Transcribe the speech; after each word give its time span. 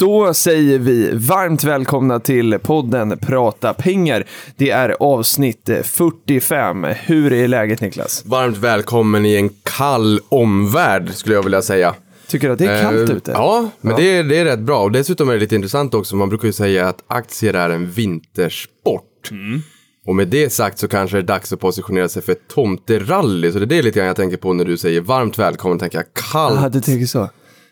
Då 0.00 0.34
säger 0.34 0.78
vi 0.78 1.10
varmt 1.14 1.64
välkomna 1.64 2.20
till 2.20 2.58
podden 2.58 3.18
Prata 3.18 3.74
pengar. 3.74 4.24
Det 4.56 4.70
är 4.70 4.96
avsnitt 5.00 5.70
45. 5.82 6.84
Hur 6.84 7.32
är 7.32 7.48
läget 7.48 7.80
Niklas? 7.80 8.22
Varmt 8.26 8.56
välkommen 8.56 9.26
i 9.26 9.34
en 9.36 9.50
kall 9.62 10.20
omvärld 10.28 11.10
skulle 11.14 11.34
jag 11.34 11.42
vilja 11.42 11.62
säga. 11.62 11.94
Tycker 12.26 12.46
du 12.46 12.52
att 12.52 12.58
det 12.58 12.66
är 12.66 12.82
kallt 12.82 13.10
Eh, 13.10 13.16
ute? 13.16 13.30
Ja, 13.30 13.70
men 13.80 13.96
Det, 13.96 14.16
är, 14.16 14.24
det 14.24 14.36
är 14.38 14.44
rätt 14.44 14.58
bra. 14.60 14.82
Och 14.82 14.92
dessutom 14.92 15.28
är 15.28 15.32
det 15.32 15.40
lite 15.40 15.54
intressant 15.54 15.94
också. 15.94 16.16
Man 16.16 16.28
brukar 16.28 16.46
ju 16.46 16.52
säga 16.52 16.88
att 16.88 17.04
aktier 17.06 17.54
är 17.54 17.70
en 17.70 17.90
vintersport. 17.90 19.28
Mm. 19.30 19.62
Och 20.06 20.14
med 20.16 20.28
det 20.28 20.52
sagt 20.52 20.78
så 20.78 20.88
kanske 20.88 21.16
det 21.16 21.20
är 21.20 21.26
dags 21.26 21.52
att 21.52 21.60
positionera 21.60 22.08
sig 22.08 22.22
för 22.22 22.32
ett 22.32 22.48
tomterally. 22.48 23.52
Så 23.52 23.58
det 23.58 23.64
är 23.64 23.66
det 23.66 23.82
lite 23.82 23.98
grann 23.98 24.06
jag 24.06 24.16
tänker 24.16 24.36
på 24.36 24.52
när 24.52 24.64
du 24.64 24.76
säger 24.76 25.00
varmt 25.00 25.38
välkommen. 25.38 25.78
tänker 25.78 25.98
jag 25.98 26.06
kallt. 26.32 26.60
Ja, 26.62 26.68
du 26.68 26.80
tänker 26.80 27.06
så. 27.06 27.28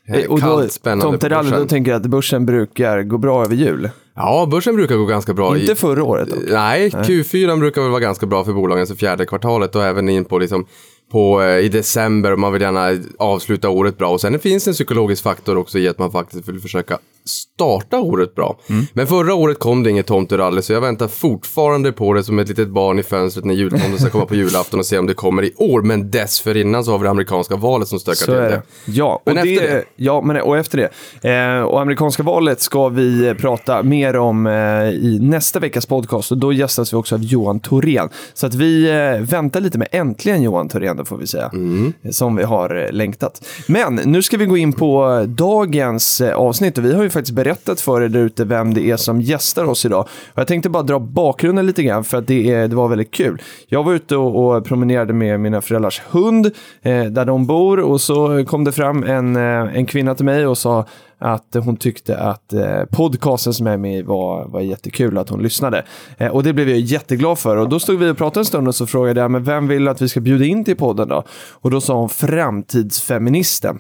Eh, 0.09 0.31
Och 0.31 0.41
då, 0.41 0.47
kallt, 0.47 0.73
spännande 0.73 1.05
tomterally, 1.05 1.51
då 1.51 1.67
tänker 1.67 1.91
jag 1.91 2.01
att 2.01 2.07
börsen 2.07 2.47
brukar 2.47 3.03
gå 3.03 3.19
bra 3.19 3.45
över 3.45 3.55
jul. 3.55 3.91
Ja, 4.15 4.49
börsen 4.51 4.77
brukar 4.77 4.97
gå 4.97 5.05
ganska 5.07 5.35
bra. 5.35 5.59
Inte 5.59 5.75
förra 5.75 6.05
året 6.05 6.29
dock. 6.31 6.39
Nej, 6.49 6.91
Q4 6.91 7.59
brukar 7.61 7.83
väl 7.83 7.91
vara 7.91 8.01
ganska 8.01 8.27
bra 8.27 8.45
för 8.45 8.53
bolagen, 8.53 8.87
så 8.87 8.97
fjärde 8.97 9.27
kvartalet 9.27 9.75
och 9.77 9.85
även 9.85 10.09
in 10.09 10.25
på 10.25 10.39
liksom 10.39 10.67
på, 11.13 11.43
eh, 11.43 11.59
i 11.59 11.69
december 11.69 12.37
man 12.37 12.53
vill 12.53 12.63
gärna 12.63 13.03
avsluta 13.19 13.69
året 13.69 13.99
bra. 13.99 14.11
Och 14.11 14.21
sen 14.21 14.39
finns 14.39 14.65
det 14.65 14.71
en 14.71 14.75
psykologisk 14.75 15.23
faktor 15.23 15.57
också 15.57 15.79
i 15.79 15.89
att 15.89 15.99
man 15.99 16.11
faktiskt 16.11 16.49
vill 16.49 16.61
försöka 16.61 16.99
starta 17.29 17.99
året 17.99 18.35
bra. 18.35 18.59
Mm. 18.69 18.87
Men 18.93 19.07
förra 19.07 19.35
året 19.35 19.59
kom 19.59 19.83
det 19.83 19.91
inget 19.91 20.07
tomterally 20.07 20.63
så 20.63 20.73
jag 20.73 20.81
väntar 20.81 21.09
fortfarande 21.09 21.93
på 21.93 22.13
det 22.13 22.25
som 22.25 22.39
ett 22.39 22.49
litet 22.49 22.69
barn 22.69 22.99
i 22.99 23.03
fönstret 23.03 23.45
när 23.45 23.55
jultomten 23.55 23.99
ska 23.99 24.11
komma 24.11 24.27
på 24.27 24.35
julafton 24.35 24.81
och 24.81 24.87
se 24.87 24.99
om 24.99 25.07
det 25.07 25.15
kommer 25.15 25.43
i 25.45 25.53
år. 25.57 25.83
Men 25.83 26.11
dessförinnan 26.11 26.85
så 26.85 26.91
har 26.91 26.99
vi 26.99 27.05
det 27.05 27.11
amerikanska 27.11 27.57
valet 27.57 27.89
som 27.89 27.99
stökar 28.01 28.17
Så 28.17 28.25
till 28.25 28.35
det. 28.35 28.49
det. 28.49 28.63
Ja, 28.85 29.23
och, 29.25 29.35
Men 29.35 29.47
det, 29.47 29.55
efter 29.55 29.77
det? 29.77 29.85
Ja, 29.97 30.21
men, 30.21 30.41
och 30.41 30.59
efter 30.59 30.89
det. 31.23 31.31
Eh, 31.31 31.63
och 31.63 31.81
amerikanska 31.81 32.23
valet 32.23 32.61
ska 32.61 32.89
vi 32.89 33.35
prata 33.35 33.83
mer 33.83 34.17
om 34.17 34.47
eh, 34.47 34.53
i 34.89 35.19
nästa 35.23 35.59
veckas 35.61 35.87
podcast. 35.87 36.33
Och 36.33 36.39
då 36.39 36.53
gästas 36.53 36.93
vi 36.93 36.97
också 36.97 37.15
av 37.15 37.23
Johan 37.23 37.61
Thorén. 37.61 38.09
Så 38.35 38.47
att 38.47 38.55
vi 38.55 38.91
eh, 38.91 39.27
väntar 39.27 39.61
lite 39.61 39.79
med 39.79 39.89
äntligen 39.93 40.43
Johan 40.43 40.69
Thorén, 40.69 40.97
då 40.97 41.05
får 41.05 41.17
vi 41.17 41.27
säga. 41.27 41.51
Mm. 41.53 41.93
Som 42.11 42.37
vi 42.37 42.43
har 42.45 42.85
eh, 42.85 42.93
längtat. 42.93 43.45
Men 43.67 43.95
nu 43.95 44.23
ska 44.23 44.37
vi 44.37 44.47
gå 44.47 44.57
in 44.57 44.73
på 44.73 45.25
dagens 45.29 46.21
eh, 46.21 46.35
avsnitt. 46.35 46.79
Och 46.79 46.85
vi 46.85 46.95
har 46.95 47.03
ju 47.03 47.11
faktiskt 47.19 47.37
berättat 47.37 47.81
för 47.81 48.03
er 48.03 48.09
där 48.09 48.21
ute 48.21 48.45
vem 48.45 48.75
det 48.75 48.91
är 48.91 48.97
som 48.97 49.21
gästar 49.21 49.65
oss 49.65 49.85
idag. 49.85 50.09
Och 50.33 50.39
jag 50.39 50.47
tänkte 50.47 50.71
bara 50.71 50.83
dra 50.83 50.99
bakgrunden 50.99 51.67
lite 51.67 51.83
grann 51.83 52.05
för 52.05 52.19
att 52.19 52.27
det, 52.27 52.51
är, 52.51 52.69
det 52.69 52.77
var 52.77 52.89
väldigt 52.89 53.11
kul. 53.11 53.43
Jag 53.67 53.85
var 53.85 53.93
ute 53.93 54.17
och, 54.17 54.57
och 54.57 54.65
promenerade 54.65 55.13
med 55.13 55.41
mina 55.41 55.61
föräldrars 55.61 56.03
hund 56.11 56.47
eh, 56.83 57.05
där 57.05 57.25
de 57.25 57.47
bor 57.47 57.81
och 57.81 58.01
så 58.01 58.45
kom 58.45 58.65
det 58.65 58.73
fram 58.73 59.03
en, 59.03 59.37
eh, 59.37 59.77
en 59.77 59.87
kvinna 59.87 60.15
till 60.15 60.25
mig 60.25 60.47
och 60.47 60.59
sa 60.59 60.87
att 61.19 61.57
hon 61.65 61.77
tyckte 61.77 62.19
att 62.19 62.53
eh, 62.53 62.85
podcasten 62.91 63.55
som 63.55 63.67
jag 63.67 63.75
är 63.75 63.79
med 63.79 63.99
i 63.99 64.03
var, 64.03 64.49
var 64.49 64.61
jättekul, 64.61 65.19
att 65.19 65.29
hon 65.29 65.43
lyssnade. 65.43 65.85
Eh, 66.19 66.29
och 66.29 66.43
det 66.43 66.53
blev 66.53 66.69
jag 66.69 66.79
jätteglad 66.79 67.39
för. 67.39 67.57
Och 67.57 67.69
då 67.69 67.81
stod 67.81 67.99
vi 67.99 68.11
och 68.11 68.17
pratade 68.17 68.41
en 68.41 68.45
stund 68.45 68.69
och 68.69 68.75
så 68.75 68.87
frågade 68.87 69.21
jag, 69.21 69.31
men 69.31 69.45
vem 69.45 69.69
vill 69.69 69.89
att 69.89 70.03
vi 70.03 70.09
ska 70.09 70.21
bjuda 70.21 70.45
in 70.45 70.65
till 70.65 70.77
podden 70.77 71.09
då? 71.09 71.25
Och 71.53 71.71
då 71.71 71.81
sa 71.81 71.95
hon 71.95 72.09
framtidsfeministen. 72.09 73.79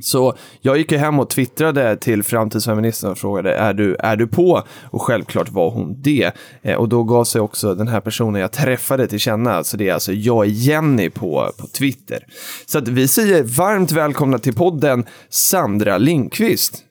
Så 0.00 0.34
jag 0.60 0.78
gick 0.78 0.92
ju 0.92 0.98
hem 0.98 1.20
och 1.20 1.30
twittrade 1.30 1.96
till 1.96 2.22
framtidsfeministen 2.22 3.10
och 3.10 3.18
frågade 3.18 3.54
är 3.54 3.74
du, 3.74 3.96
är 3.98 4.16
du 4.16 4.26
på? 4.26 4.62
Och 4.90 5.02
självklart 5.02 5.48
var 5.48 5.70
hon 5.70 6.02
det. 6.02 6.32
Eh, 6.62 6.74
och 6.74 6.88
då 6.88 7.04
gav 7.04 7.24
sig 7.24 7.40
också 7.40 7.74
den 7.74 7.88
här 7.88 8.00
personen 8.00 8.40
jag 8.40 8.52
träffade 8.52 9.06
till 9.06 9.20
känna. 9.20 9.64
Så 9.64 9.76
det 9.76 9.88
är 9.88 9.94
alltså 9.94 10.12
jag 10.12 10.44
är 10.44 10.50
Jenny 10.50 11.10
på, 11.10 11.50
på 11.58 11.66
Twitter. 11.66 12.26
Så 12.66 12.78
att 12.78 12.88
vi 12.88 13.08
säger 13.08 13.42
varmt 13.42 13.92
välkomna 13.92 14.38
till 14.38 14.54
podden 14.54 15.04
Sandra 15.28 15.98
Lindqvist. 15.98 16.82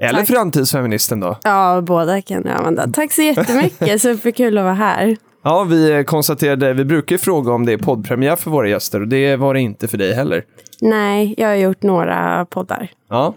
Eller 0.00 0.18
Tack. 0.18 0.28
framtidsfeministen 0.28 1.20
då. 1.20 1.38
Ja, 1.42 1.80
båda 1.86 2.22
kan 2.22 2.42
jag 2.44 2.56
använda. 2.56 2.88
Tack 2.88 3.12
så 3.12 3.22
jättemycket, 3.22 4.02
superkul 4.02 4.58
att 4.58 4.64
vara 4.64 4.74
här. 4.74 5.16
Ja, 5.46 5.64
vi 5.64 6.04
konstaterade, 6.06 6.72
vi 6.72 6.84
brukar 6.84 7.14
ju 7.14 7.18
fråga 7.18 7.52
om 7.52 7.66
det 7.66 7.72
är 7.72 7.78
poddpremiär 7.78 8.36
för 8.36 8.50
våra 8.50 8.68
gäster 8.68 9.00
och 9.00 9.08
det 9.08 9.36
var 9.36 9.54
det 9.54 9.60
inte 9.60 9.88
för 9.88 9.98
dig 9.98 10.14
heller. 10.14 10.44
Nej, 10.80 11.34
jag 11.36 11.48
har 11.48 11.54
gjort 11.54 11.82
några 11.82 12.46
poddar. 12.50 12.90
Ja, 13.08 13.34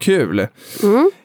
kul. 0.00 0.46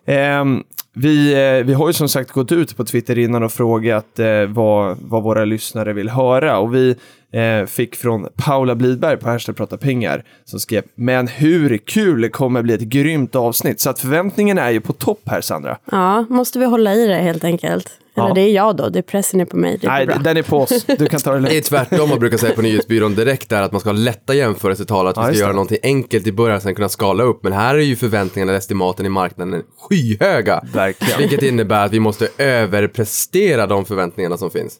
Ehm, 0.06 0.64
vi, 0.94 1.34
eh, 1.34 1.66
vi 1.66 1.74
har 1.74 1.88
ju 1.88 1.94
som 1.94 2.10
sagt 2.10 2.32
gått 2.32 2.52
ut 2.52 2.78
på 2.78 2.86
Twitter 2.86 3.18
innan 3.18 3.44
och 3.44 3.52
frågat 3.52 4.20
eh, 4.20 4.46
vad, 4.48 4.98
vad 5.02 5.24
våra 5.24 5.46
lyssnare 5.46 5.94
vill 5.94 6.10
höra. 6.10 6.58
Och 6.58 6.76
vi 6.76 6.96
eh, 7.32 7.66
fick 7.66 7.96
från 7.96 8.28
Paula 8.36 8.76
Blidberg 8.76 9.18
på 9.18 9.30
Hashtag 9.30 9.58
Prata 9.58 9.78
Pengar 9.78 10.24
som 10.46 10.60
skrev 10.60 10.84
Men 10.96 11.28
hur 11.28 11.78
kul, 11.78 12.30
kommer 12.30 12.62
bli 12.62 12.74
ett 12.74 12.82
grymt 12.82 13.36
avsnitt. 13.36 13.80
Så 13.80 13.90
att 13.90 14.00
förväntningen 14.00 14.58
är 14.58 14.70
ju 14.70 14.82
på 14.82 14.94
topp 14.94 15.22
här 15.26 15.42
Sandra. 15.42 15.78
Ja, 15.92 16.26
måste 16.30 16.60
vi 16.60 16.66
hålla 16.66 16.94
i 16.94 17.08
det 17.08 17.16
helt 17.16 17.44
enkelt. 17.44 17.90
Eller 18.18 18.28
Ja. 18.28 18.34
det 18.34 18.42
är 18.42 18.52
jag 18.52 18.76
då, 18.78 18.90
det 18.90 19.00
är 19.00 19.04
pressen 19.04 19.42
är 19.42 19.46
på 19.46 19.58
mig. 19.58 19.78
Det 19.82 19.88
är 19.88 19.92
Nej, 19.92 20.06
bra. 20.06 20.16
den 20.18 20.38
är 20.38 20.42
på 20.42 20.58
oss. 20.58 20.86
Du 20.86 21.06
kan 21.08 21.20
ta 21.20 21.34
det 21.34 21.40
Det 21.40 21.48
är 21.48 21.52
lugnt. 21.52 21.66
tvärtom 21.66 22.10
man 22.10 22.20
brukar 22.20 22.38
säga 22.38 22.56
på 22.56 22.62
nyhetsbyrån 22.62 23.16
direkt 23.16 23.50
där 23.50 23.62
att 23.62 23.72
man 23.72 23.82
ska 23.82 23.90
ha 23.90 23.98
lätta 23.98 24.34
jämförelsetal, 24.34 25.08
att 25.08 25.18
vi 25.18 25.20
Ja, 25.20 25.24
ska 25.24 25.32
just 25.32 25.40
göra 25.40 25.50
det. 25.50 25.56
någonting 25.56 25.78
enkelt 25.84 26.28
i 26.28 26.32
början 26.32 26.62
sen 26.62 26.76
kunna 26.76 26.90
skala 26.90 27.24
upp. 27.24 27.44
Men 27.44 27.54
här 27.54 27.76
är 27.76 27.80
ju 27.80 27.96
förväntningarna, 27.96 28.54
estimaten 28.56 29.06
i 29.06 29.10
marknaden 29.10 29.64
skyhöga. 29.90 30.64
Verkligen. 30.74 31.20
Vilket 31.20 31.44
innebär 31.44 31.86
att 31.86 31.94
vi 31.94 32.00
måste 32.00 32.28
överprestera 32.38 33.68
de 33.68 33.86
förväntningarna 33.86 34.38
som 34.38 34.52
finns. 34.52 34.78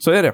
Så 0.00 0.10
är 0.10 0.22
det. 0.22 0.32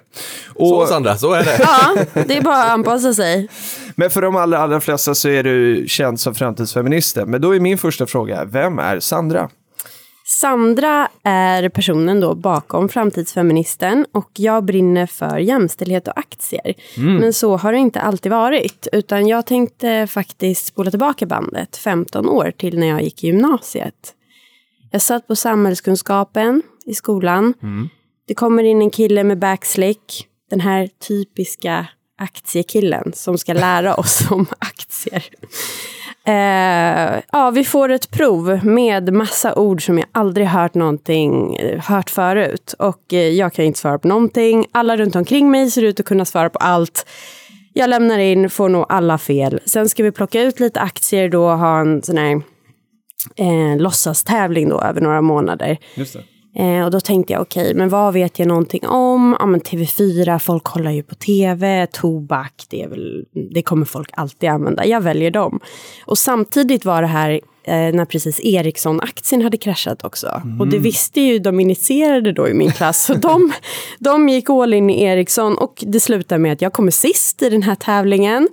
Så 0.56 0.74
Och, 0.82 0.88
Sandra, 0.88 1.16
så 1.16 1.32
är 1.32 1.44
det. 1.44 1.56
Ja, 2.14 2.22
det 2.26 2.36
är 2.36 2.42
bara 2.42 2.62
att 2.64 2.70
anpassa 2.70 3.14
sig. 3.14 3.48
men 3.96 4.10
för 4.10 4.22
de 4.22 4.36
allra, 4.36 4.58
allra 4.58 4.80
flesta 4.80 5.14
så 5.14 5.28
är 5.28 5.42
du 5.42 5.84
känd 5.88 6.20
som 6.20 6.34
framtidsfeministen. 6.34 7.30
Men 7.30 7.40
då 7.40 7.54
är 7.56 7.60
min 7.60 7.78
första 7.78 8.06
fråga, 8.06 8.44
vem 8.44 8.78
är 8.78 9.00
Sandra? 9.00 9.48
Sandra 10.40 11.08
är 11.22 11.68
personen 11.68 12.20
då 12.20 12.34
bakom 12.34 12.88
Framtidsfeministen 12.88 14.06
och 14.12 14.30
jag 14.36 14.64
brinner 14.64 15.06
för 15.06 15.38
jämställdhet 15.38 16.08
och 16.08 16.18
aktier. 16.18 16.74
Men 17.18 17.32
så 17.32 17.56
har 17.56 17.72
det 17.72 17.78
inte 17.78 18.00
alltid 18.00 18.32
varit. 18.32 18.88
Utan 18.92 19.26
jag 19.26 19.46
tänkte 19.46 20.06
faktiskt 20.06 20.66
spola 20.66 20.90
tillbaka 20.90 21.26
bandet 21.26 21.76
15 21.76 22.28
år 22.28 22.50
till 22.50 22.78
när 22.78 22.86
jag 22.86 23.02
gick 23.02 23.24
i 23.24 23.26
gymnasiet. 23.26 24.14
Jag 24.90 25.02
satt 25.02 25.26
på 25.26 25.36
samhällskunskapen 25.36 26.62
i 26.86 26.94
skolan. 26.94 27.54
Det 28.28 28.34
kommer 28.34 28.62
in 28.62 28.82
en 28.82 28.90
kille 28.90 29.24
med 29.24 29.38
backslick. 29.38 30.28
Den 30.50 30.60
här 30.60 30.88
typiska 31.08 31.86
aktiekillen 32.18 33.12
som 33.14 33.38
ska 33.38 33.52
lära 33.52 33.94
oss 33.94 34.30
om 34.30 34.46
aktier. 34.58 35.24
Eh, 36.26 37.22
ja, 37.32 37.50
vi 37.54 37.64
får 37.64 37.88
ett 37.88 38.10
prov 38.10 38.64
med 38.64 39.12
massa 39.12 39.54
ord 39.54 39.86
som 39.86 39.98
jag 39.98 40.06
aldrig 40.12 40.46
hört 40.46 40.74
någonting, 40.74 41.56
eh, 41.56 41.80
hört 41.80 42.10
förut. 42.10 42.74
Och 42.78 43.12
eh, 43.12 43.28
jag 43.28 43.52
kan 43.52 43.64
inte 43.64 43.78
svara 43.78 43.98
på 43.98 44.08
någonting. 44.08 44.66
Alla 44.72 44.96
runt 44.96 45.16
omkring 45.16 45.50
mig 45.50 45.70
ser 45.70 45.82
ut 45.82 46.00
att 46.00 46.06
kunna 46.06 46.24
svara 46.24 46.50
på 46.50 46.58
allt. 46.58 47.06
Jag 47.72 47.90
lämnar 47.90 48.18
in, 48.18 48.50
får 48.50 48.68
nog 48.68 48.86
alla 48.88 49.18
fel. 49.18 49.60
Sen 49.64 49.88
ska 49.88 50.02
vi 50.02 50.12
plocka 50.12 50.42
ut 50.42 50.60
lite 50.60 50.80
aktier 50.80 51.28
då 51.28 51.44
och 51.44 51.58
ha 51.58 51.80
en 51.80 52.02
sån 52.02 52.18
här 52.18 52.42
eh, 53.36 53.76
låtsastävling 53.78 54.68
då 54.68 54.80
över 54.80 55.00
några 55.00 55.20
månader. 55.20 55.78
Just 55.94 56.12
det. 56.12 56.22
Eh, 56.56 56.84
och 56.84 56.90
då 56.90 57.00
tänkte 57.00 57.32
jag, 57.32 57.42
okej, 57.42 57.74
men 57.74 57.88
vad 57.88 58.14
vet 58.14 58.38
jag 58.38 58.48
någonting 58.48 58.86
om? 58.86 59.36
Ja, 59.40 59.46
men 59.46 59.60
TV4, 59.60 60.38
folk 60.38 60.64
kollar 60.64 60.90
ju 60.90 61.02
på 61.02 61.14
TV, 61.14 61.86
tobak, 61.86 62.64
det, 62.68 62.82
är 62.82 62.88
väl, 62.88 63.24
det 63.54 63.62
kommer 63.62 63.86
folk 63.86 64.10
alltid 64.12 64.48
använda. 64.48 64.86
Jag 64.86 65.00
väljer 65.00 65.30
dem. 65.30 65.60
Och 66.06 66.18
samtidigt 66.18 66.84
var 66.84 67.02
det 67.02 67.08
här 67.08 67.30
eh, 67.64 67.94
när 67.94 68.04
precis 68.04 68.40
Ericsson-aktien 68.40 69.42
hade 69.42 69.56
kraschat 69.56 70.04
också. 70.04 70.42
Och 70.60 70.68
det 70.68 70.78
visste 70.78 71.20
ju 71.20 71.38
de 71.38 71.60
initierade 71.60 72.32
då 72.32 72.48
i 72.48 72.54
min 72.54 72.70
klass. 72.70 73.04
Så 73.04 73.14
de, 73.14 73.52
de 73.98 74.28
gick 74.28 74.50
all 74.50 74.74
in 74.74 74.90
i 74.90 75.02
Ericsson 75.02 75.58
och 75.58 75.84
det 75.86 76.00
slutade 76.00 76.38
med 76.38 76.52
att 76.52 76.62
jag 76.62 76.72
kommer 76.72 76.90
sist 76.90 77.42
i 77.42 77.50
den 77.50 77.62
här 77.62 77.74
tävlingen. 77.74 78.48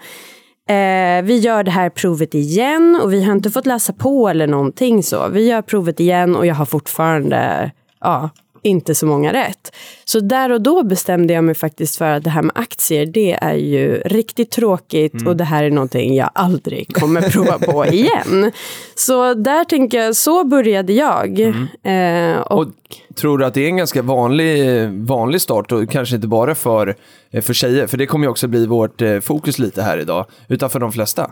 Eh, 0.70 1.24
vi 1.24 1.38
gör 1.38 1.64
det 1.64 1.72
här 1.72 1.90
provet 1.90 2.36
igen 2.36 3.00
och 3.04 3.14
vi 3.14 3.24
har 3.24 3.34
inte 3.34 3.52
fått 3.52 3.66
läsa 3.66 3.94
på 3.94 4.30
eller 4.30 4.48
någonting 4.48 5.04
så. 5.04 5.28
Vi 5.28 5.48
gör 5.48 5.62
provet 5.62 6.00
igen 6.00 6.36
och 6.36 6.46
jag 6.46 6.56
har 6.56 6.66
fortfarande 6.66 7.72
ja, 8.02 8.30
inte 8.64 8.96
så 8.96 9.06
många 9.06 9.34
rätt. 9.34 9.76
Så 10.06 10.20
där 10.20 10.52
och 10.52 10.62
då 10.62 10.84
bestämde 10.84 11.34
jag 11.34 11.44
mig 11.44 11.56
faktiskt 11.56 11.98
för 11.98 12.06
att 12.06 12.24
det 12.24 12.30
här 12.30 12.42
med 12.42 12.52
aktier, 12.56 13.06
det 13.06 13.32
är 13.32 13.54
ju 13.54 13.96
riktigt 14.06 14.52
tråkigt 14.52 15.14
Mm. 15.14 15.28
och 15.28 15.38
det 15.38 15.44
här 15.44 15.64
är 15.64 15.72
någonting 15.72 16.16
jag 16.16 16.30
aldrig 16.36 16.94
kommer 16.96 17.22
prova 17.32 17.60
på 17.60 17.86
igen. 17.86 18.52
Så 18.96 19.34
där 19.34 19.64
tänker 19.64 19.98
jag, 20.02 20.16
så 20.16 20.44
började 20.44 20.94
jag. 20.94 21.40
Eh, 21.40 21.50
och, 21.50 21.56
Mm. 21.84 22.42
Och 22.42 22.68
tror 23.16 23.38
du 23.38 23.46
att 23.46 23.54
det 23.54 23.62
är 23.62 23.68
en 23.68 23.78
ganska 23.78 24.02
vanlig, 24.02 24.90
vanlig 24.90 25.42
start 25.42 25.72
och 25.72 25.90
kanske 25.90 26.16
inte 26.16 26.28
bara 26.28 26.56
för, 26.56 26.96
för 27.42 27.54
tjejer? 27.54 27.88
För 27.88 27.98
det 27.98 28.06
kommer 28.06 28.26
ju 28.26 28.30
också 28.30 28.48
bli 28.48 28.66
vårt 28.66 29.02
eh, 29.02 29.20
fokus 29.20 29.60
lite 29.60 29.82
här 29.84 29.98
idag, 29.98 30.26
utan 30.48 30.70
för 30.70 30.80
de 30.80 30.92
flesta. 30.92 31.32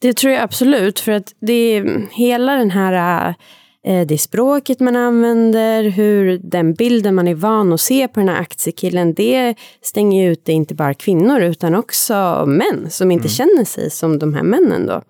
Det 0.00 0.12
tror 0.16 0.32
jag 0.32 0.42
absolut, 0.42 1.00
för 1.00 1.12
att 1.12 1.34
det 1.40 1.52
är 1.76 2.08
hela 2.12 2.52
den 2.54 2.70
här 2.70 3.34
eh, 3.86 4.06
det 4.06 4.18
språket 4.18 4.80
man 4.80 4.96
använder, 4.96 5.82
hur 5.84 6.38
den 6.42 6.74
bilden 6.74 7.14
man 7.14 7.28
är 7.28 7.34
van 7.34 7.72
att 7.72 7.80
se 7.80 8.08
på 8.08 8.20
den 8.20 8.28
här 8.28 8.40
aktiekillen, 8.40 9.14
det 9.14 9.54
stänger 9.82 10.24
ju 10.24 10.32
ute 10.32 10.52
inte 10.52 10.74
bara 10.74 10.94
kvinnor 10.94 11.40
utan 11.40 11.74
också 11.74 12.44
män 12.46 12.90
som 12.90 13.10
inte 13.10 13.28
känner 13.28 13.64
sig 13.64 13.90
som 13.90 14.18
de 14.18 14.34
här 14.34 14.42
männen 14.42 14.86
då. 14.86 15.02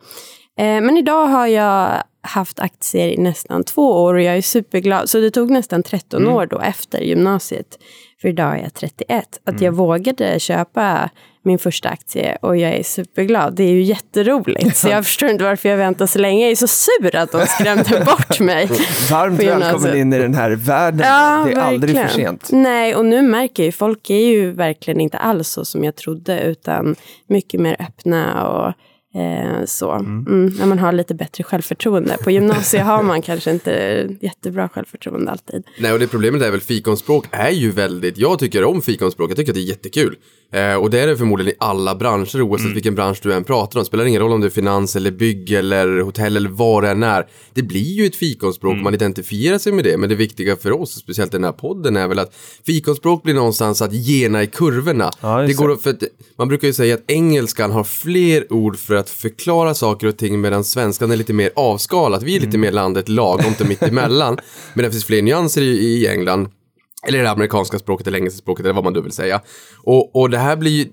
Eh, 0.58 0.80
men 0.80 0.96
idag 0.96 1.26
har 1.26 1.46
jag 1.46 2.02
haft 2.20 2.60
aktier 2.60 3.08
i 3.08 3.16
nästan 3.16 3.64
två 3.64 4.02
år 4.02 4.14
och 4.14 4.22
jag 4.22 4.36
är 4.36 4.42
superglad. 4.42 5.10
Så 5.10 5.18
det 5.18 5.30
tog 5.30 5.50
nästan 5.50 5.82
13 5.82 6.28
år 6.28 6.46
då 6.46 6.58
efter 6.58 7.00
gymnasiet, 7.00 7.78
för 8.20 8.28
idag 8.28 8.58
är 8.58 8.62
jag 8.62 8.74
31, 8.74 9.24
att 9.44 9.60
jag 9.60 9.72
vågade 9.72 10.40
köpa 10.40 11.10
min 11.42 11.58
första 11.58 11.88
aktie 11.88 12.38
och 12.42 12.56
jag 12.56 12.72
är 12.72 12.82
superglad. 12.82 13.54
Det 13.56 13.62
är 13.62 13.70
ju 13.70 13.82
jätteroligt. 13.82 14.76
Så 14.76 14.88
jag 14.88 15.04
förstår 15.04 15.28
inte 15.28 15.44
varför 15.44 15.68
jag 15.68 15.76
väntar 15.76 16.06
så 16.06 16.18
länge. 16.18 16.42
Jag 16.42 16.50
är 16.50 16.56
så 16.56 16.66
sur 16.66 17.16
att 17.16 17.32
de 17.32 17.46
skrämde 17.46 18.00
bort 18.06 18.40
mig. 18.40 18.70
Varmt 19.10 19.40
välkommen 19.42 19.96
in 19.96 20.12
i 20.12 20.18
den 20.18 20.34
här 20.34 20.50
världen. 20.50 21.00
Ja, 21.06 21.44
det 21.46 21.52
är 21.52 21.58
aldrig 21.60 21.96
för 21.96 22.02
verkligen. 22.02 22.30
sent. 22.30 22.48
Nej, 22.52 22.94
och 22.94 23.04
nu 23.04 23.22
märker 23.22 23.62
jag 23.62 23.66
ju, 23.66 23.72
folk 23.72 24.10
är 24.10 24.26
ju 24.26 24.52
verkligen 24.52 25.00
inte 25.00 25.18
alls 25.18 25.48
så 25.48 25.64
som 25.64 25.84
jag 25.84 25.96
trodde, 25.96 26.40
utan 26.40 26.96
mycket 27.26 27.60
mer 27.60 27.76
öppna 27.80 28.48
och 28.48 28.72
eh, 29.18 29.64
så. 29.66 29.92
Mm. 29.92 30.46
när 30.58 30.66
man 30.66 30.78
har 30.78 30.92
lite 30.92 31.14
bättre 31.14 31.44
självförtroende. 31.44 32.16
På 32.24 32.30
gymnasiet 32.30 32.84
har 32.84 33.02
man 33.02 33.22
kanske 33.22 33.50
inte 33.50 33.70
jättebra 34.20 34.68
självförtroende 34.68 35.30
alltid. 35.30 35.64
Nej, 35.78 35.92
och 35.92 35.98
det 35.98 36.06
problemet 36.06 36.42
är 36.42 36.50
väl 36.50 36.60
fikonspråk 36.60 37.24
är 37.30 37.50
ju 37.50 37.70
väldigt, 37.70 38.18
jag 38.18 38.38
tycker 38.38 38.64
om 38.64 38.82
fikonspråk, 38.82 39.30
jag 39.30 39.36
tycker 39.36 39.52
att 39.52 39.54
det 39.54 39.60
är 39.60 39.68
jättekul. 39.68 40.16
Eh, 40.52 40.74
och 40.74 40.90
det 40.90 41.00
är 41.00 41.06
det 41.06 41.16
förmodligen 41.16 41.52
i 41.52 41.56
alla 41.60 41.94
branscher, 41.94 42.42
oavsett 42.42 42.76
vilken 42.76 42.94
bransch 42.94 43.18
du 43.22 43.32
än 43.32 43.44
pratar 43.44 43.80
om. 43.80 43.86
Spelar 43.86 44.04
ingen 44.04 44.20
roll 44.22 44.32
om 44.32 44.40
det 44.40 44.46
är 44.46 44.50
finans 44.50 44.96
eller 44.96 45.10
bygg 45.10 45.52
eller 45.52 46.00
hotell 46.00 46.36
eller 46.36 46.50
vad 46.50 46.82
det 46.82 46.90
än 46.90 47.02
är. 47.02 47.26
Det 47.54 47.62
blir 47.62 47.92
ju 47.92 48.06
ett 48.06 48.16
fikonspråk, 48.16 48.76
man 48.82 48.94
identifierar 48.94 49.58
sig 49.58 49.72
med 49.72 49.84
det. 49.84 49.96
Men 49.96 50.08
det 50.08 50.14
viktiga 50.14 50.56
för 50.56 50.80
oss, 50.80 50.94
speciellt 50.94 51.32
den 51.32 51.44
här 51.44 51.52
podden, 51.52 51.96
är 51.96 52.08
väl 52.08 52.18
att 52.18 52.34
fikonspråk 52.66 53.22
blir 53.22 53.34
någonstans 53.34 53.82
att 53.82 53.92
gena 53.92 54.42
i 54.42 54.46
kurvorna. 54.46 55.10
Ja, 55.20 55.42
det 55.42 55.52
går, 55.52 55.76
för 55.76 55.90
att, 55.90 56.02
man 56.36 56.48
brukar 56.48 56.68
ju 56.68 56.74
säga 56.74 56.94
att 56.94 57.10
engelskan 57.10 57.70
har 57.70 57.84
fler 57.84 58.52
ord 58.52 58.78
för 58.78 58.94
att 58.94 59.10
förklara 59.10 59.74
saker 59.74 60.06
och 60.06 60.16
ting 60.16 60.40
medan 60.40 60.64
svenskan 60.64 61.10
är 61.10 61.16
lite 61.16 61.32
mer 61.32 61.50
avskalat. 61.56 62.22
Vi 62.22 62.36
är 62.36 62.40
lite 62.40 62.58
mer 62.58 62.72
landet 62.72 63.08
lagom 63.08 63.54
till 63.54 63.66
mitt 63.66 63.82
emellan. 63.82 64.38
Men 64.74 64.84
det 64.84 64.90
finns 64.90 65.04
fler 65.04 65.22
nyanser 65.22 65.62
i, 65.62 65.66
i 65.66 66.06
England. 66.06 66.48
Eller 67.06 67.22
det 67.22 67.30
amerikanska 67.30 67.78
språket 67.78 68.06
eller 68.06 68.18
engelska 68.18 68.38
språket 68.38 68.66
eller 68.66 68.74
vad 68.74 68.84
man 68.84 68.92
då 68.92 69.00
vill 69.00 69.12
säga. 69.12 69.40
Och, 69.76 70.16
och 70.16 70.30
det 70.30 70.38
här 70.38 70.56
blir 70.56 70.70
ju, 70.70 70.86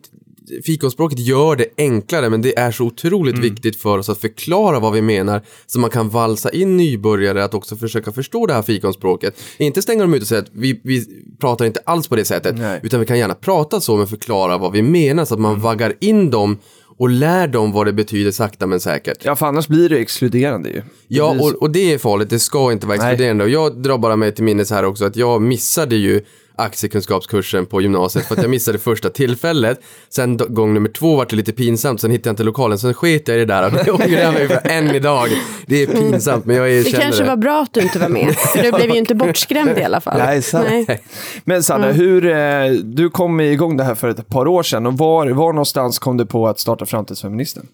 fikonspråket 0.66 1.19
gör 1.19 1.56
det 1.56 1.68
enklare 1.78 2.30
men 2.30 2.42
det 2.42 2.57
är 2.57 2.72
så 2.72 2.84
otroligt 2.84 3.38
viktigt 3.38 3.81
för 3.81 3.98
oss 3.98 4.10
att 4.10 4.18
förklara 4.18 4.80
vad 4.80 4.94
vi 4.94 5.02
menar 5.02 5.42
så 5.66 5.80
man 5.80 5.90
kan 5.90 6.10
valsa 6.10 6.50
in 6.50 6.78
nybörjare 6.78 7.44
att 7.44 7.54
också 7.54 7.75
försöka 7.75 8.12
förstå 8.12 8.46
det 8.46 8.54
här 8.54 8.62
fikonspråket. 8.62 9.40
Inte 9.57 9.81
stänga 9.81 10.02
dem 10.02 10.13
ut 10.13 10.22
och 10.22 10.28
säga 10.28 10.42
att 10.42 10.50
vi, 10.52 10.81
vi 10.84 11.06
pratar 11.40 11.66
inte 11.66 11.81
alls 11.86 12.08
på 12.08 12.16
det 12.16 12.25
sättet 12.25 12.58
Nej. 12.58 12.80
utan 12.84 13.00
vi 13.00 13.06
kan 13.06 13.19
gärna 13.19 13.36
prata 13.36 13.81
så 13.81 13.98
men 13.98 14.08
förklara 14.08 14.58
vad 14.58 14.72
vi 14.72 14.81
menar 14.81 15.25
så 15.25 15.34
att 15.34 15.40
man 15.40 15.60
vaggar 15.60 15.94
in 16.00 16.30
dem 16.30 16.58
och 16.98 17.10
lär 17.10 17.48
dem 17.48 17.72
vad 17.72 17.86
det 17.86 17.94
betyder 17.94 18.32
sakta 18.32 18.68
men 18.68 18.80
säkert. 18.80 19.26
Ja, 19.26 19.36
för 19.36 19.46
annars 19.46 19.68
blir 19.68 19.90
det 19.90 19.98
exkluderande 19.98 20.70
ju. 20.70 20.82
Ja, 21.08 21.34
blir 21.34 21.44
och, 21.44 21.62
och 21.62 21.70
det 21.70 21.94
är 21.94 21.98
farligt. 21.98 22.30
Det 22.30 22.40
ska 22.40 22.72
inte 22.72 22.88
vara 22.88 22.98
Nej. 22.98 23.12
exkluderande. 23.12 23.44
Och 23.44 23.50
jag 23.50 23.82
drar 23.82 23.98
bara 23.98 24.16
mig 24.16 24.32
till 24.32 24.44
minnes 24.44 24.72
här 24.72 24.86
också 24.86 25.06
att 25.06 25.16
jag 25.16 25.42
missade 25.42 25.96
ju 25.96 26.22
aktiekunskapskursen 26.57 27.66
på 27.66 27.81
gymnasiet 27.81 28.25
för 28.25 28.36
att 28.36 28.42
jag 28.42 28.50
missade 28.52 28.80
första 28.80 29.10
tillfället. 29.10 29.80
Sen 30.10 30.38
gång 30.38 30.74
nummer 30.74 30.90
två 30.90 31.16
var 31.16 31.25
det 31.30 31.36
lite 31.36 31.52
pinsamt, 31.52 32.02
sen 32.02 32.12
hittade 32.12 32.30
jag 32.30 32.34
inte 32.34 32.44
lokalen, 32.44 32.80
sen 32.80 32.94
sket 32.94 33.28
jag 33.28 33.38
i 33.38 33.40
det 33.40 33.46
där 33.46 33.66
och 33.66 33.72
det 33.72 33.92
ångrar 33.92 34.22
jag 34.22 34.34
mig 34.34 34.48
för 34.48 34.62
än 34.69 34.92
idag. 34.96 35.30
Det 35.68 35.84
är 35.84 35.88
pinsamt, 35.88 36.46
men 36.46 36.56
jag 36.56 36.66
Det 36.66 36.72
erkänner 36.72 37.02
kanske 37.04 37.24
det. 37.24 37.30
var 37.30 37.38
bra 37.38 37.62
att 37.62 37.74
du 37.74 37.81
inte 37.81 38.00
var 38.00 38.10
med, 38.10 38.36
för 38.36 38.63
du 38.63 38.72
blev 38.72 38.90
ju 38.92 38.98
inte 38.98 39.16
bortskrämd 39.16 39.78
i 39.78 39.84
alla 39.84 40.02
fall. 40.02 40.18
Nej, 40.18 40.42
sant. 40.42 40.68
Nej. 40.69 41.04
Men 41.44 41.63
Sanna, 41.63 41.92
hur, 41.92 42.25
eh, 42.25 42.69
du 42.84 43.10
kom 43.10 43.40
igång 43.40 43.78
det 43.78 43.84
här 43.84 43.96
för 43.96 44.08
ett 44.10 44.28
par 44.30 44.48
år 44.48 44.63
sedan 44.63 44.86
och 44.86 44.98
var, 44.98 45.28
var 45.28 45.54
någonstans 45.54 46.00
kom 46.00 46.18
du 46.18 46.25
på 46.25 46.48
att 46.48 46.60
starta 46.60 46.86
Framtidsfeministen? 46.86 47.68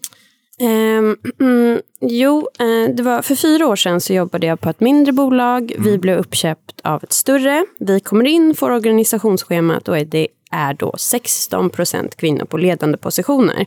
Mm, 0.60 1.16
jo, 2.00 2.48
eh, 2.58 2.94
det 2.94 3.02
var 3.02 3.22
för 3.22 3.34
fyra 3.34 3.66
år 3.66 3.76
sedan 3.76 4.00
så 4.00 4.12
jobbade 4.12 4.46
jag 4.46 4.60
på 4.60 4.70
ett 4.70 4.80
mindre 4.80 5.12
bolag. 5.12 5.72
Vi 5.78 5.98
blev 5.98 6.18
uppköpt 6.18 6.80
av 6.84 7.04
ett 7.04 7.12
större. 7.12 7.64
Vi 7.78 8.00
kommer 8.00 8.24
in, 8.24 8.54
får 8.54 8.70
organisationsschemat 8.70 9.88
och 9.88 10.06
det 10.06 10.28
är 10.50 10.74
då 10.74 10.94
16 10.98 11.70
procent 11.70 12.16
kvinnor 12.16 12.44
på 12.44 12.56
ledande 12.56 12.98
positioner. 12.98 13.66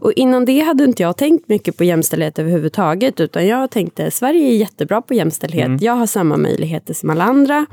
Och 0.00 0.12
innan 0.12 0.44
det 0.44 0.60
hade 0.60 0.84
inte 0.84 1.02
jag 1.02 1.16
tänkt 1.16 1.48
mycket 1.48 1.76
på 1.76 1.84
jämställdhet 1.84 2.38
överhuvudtaget, 2.38 3.20
utan 3.20 3.46
jag 3.46 3.70
tänkte 3.70 4.10
Sverige 4.10 4.48
är 4.48 4.56
jättebra 4.56 5.02
på 5.02 5.14
jämställdhet. 5.14 5.66
Jag 5.82 5.92
har 5.92 6.06
samma 6.06 6.36
möjligheter 6.36 6.94
som 6.94 7.10
alla 7.10 7.24
andra. 7.24 7.66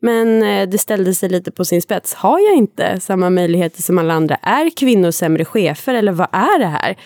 Men 0.00 0.42
eh, 0.42 0.68
det 0.68 0.78
ställde 0.78 1.14
sig 1.14 1.28
lite 1.28 1.50
på 1.50 1.64
sin 1.64 1.82
spets. 1.82 2.14
Har 2.14 2.38
jag 2.38 2.56
inte 2.56 3.00
samma 3.00 3.30
möjligheter 3.30 3.82
som 3.82 3.98
alla 3.98 4.14
andra? 4.14 4.36
Är 4.36 4.70
kvinnor 4.70 5.10
sämre 5.10 5.44
chefer 5.44 5.94
eller 5.94 6.12
vad 6.12 6.28
är 6.32 6.58
det 6.58 6.66
här? 6.66 6.96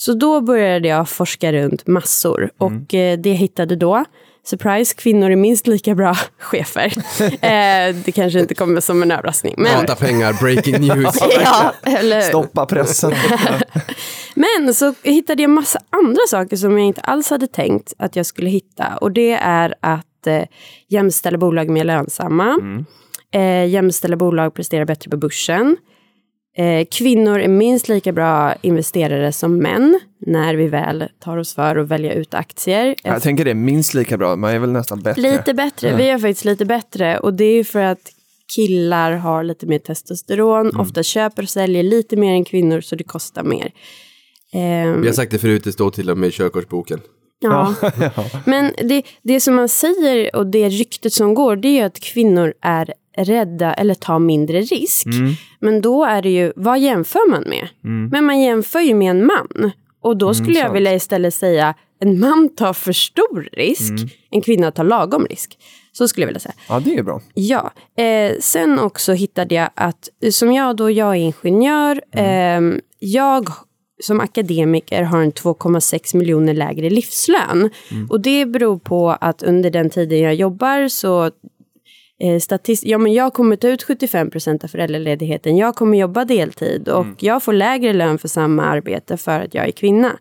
Så 0.00 0.12
då 0.12 0.40
började 0.40 0.88
jag 0.88 1.08
forska 1.08 1.52
runt 1.52 1.86
massor 1.86 2.50
och 2.58 2.94
eh, 2.94 3.18
det 3.18 3.28
jag 3.28 3.36
hittade 3.36 3.76
då 3.76 4.04
Surprise, 4.44 4.94
kvinnor 4.94 5.30
är 5.30 5.36
minst 5.36 5.66
lika 5.66 5.94
bra 5.94 6.16
chefer. 6.38 6.86
eh, 7.22 7.94
det 8.04 8.12
kanske 8.14 8.40
inte 8.40 8.54
kommer 8.54 8.80
som 8.80 9.02
en 9.02 9.10
överraskning. 9.10 9.54
Men, 9.58 9.80
Data 9.86 9.96
pengar, 9.96 10.32
breaking 10.32 10.80
news. 10.80 11.18
ja, 11.44 11.74
eller, 11.82 12.20
Stoppa 12.20 12.66
pressen. 12.66 13.12
men 14.34 14.74
så 14.74 14.94
hittade 15.02 15.42
jag 15.42 15.50
massa 15.50 15.78
andra 15.90 16.20
saker 16.28 16.56
som 16.56 16.78
jag 16.78 16.86
inte 16.86 17.00
alls 17.00 17.30
hade 17.30 17.46
tänkt 17.46 17.92
att 17.98 18.16
jag 18.16 18.26
skulle 18.26 18.50
hitta. 18.50 18.96
Och 19.00 19.12
det 19.12 19.32
är 19.32 19.74
att 19.80 20.26
eh, 20.26 20.42
jämställa 20.88 21.38
bolag 21.38 21.70
mer 21.70 21.84
lönsamma. 21.84 22.58
Eh, 23.32 23.66
jämställa 23.66 24.16
bolag 24.16 24.54
presterar 24.54 24.84
bättre 24.84 25.10
på 25.10 25.16
börsen. 25.16 25.76
Eh, 26.56 26.86
kvinnor 26.90 27.40
är 27.40 27.48
minst 27.48 27.88
lika 27.88 28.12
bra 28.12 28.54
investerare 28.60 29.32
som 29.32 29.58
män 29.58 30.00
när 30.26 30.54
vi 30.54 30.68
väl 30.68 31.04
tar 31.20 31.36
oss 31.36 31.54
för 31.54 31.76
att 31.76 31.88
välja 31.88 32.12
ut 32.12 32.34
aktier. 32.34 32.94
Jag 33.04 33.22
tänker 33.22 33.44
det 33.44 33.54
minst 33.54 33.94
lika 33.94 34.18
bra, 34.18 34.36
man 34.36 34.50
är 34.50 34.58
väl 34.58 34.72
nästan 34.72 35.00
bättre. 35.00 35.22
Lite 35.22 35.54
bättre, 35.54 35.96
vi 35.96 36.08
är 36.08 36.18
faktiskt 36.18 36.44
lite 36.44 36.64
bättre. 36.64 37.18
Och 37.18 37.34
det 37.34 37.44
är 37.44 37.64
för 37.64 37.82
att 37.82 38.12
killar 38.56 39.12
har 39.12 39.44
lite 39.44 39.66
mer 39.66 39.78
testosteron, 39.78 40.76
ofta 40.76 41.02
köper 41.02 41.42
och 41.42 41.48
säljer 41.48 41.82
lite 41.82 42.16
mer 42.16 42.32
än 42.32 42.44
kvinnor 42.44 42.80
så 42.80 42.96
det 42.96 43.04
kostar 43.04 43.42
mer. 43.42 43.72
Ehm, 44.52 45.00
Vi 45.00 45.06
har 45.06 45.14
sagt 45.14 45.32
det 45.32 45.38
förut, 45.38 45.64
det 45.64 45.72
står 45.72 45.90
till 45.90 46.10
och 46.10 46.18
med 46.18 46.28
i 46.28 46.32
körkortsboken. 46.32 47.00
Ja. 47.40 47.74
Men 48.46 48.72
det, 48.82 49.02
det 49.22 49.40
som 49.40 49.54
man 49.54 49.68
säger 49.68 50.36
och 50.36 50.46
det 50.46 50.68
ryktet 50.68 51.12
som 51.12 51.34
går 51.34 51.56
det 51.56 51.68
är 51.68 51.72
ju 51.72 51.80
att 51.80 52.00
kvinnor 52.00 52.54
är 52.62 52.94
rädda 53.24 53.74
eller 53.74 53.94
tar 53.94 54.18
mindre 54.18 54.60
risk. 54.60 55.06
Men 55.60 55.80
då 55.80 56.04
är 56.04 56.22
det 56.22 56.30
ju, 56.30 56.52
vad 56.56 56.78
jämför 56.78 57.30
man 57.30 57.44
med? 57.46 57.68
Men 58.10 58.24
man 58.24 58.40
jämför 58.40 58.80
ju 58.80 58.94
med 58.94 59.10
en 59.10 59.26
man. 59.26 59.70
Och 60.02 60.16
då 60.16 60.34
skulle 60.34 60.58
jag 60.58 60.66
sant. 60.66 60.76
vilja 60.76 60.94
istället 60.94 61.34
säga 61.34 61.74
en 62.00 62.20
man 62.20 62.48
tar 62.56 62.72
för 62.72 62.92
stor 62.92 63.48
risk, 63.52 63.92
en 64.30 64.40
kvinna 64.40 64.70
tar 64.70 64.84
lagom 64.84 65.26
risk. 65.30 65.58
Så 65.92 66.08
skulle 66.08 66.22
jag 66.22 66.26
vilja 66.26 66.40
säga. 66.40 66.54
Ja, 66.68 66.80
det 66.80 66.94
är 66.94 67.02
bra. 67.02 67.20
Ja, 67.34 67.70
eh, 67.96 68.32
sen 68.40 68.78
också 68.78 69.12
hittade 69.12 69.54
jag 69.54 69.70
att 69.74 70.08
som 70.32 70.52
jag 70.52 70.76
då, 70.76 70.90
jag 70.90 71.16
är 71.16 71.34
ingenjör, 71.44 72.02
eh, 72.14 72.60
jag 72.98 73.48
som 74.02 74.20
akademiker 74.20 75.02
har 75.02 75.22
en 75.22 75.32
2,6 75.32 76.16
miljoner 76.16 76.54
lägre 76.54 76.90
livslön. 76.90 77.70
Och 78.10 78.20
det 78.20 78.46
beror 78.46 78.78
på 78.78 79.10
att 79.10 79.42
under 79.42 79.70
den 79.70 79.90
tiden 79.90 80.20
jag 80.20 80.34
jobbar 80.34 80.88
så 80.88 81.30
eh, 82.20 82.36
statist- 82.38 82.86
ja, 82.86 82.98
men 82.98 83.12
jag 83.12 83.34
kommer 83.34 83.56
ta 83.56 83.68
ut 83.68 83.82
75 83.82 84.30
procent 84.30 84.64
av 84.64 84.68
föräldraledigheten. 84.68 85.56
Jag 85.56 85.74
kommer 85.74 85.98
jobba 85.98 86.24
deltid 86.24 86.88
och 86.88 87.06
jag 87.22 87.42
får 87.42 87.52
lägre 87.52 87.92
lön 87.92 88.18
för 88.18 88.28
samma 88.28 88.64
arbete 88.64 89.16
för 89.16 89.40
att 89.40 89.54
jag 89.54 89.68
är 89.68 89.72
kvinna. 89.72 90.12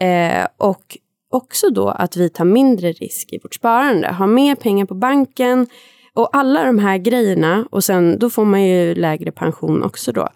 Eh, 0.00 0.46
och 0.56 0.96
också 1.30 1.70
då 1.70 1.88
att 1.88 2.16
vi 2.16 2.28
tar 2.28 2.44
mindre 2.44 2.92
risk 2.92 3.32
i 3.32 3.38
vårt 3.42 3.54
sparande, 3.54 4.08
har 4.08 4.26
mer 4.26 4.54
pengar 4.54 4.86
på 4.86 4.94
banken 4.94 5.66
och 6.14 6.36
alla 6.36 6.64
de 6.64 6.78
här 6.78 6.98
grejerna 6.98 7.66
och 7.70 7.84
sen 7.84 8.18
då 8.18 8.30
får 8.30 8.44
man 8.44 8.62
ju 8.66 8.94
lägre 8.94 9.32
pension 9.32 9.82
också 9.82 10.12
då. 10.12 10.28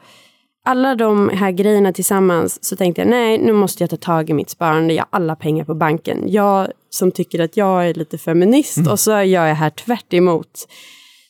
Alla 0.67 0.95
de 0.95 1.29
här 1.29 1.51
grejerna 1.51 1.93
tillsammans 1.93 2.65
så 2.65 2.77
tänkte 2.77 3.01
jag 3.01 3.09
nej, 3.09 3.39
nu 3.39 3.53
måste 3.53 3.83
jag 3.83 3.91
ta 3.91 3.97
tag 3.97 4.31
i 4.31 4.33
mitt 4.33 4.51
sparande. 4.51 4.95
Jag 4.95 5.03
har 5.03 5.09
alla 5.11 5.37
pengar 5.37 5.65
på 5.65 5.75
banken. 5.75 6.25
Jag 6.27 6.69
som 6.91 7.11
tycker 7.11 7.41
att 7.41 7.57
jag 7.57 7.89
är 7.89 7.95
lite 7.95 8.19
feminist 8.19 8.89
och 8.89 9.01
så 9.01 9.11
gör 9.11 9.47
jag 9.47 9.55
här 9.55 9.71
tvärt 9.71 10.13
emot. 10.13 10.69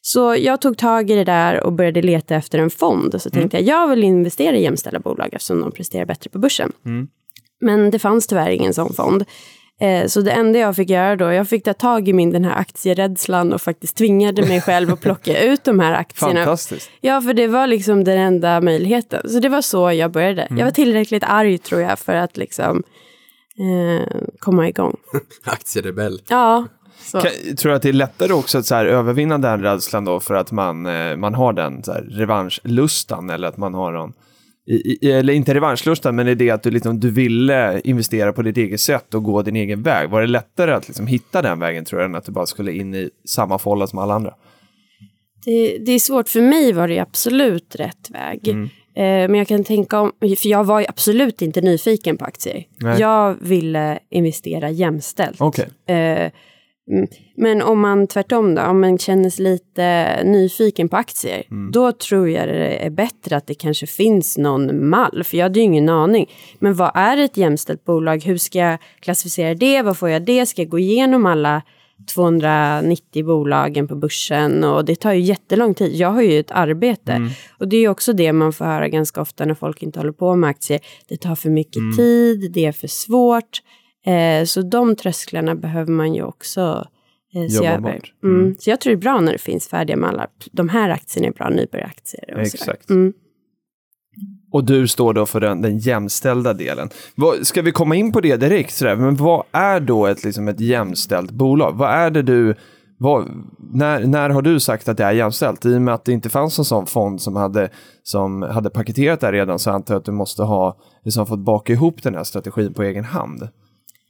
Så 0.03 0.37
jag 0.39 0.61
tog 0.61 0.79
tag 0.79 1.11
i 1.11 1.15
det 1.15 1.25
där 1.25 1.61
och 1.61 1.73
började 1.73 2.03
leta 2.03 2.35
efter 2.35 2.59
en 2.59 2.71
fond. 2.71 3.23
Så 3.23 3.31
tänkte 3.31 3.57
jag, 3.57 3.67
jag 3.67 3.89
vill 3.89 4.05
investera 4.05 4.57
i 4.57 4.63
jämställda 4.63 5.01
bolag 5.01 5.29
eftersom 5.33 5.61
de 5.61 5.73
presterar 5.73 6.05
bättre 6.07 6.31
på 6.31 6.39
börsen. 6.39 6.73
Men 7.61 7.91
det 7.91 7.99
fanns 7.99 8.27
tyvärr 8.27 8.51
ingen 8.51 8.75
sån 8.75 8.93
fond. 8.93 9.25
Eh, 9.81 10.07
Så 10.07 10.21
det 10.21 10.31
enda 10.33 10.59
jag 10.59 10.77
fick 10.77 10.91
göra 10.91 11.17
då, 11.17 11.33
jag 11.33 11.49
fick 11.49 11.65
ta 11.65 11.75
tag 11.75 12.09
i 12.09 12.13
min 12.13 12.31
den 12.31 12.45
här 12.45 12.57
aktierädslan 12.57 13.53
och 13.53 13.63
faktiskt 13.63 13.97
tvingade 13.97 14.43
mig 14.43 14.61
själv 14.61 14.93
att 14.93 15.01
plocka 15.01 15.43
ut 15.53 15.65
de 15.65 15.81
här 15.81 15.93
aktierna. 15.93 16.35
Fantastiskt. 16.35 16.91
Ja, 17.01 17.21
för 17.21 17.35
det 17.35 17.47
var 17.47 17.67
liksom 17.67 18.05
den 18.05 18.19
enda 18.19 18.61
möjligheten. 18.61 19.29
Så 19.31 19.39
det 19.41 19.49
var 19.49 19.63
så 19.63 19.93
jag 19.93 20.11
började. 20.13 20.47
Jag 20.51 20.65
var 20.65 20.71
tillräckligt 20.71 21.25
arg 21.27 21.59
tror 21.59 21.81
jag 21.81 21.99
för 21.99 22.15
att 22.15 22.37
liksom 22.37 22.83
eh, 23.59 24.09
komma 24.39 24.69
igång. 24.69 24.97
Aktierebell. 25.45 26.21
Ja, 26.29 26.67
så. 27.01 27.21
Kan, 27.21 27.57
tror 27.57 27.71
du 27.71 27.77
att 27.77 27.83
det 27.83 27.89
är 27.89 27.93
lättare 27.93 28.33
också 28.33 28.59
att 28.59 28.67
så 28.67 28.75
här, 28.75 28.87
övervinna 28.87 29.39
den 29.39 29.63
rädslan 29.63 30.05
då 30.05 30.21
för 30.21 30.35
att 30.35 30.53
man, 30.53 30.87
eh, 30.87 31.17
man 31.17 31.35
har 31.35 31.53
den 31.53 31.83
så 31.85 31.93
här, 31.93 32.03
revanschlustan 32.03 33.31
eller 33.31 33.49
att 33.49 33.57
man 33.57 33.75
har 33.75 33.93
någon 33.93 34.13
i, 34.67 35.07
i, 35.07 35.13
eller 35.13 35.33
inte 35.33 35.55
revanschlustan, 35.55 36.17
men 36.17 36.29
i 36.29 36.35
det 36.35 36.51
att 36.51 36.63
du, 36.63 36.71
liksom, 36.71 37.01
du 37.01 37.11
ville 37.11 37.81
investera 37.81 38.33
på 38.33 38.43
ditt 38.43 38.57
eget 38.57 38.81
sätt 38.81 39.15
och 39.15 39.23
gå 39.23 39.43
din 39.43 39.57
egen 39.57 39.83
väg. 39.83 40.11
Var 40.11 40.21
det 40.21 40.27
lättare 40.27 40.73
att 40.73 40.89
liksom, 40.89 41.07
hitta 41.07 41.43
den 41.43 41.59
vägen 41.59 41.85
tror 41.85 42.01
jag, 42.01 42.09
än 42.09 42.15
att 42.15 42.25
du 42.25 42.33
bara 42.33 42.47
skulle 42.47 42.73
in 42.73 42.95
i 42.95 43.11
samma 43.29 43.59
fålla 43.59 43.87
som 43.87 43.99
alla 43.99 44.15
andra? 44.15 44.35
Det, 45.45 45.79
det 45.79 45.93
är 45.93 45.99
svårt. 45.99 46.29
För 46.29 46.41
mig 46.41 46.73
var 46.73 46.89
det 46.89 46.99
absolut 46.99 47.77
rätt 47.77 48.11
väg. 48.11 48.49
Mm. 48.49 48.65
Eh, 48.97 49.31
men 49.31 49.35
jag 49.35 49.49
kan 49.49 49.65
tänka 49.65 50.01
om, 50.01 50.13
för 50.21 50.49
jag 50.49 50.65
var 50.65 50.81
ju 50.81 50.87
absolut 50.89 51.43
inte 51.43 51.61
nyfiken 51.61 52.17
på 52.17 52.25
aktier. 52.25 52.65
Nej. 52.77 53.01
Jag 53.01 53.37
ville 53.41 53.99
investera 54.11 54.71
jämställt. 54.71 55.41
Okej. 55.41 55.69
Eh, 55.87 56.31
mm, 56.91 57.07
men 57.37 57.63
om 57.63 57.81
man 57.81 58.07
tvärtom 58.07 58.55
då, 58.55 58.63
om 58.63 58.81
man 58.81 58.99
känner 58.99 59.31
sig 59.31 59.45
lite 59.45 60.21
nyfiken 60.25 60.89
på 60.89 60.97
aktier, 60.97 61.43
Mm. 61.51 61.71
då 61.71 61.93
tror 61.93 62.29
jag 62.31 62.49
det 62.49 62.85
är 62.87 62.91
bättre 62.91 63.37
att 63.37 63.47
det 63.47 63.55
kanske 63.55 63.87
finns 63.87 64.39
någon 64.39 64.89
mall, 64.89 65.25
för 65.25 65.37
jag 65.37 65.45
hade 65.45 65.59
ju 65.59 65.65
ingen 65.65 65.89
aning. 65.89 66.31
Men 66.59 66.75
vad 66.75 66.91
är 66.95 67.17
ett 67.17 67.37
jämställt 67.37 67.85
bolag? 67.85 68.25
Hur 68.25 68.37
ska 68.37 68.59
jag 68.59 68.79
klassificera 69.01 69.55
det? 69.55 69.83
Vad 69.83 69.99
får 69.99 70.09
jag 70.09 70.23
det? 70.23 70.47
Ska 70.47 70.63
jag 70.63 70.69
gå 70.69 70.79
igenom 70.79 71.27
alla 71.27 71.63
290 72.15 73.25
bolagen 73.25 73.89
på 73.89 73.97
börsen 73.97 74.65
och 74.65 74.85
det 74.85 74.97
tar 74.97 75.13
ju 75.13 75.21
jättelång 75.21 75.75
tid. 75.75 75.95
Jag 75.97 76.09
har 76.11 76.23
ju 76.23 76.41
ett 76.41 76.51
arbete 76.51 77.13
och 77.59 77.69
det 77.69 77.77
är 77.77 77.89
också 77.89 78.13
det 78.13 78.33
man 78.33 78.53
får 78.53 78.65
höra 78.65 78.89
ganska 78.89 79.21
ofta 79.21 79.45
när 79.45 79.55
folk 79.55 79.83
inte 79.83 79.99
håller 79.99 80.13
på 80.13 80.37
med 80.37 80.51
aktier. 80.51 80.81
Det 81.09 81.17
tar 81.17 81.35
för 81.35 81.51
mycket 81.51 81.83
tid, 81.97 82.53
det 82.53 82.65
är 82.67 82.73
för 82.73 82.89
svårt. 82.89 83.63
Eh, 84.07 84.45
så 84.45 84.63
de 84.63 84.97
trösklarna 84.97 85.55
behöver 85.55 85.93
man 85.93 86.15
ju 86.15 86.23
också 86.23 86.87
eh, 87.35 87.49
se 87.49 87.57
Jobba 87.57 87.69
över. 87.69 87.93
bort. 87.93 88.13
Mm. 88.23 88.57
Så 88.59 88.71
jag 88.71 88.81
tror 88.81 88.91
det 88.91 88.99
är 88.99 89.01
bra 89.01 89.21
när 89.21 89.33
det 89.33 89.39
finns 89.39 89.69
färdiga 89.69 89.97
mallar. 89.97 90.27
De 90.53 90.69
här 90.69 90.91
aktierna 90.91 91.29
är 91.29 91.33
bra 91.33 91.49
nybörjaraktier. 91.49 92.39
Exakt. 92.39 92.91
Mm. 92.91 93.13
Och 94.53 94.65
du 94.65 94.89
står 94.89 95.15
då 95.15 95.27
för 95.27 95.41
den, 95.41 95.63
den 95.63 95.79
jämställda 95.79 96.53
delen. 96.53 96.89
Vad, 97.15 97.47
ska 97.47 97.63
vi 97.63 97.73
komma 97.73 97.95
in 97.95 98.13
på 98.13 98.21
det 98.21 98.37
direkt? 98.37 98.75
Sådär? 98.75 98.97
Men 98.97 99.17
vad 99.17 99.45
är 99.53 99.81
då 99.81 100.07
ett, 100.07 100.25
liksom 100.25 100.49
ett 100.49 100.61
jämställt 100.61 101.31
bolag? 101.31 101.73
Vad 101.77 101.91
är 101.91 102.11
det 102.11 102.23
du... 102.23 102.55
Vad, 102.99 103.29
när, 103.73 104.07
när 104.07 104.31
har 104.31 104.43
du 104.43 104.61
sagt 104.61 104.89
att 104.89 104.97
det 104.97 105.05
är 105.05 105.13
jämställt? 105.13 105.67
I 105.67 105.77
och 105.77 105.83
med 105.83 105.95
att 105.95 106.05
det 106.05 106.13
inte 106.13 106.31
fanns 106.31 106.59
en 106.59 106.65
sån 106.65 106.87
fond 106.87 107.21
som 107.21 107.37
hade, 107.37 107.69
som 108.03 108.43
hade 108.43 108.71
paketerat 108.71 109.21
det 109.21 109.33
redan 109.33 109.59
så 109.59 109.71
antar 109.71 109.95
jag 109.95 109.99
att 109.99 110.05
du 110.05 110.13
måste 110.13 110.43
ha 110.43 110.77
liksom 111.05 111.27
fått 111.27 111.39
baka 111.39 111.73
ihop 111.73 112.03
den 112.03 112.15
här 112.15 112.25
strategin 112.25 112.75
på 112.75 112.83
egen 112.83 113.05
hand. 113.05 113.49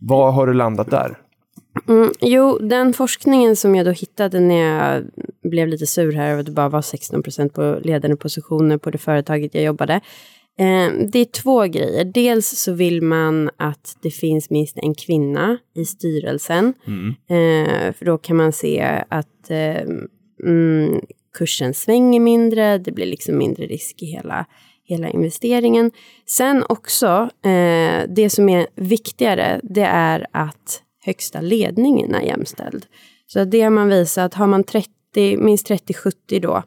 Vad 0.08 0.34
har 0.34 0.46
du 0.46 0.54
landat 0.54 0.90
där? 0.90 1.18
Mm, 1.88 2.12
jo, 2.20 2.58
den 2.58 2.92
forskningen 2.92 3.56
som 3.56 3.74
jag 3.74 3.86
då 3.86 3.90
hittade 3.90 4.40
när 4.40 4.54
jag 4.54 5.04
blev 5.50 5.68
lite 5.68 5.86
sur 5.86 6.12
här 6.12 6.30
över 6.30 6.40
att 6.40 6.46
det 6.46 6.52
bara 6.52 6.68
var 6.68 6.82
16 6.82 7.22
procent 7.22 7.54
på 7.54 7.78
ledande 7.82 8.16
positioner 8.16 8.78
på 8.78 8.90
det 8.90 8.98
företaget 8.98 9.54
jag 9.54 9.64
jobbade. 9.64 10.00
Eh, 10.58 10.92
det 11.12 11.18
är 11.18 11.24
två 11.24 11.62
grejer. 11.62 12.04
Dels 12.04 12.48
så 12.48 12.72
vill 12.72 13.02
man 13.02 13.50
att 13.56 13.96
det 14.02 14.10
finns 14.10 14.50
minst 14.50 14.78
en 14.78 14.94
kvinna 14.94 15.58
i 15.74 15.84
styrelsen. 15.84 16.74
Eh, 17.28 17.92
för 17.92 18.04
då 18.04 18.18
kan 18.18 18.36
man 18.36 18.52
se 18.52 19.04
att 19.08 19.50
eh, 19.50 19.82
mm, 20.46 21.00
kursen 21.38 21.74
svänger 21.74 22.20
mindre, 22.20 22.78
det 22.78 22.92
blir 22.92 23.06
liksom 23.06 23.38
mindre 23.38 23.66
risk 23.66 24.02
i 24.02 24.06
hela, 24.06 24.46
hela 24.84 25.10
investeringen. 25.10 25.90
Sen 26.26 26.64
också, 26.68 27.30
eh, 27.44 28.02
det 28.08 28.30
som 28.30 28.48
är 28.48 28.66
viktigare, 28.74 29.60
det 29.62 29.84
är 29.84 30.26
att 30.32 30.82
högsta 31.04 31.40
ledningen 31.40 32.14
är 32.14 32.22
jämställd. 32.22 32.86
Så 33.26 33.44
det 33.44 33.60
har 33.60 33.70
man 33.70 33.88
visat, 33.88 34.34
har 34.34 34.46
man 34.46 34.64
30, 34.64 34.90
minst 35.36 35.70
30-70 35.70 36.40
då, 36.40 36.62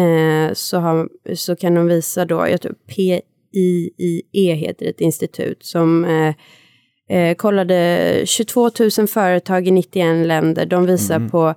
eh, 0.00 0.52
så, 0.52 0.78
har, 0.78 1.08
så 1.34 1.56
kan 1.56 1.74
de 1.74 1.86
visa 1.86 2.24
då, 2.24 2.48
jag 2.48 2.60
tror 2.60 2.74
PIIE 2.74 4.54
heter 4.54 4.86
ett 4.86 5.00
institut 5.00 5.64
som 5.64 6.04
eh, 6.04 6.34
eh, 7.18 7.34
kollade 7.34 8.22
22 8.24 8.70
000 8.98 9.08
företag 9.08 9.68
i 9.68 9.70
91 9.70 10.26
länder. 10.26 10.66
De 10.66 10.86
visar 10.86 11.28
på 11.28 11.54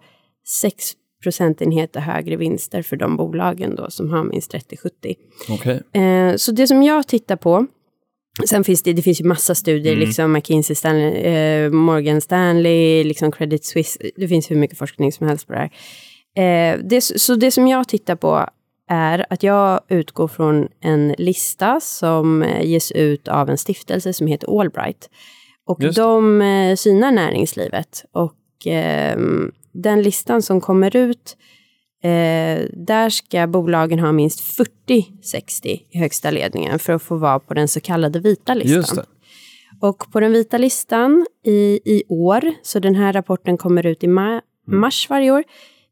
6 0.62 0.92
procentenheter 1.24 2.00
högre 2.00 2.36
vinster 2.36 2.82
för 2.82 2.96
de 2.96 3.18
bolagen 3.18 3.76
då 3.76 3.90
som 3.90 4.10
har 4.10 4.24
minst 4.24 4.54
30-70. 4.54 5.16
Okej. 5.50 6.04
Eh, 6.04 6.36
så 6.36 6.52
det 6.52 6.68
som 6.68 6.84
jag 6.84 7.08
tittar 7.08 7.36
på, 7.36 7.66
sen 8.50 8.64
finns 8.64 8.84
det, 8.84 8.94
det 8.94 9.02
finns 9.02 9.22
ju 9.22 9.26
massa 9.26 9.56
studier, 9.56 9.96
liksom 9.96 10.32
McKinsey, 10.32 10.76
Stanley, 10.76 11.12
eh, 11.12 11.72
Morgan 11.72 12.22
Stanley, 12.22 13.04
liksom 13.04 13.32
Credit 13.32 13.66
Suisse, 13.66 14.00
det 14.16 14.28
finns 14.28 14.52
hur 14.52 14.56
mycket 14.56 14.78
forskning 14.78 15.12
som 15.12 15.28
helst 15.28 15.48
på 15.48 15.54
det 15.54 15.60
här. 15.60 15.72
Eh, 16.36 16.80
det, 16.84 17.02
så 17.02 17.36
det 17.36 17.52
som 17.52 17.68
jag 17.68 17.88
tittar 17.88 18.16
på 18.16 18.50
är 18.90 19.26
att 19.30 19.44
jag 19.44 19.80
utgår 19.90 20.28
från 20.28 20.68
en 20.82 21.16
lista 21.18 21.80
som 21.80 22.44
eh, 22.44 22.66
ges 22.66 22.92
ut 22.92 23.28
av 23.28 23.50
en 23.50 23.58
stiftelse 23.58 24.14
som 24.14 24.28
heter 24.28 24.60
Allbright. 24.60 25.10
Och 25.66 25.84
Just 25.84 25.98
de 25.98 26.42
eh, 26.42 26.76
synar 26.76 27.12
näringslivet. 27.12 28.06
Och 28.12 28.36
ehm, 28.66 29.52
den 29.72 30.02
listan 30.02 30.42
som 30.42 30.62
kommer 30.62 30.96
ut 30.96 31.38
Eh, 32.04 32.66
där 32.74 33.10
ska 33.10 33.48
bolagen 33.48 34.00
ha 34.00 34.12
minst 34.12 34.40
40-60 34.90 35.80
i 35.90 35.98
högsta 36.00 36.32
ledningen 36.32 36.80
för 36.80 36.94
att 36.94 37.02
få 37.04 37.18
vara 37.18 37.40
på 37.40 37.54
den 37.54 37.68
så 37.68 37.80
kallade 37.80 38.20
vita 38.20 38.54
listan. 38.54 39.06
Och 39.82 40.12
på 40.12 40.20
den 40.20 40.32
vita 40.32 40.58
listan 40.58 41.26
i, 41.46 41.80
i 41.86 42.04
år, 42.10 42.42
så 42.64 42.80
den 42.80 42.96
här 42.96 43.14
rapporten 43.14 43.58
kommer 43.58 43.86
ut 43.86 44.04
i 44.04 44.08
ma- 44.08 44.42
Mm. 44.68 44.80
mars 44.82 45.08
varje 45.10 45.32
år. 45.32 45.44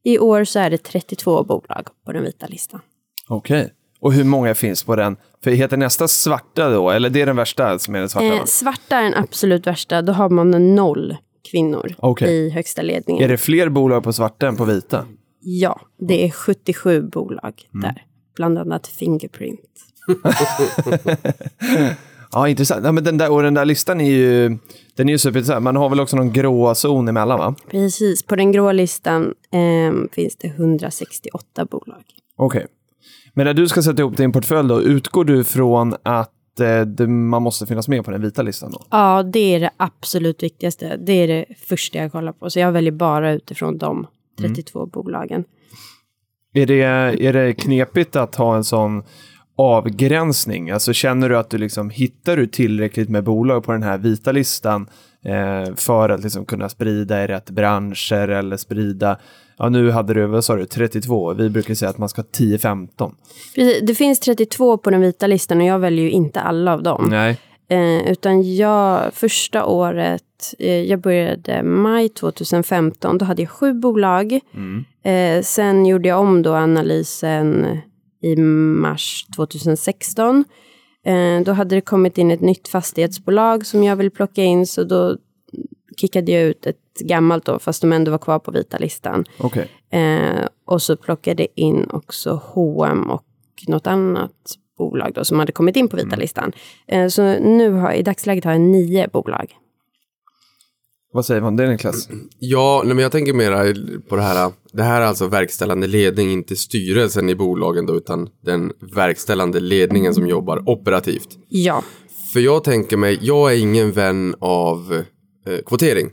I 0.03 0.19
år 0.19 0.43
så 0.43 0.59
är 0.59 0.69
det 0.69 0.77
32 0.77 1.43
bolag 1.43 1.87
på 2.05 2.11
den 2.11 2.23
vita 2.23 2.47
listan. 2.47 2.79
Okej. 3.27 3.73
Och 3.99 4.13
hur 4.13 4.23
många 4.23 4.55
finns 4.55 4.83
på 4.83 4.95
den? 4.95 5.17
För 5.43 5.51
heter 5.51 5.77
nästa 5.77 6.07
svarta 6.07 6.69
då? 6.69 6.89
Eller 6.89 7.09
det 7.09 7.21
är 7.21 7.25
den 7.25 7.35
värsta 7.35 7.79
som 7.79 7.95
är 7.95 7.99
den 7.99 8.09
svarta? 8.09 8.25
Eh, 8.27 8.39
va? 8.39 8.45
svarta 8.45 8.97
är 8.97 9.03
den 9.03 9.13
absolut 9.15 9.67
värsta, 9.67 10.01
då 10.01 10.13
har 10.13 10.29
man 10.29 10.53
en 10.53 10.75
noll 10.75 11.17
kvinnor 11.51 11.95
Okej. 11.97 12.29
i 12.29 12.49
högsta 12.49 12.81
ledningen. 12.81 13.23
Är 13.23 13.27
det 13.27 13.37
fler 13.37 13.69
bolag 13.69 14.03
på 14.03 14.13
svarta 14.13 14.47
än 14.47 14.55
på 14.55 14.65
vita? 14.65 15.05
Ja, 15.39 15.81
det 15.99 16.25
är 16.25 16.29
77 16.31 17.01
bolag 17.01 17.53
Mm. 17.73 17.81
där. 17.81 18.03
Bland 18.35 18.57
annat 18.57 18.87
Fingerprint. 18.87 19.59
Ja, 22.31 22.47
intressant. 22.47 22.85
Ja, 22.85 22.91
men 22.91 23.03
den 23.03 23.17
där, 23.17 23.31
och 23.31 23.43
den 23.43 23.53
där 23.53 23.65
listan 23.65 24.01
är 24.01 24.09
ju, 24.11 24.57
den 24.95 25.09
är 25.09 25.13
ju 25.13 25.17
superintressant. 25.17 25.63
Man 25.63 25.75
har 25.75 25.89
väl 25.89 25.99
också 25.99 26.15
någon 26.17 26.33
grå 26.33 26.75
zon 26.75 27.07
emellan, 27.07 27.39
va? 27.39 27.55
Precis, 27.71 28.23
på 28.23 28.35
den 28.35 28.51
grå 28.51 28.71
listan 28.71 29.33
ehm, 29.51 30.07
finns 30.11 30.35
det 30.35 30.47
168 30.47 31.65
bolag. 31.65 32.03
Okej. 32.35 32.65
Men 33.33 33.45
när 33.45 33.53
du 33.53 33.67
ska 33.67 33.81
sätta 33.81 34.01
ihop 34.01 34.17
din 34.17 34.31
portfölj 34.31 34.69
då, 34.69 34.81
utgår 34.81 35.25
du 35.25 35.43
från 35.43 35.95
att 36.03 36.31
eh, 36.59 36.81
det, 36.81 37.07
man 37.07 37.41
måste 37.41 37.65
finnas 37.65 37.87
med 37.87 38.05
på 38.05 38.11
den 38.11 38.21
vita 38.21 38.41
listan 38.41 38.71
då? 38.71 38.81
Ja, 38.89 39.23
det 39.23 39.55
är 39.55 39.59
det 39.59 39.69
absolut 39.77 40.43
viktigaste. 40.43 40.97
Det 40.97 41.13
är 41.13 41.27
det 41.27 41.45
första 41.67 41.97
jag 41.97 42.11
kollar 42.11 42.31
på. 42.31 42.49
Så 42.49 42.59
jag 42.59 42.71
väljer 42.71 42.91
bara 42.91 43.31
utifrån 43.31 43.77
de 43.77 44.07
32 44.39 44.85
bolagen. 44.85 45.43
Är 46.53 46.65
det, 46.65 46.81
är 47.27 47.33
det 47.33 47.53
knepigt 47.53 48.15
att 48.15 48.35
ha 48.35 48.55
en 48.55 48.63
sån 48.63 49.03
avgränsning? 49.57 50.71
Alltså 50.71 50.93
känner 50.93 51.29
du 51.29 51.37
att 51.37 51.49
du 51.49 51.57
liksom, 51.57 51.89
hittar 51.89 52.37
du 52.37 52.47
tillräckligt 52.47 53.09
med 53.09 53.23
bolag 53.23 53.63
på 53.63 53.71
den 53.71 53.83
här 53.83 53.97
vita 53.97 54.31
listan 54.31 54.89
eh, 55.25 55.75
för 55.75 56.09
att 56.09 56.23
liksom 56.23 56.45
kunna 56.45 56.69
sprida 56.69 57.23
i 57.23 57.27
rätt 57.27 57.49
branscher 57.49 58.27
eller 58.27 58.57
sprida, 58.57 59.17
ja 59.57 59.69
nu 59.69 59.91
hade 59.91 60.13
du, 60.13 60.25
vad 60.25 60.45
sa 60.45 60.55
du, 60.55 60.65
32, 60.65 61.33
vi 61.33 61.49
brukar 61.49 61.73
säga 61.73 61.89
att 61.89 61.97
man 61.97 62.09
ska 62.09 62.21
ha 62.21 62.27
10-15. 62.37 63.11
Precis, 63.55 63.81
Det 63.83 63.95
finns 63.95 64.19
32 64.19 64.77
på 64.77 64.89
den 64.89 65.01
vita 65.01 65.27
listan 65.27 65.61
och 65.61 65.67
jag 65.67 65.79
väljer 65.79 66.05
ju 66.05 66.11
inte 66.11 66.41
alla 66.41 66.73
av 66.73 66.83
dem. 66.83 67.07
Nej. 67.09 67.37
Eh, 67.69 68.11
utan 68.11 68.55
jag, 68.55 69.13
första 69.13 69.65
året, 69.65 70.23
eh, 70.59 70.81
jag 70.83 71.01
började 71.01 71.63
maj 71.63 72.09
2015, 72.09 73.17
då 73.17 73.25
hade 73.25 73.41
jag 73.41 73.51
sju 73.51 73.73
bolag. 73.73 74.39
Eh, 75.03 75.41
sen 75.43 75.85
gjorde 75.85 76.09
jag 76.09 76.19
om 76.19 76.41
då 76.41 76.53
analysen 76.53 77.67
i 78.23 78.35
mars 78.35 79.25
2016. 79.35 80.45
Eh, 81.05 81.43
då 81.45 81.51
hade 81.51 81.75
det 81.75 81.81
kommit 81.81 82.17
in 82.17 82.31
ett 82.31 82.41
nytt 82.41 82.67
fastighetsbolag 82.67 83.65
som 83.65 83.83
jag 83.83 83.95
vill 83.95 84.11
plocka 84.11 84.43
in, 84.43 84.67
så 84.67 84.83
då 84.83 85.17
kickade 86.01 86.31
jag 86.31 86.43
ut 86.43 86.65
ett 86.65 86.77
gammalt 86.99 87.45
då, 87.45 87.59
fast 87.59 87.81
de 87.81 87.93
ändå 87.93 88.11
var 88.11 88.17
kvar 88.17 88.39
på 88.39 88.51
vita 88.51 88.77
listan. 88.77 89.25
Okej. 89.37 89.71
Eh, 89.89 90.47
och 90.65 90.81
så 90.81 90.95
plockade 90.95 91.47
in 91.61 91.89
också 91.89 92.41
H&M 92.43 93.09
och 93.09 93.23
något 93.67 93.87
annat 93.87 94.31
bolag 94.77 95.11
då, 95.15 95.25
som 95.25 95.39
hade 95.39 95.51
kommit 95.51 95.75
in 95.75 95.87
på 95.87 95.97
vita 95.97 96.15
listan. 96.15 96.51
Eh, 96.87 97.07
så 97.07 97.21
nu 97.39 97.71
har, 97.71 97.93
i 97.93 98.03
dagsläget 98.03 98.43
har 98.43 98.51
jag 98.51 98.61
nio 98.61 99.07
bolag. 99.07 99.55
Vad 101.13 101.25
säger 101.25 101.41
man 101.41 101.55
det 101.55 101.69
Niklas? 101.69 102.09
Ja, 102.39 102.81
nej, 102.85 102.95
men 102.95 103.03
jag 103.03 103.11
tänker 103.11 103.33
mera 103.33 103.73
på 104.09 104.15
det 104.15 104.21
här. 104.21 104.51
Det 104.71 104.83
här 104.83 105.01
är 105.01 105.05
alltså 105.05 105.27
verkställande 105.27 105.87
ledning, 105.87 106.31
inte 106.31 106.55
styrelsen 106.55 107.29
i 107.29 107.35
bolagen 107.35 107.85
då, 107.85 107.95
utan 107.95 108.29
den 108.45 108.71
verkställande 108.95 109.59
ledningen 109.59 110.13
som 110.13 110.27
jobbar 110.27 110.69
operativt. 110.69 111.37
Ja, 111.49 111.83
För 112.33 112.39
jag 112.39 112.63
tänker 112.63 112.97
mig, 112.97 113.19
jag 113.21 113.53
är 113.53 113.57
ingen 113.57 113.91
vän 113.91 114.35
av 114.39 115.03
eh, 115.47 115.59
kvotering. 115.65 116.09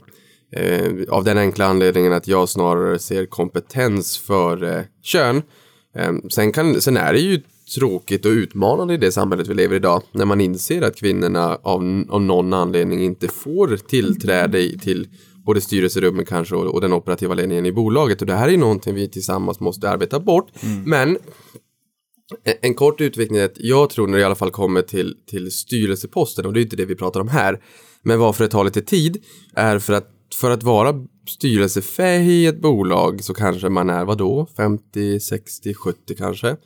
Eh, 0.51 0.91
av 1.09 1.23
den 1.23 1.37
enkla 1.37 1.65
anledningen 1.65 2.13
att 2.13 2.27
jag 2.27 2.49
snarare 2.49 2.99
ser 2.99 3.25
kompetens 3.25 4.17
för 4.17 4.63
eh, 4.77 4.81
kön. 5.03 5.41
Eh, 5.95 6.13
sen, 6.29 6.51
kan, 6.51 6.81
sen 6.81 6.97
är 6.97 7.13
det 7.13 7.19
ju 7.19 7.41
tråkigt 7.75 8.25
och 8.25 8.29
utmanande 8.31 8.93
i 8.93 8.97
det 8.97 9.11
samhället 9.11 9.47
vi 9.47 9.53
lever 9.53 9.73
i 9.73 9.77
idag. 9.77 10.01
När 10.11 10.25
man 10.25 10.41
inser 10.41 10.81
att 10.81 10.95
kvinnorna 10.95 11.55
av, 11.63 12.05
av 12.09 12.21
någon 12.21 12.53
anledning 12.53 13.03
inte 13.03 13.27
får 13.27 13.77
tillträde 13.77 14.79
till 14.79 15.07
både 15.45 15.61
styrelserummen 15.61 16.25
kanske 16.25 16.55
och, 16.55 16.73
och 16.73 16.81
den 16.81 16.93
operativa 16.93 17.33
ledningen 17.33 17.65
i 17.65 17.71
bolaget. 17.71 18.21
Och 18.21 18.27
det 18.27 18.33
här 18.35 18.49
är 18.49 18.57
någonting 18.57 18.95
vi 18.95 19.09
tillsammans 19.09 19.59
måste 19.59 19.89
arbeta 19.89 20.19
bort. 20.19 20.51
Men 20.85 21.17
en- 22.43 22.53
en 22.61 22.73
kort 22.73 23.01
utvikning 23.01 23.39
är 23.39 23.45
att 23.45 23.57
jag 23.59 23.89
tror 23.89 24.07
när 24.07 24.13
det 24.17 24.21
i 24.21 24.23
alla 24.25 24.35
fall 24.35 24.51
kommer 24.51 24.81
till, 24.81 25.15
till 25.29 25.51
styrelseposten, 25.51 26.45
och 26.45 26.53
det 26.53 26.59
är 26.59 26.61
inte 26.61 26.75
det 26.75 26.85
vi 26.85 26.95
pratar 26.95 27.19
om 27.19 27.27
här, 27.27 27.61
men 28.05 28.19
varför 28.19 28.43
det 28.43 28.49
tar 28.49 28.63
lite 28.63 28.81
tid 28.81 29.23
är 29.55 29.79
för 29.79 29.93
att 29.93 30.11
för 30.35 30.51
att 30.51 30.63
vara 30.63 31.05
styrelsefähig 31.27 32.31
i 32.31 32.45
ett 32.45 32.61
bolag 32.61 33.23
så 33.23 33.33
kanske 33.33 33.69
man 33.69 33.89
är 33.89 34.05
vadå? 34.05 34.47
50, 34.57 35.19
60, 35.19 35.73
70 35.73 36.15
kanske. 36.17 36.57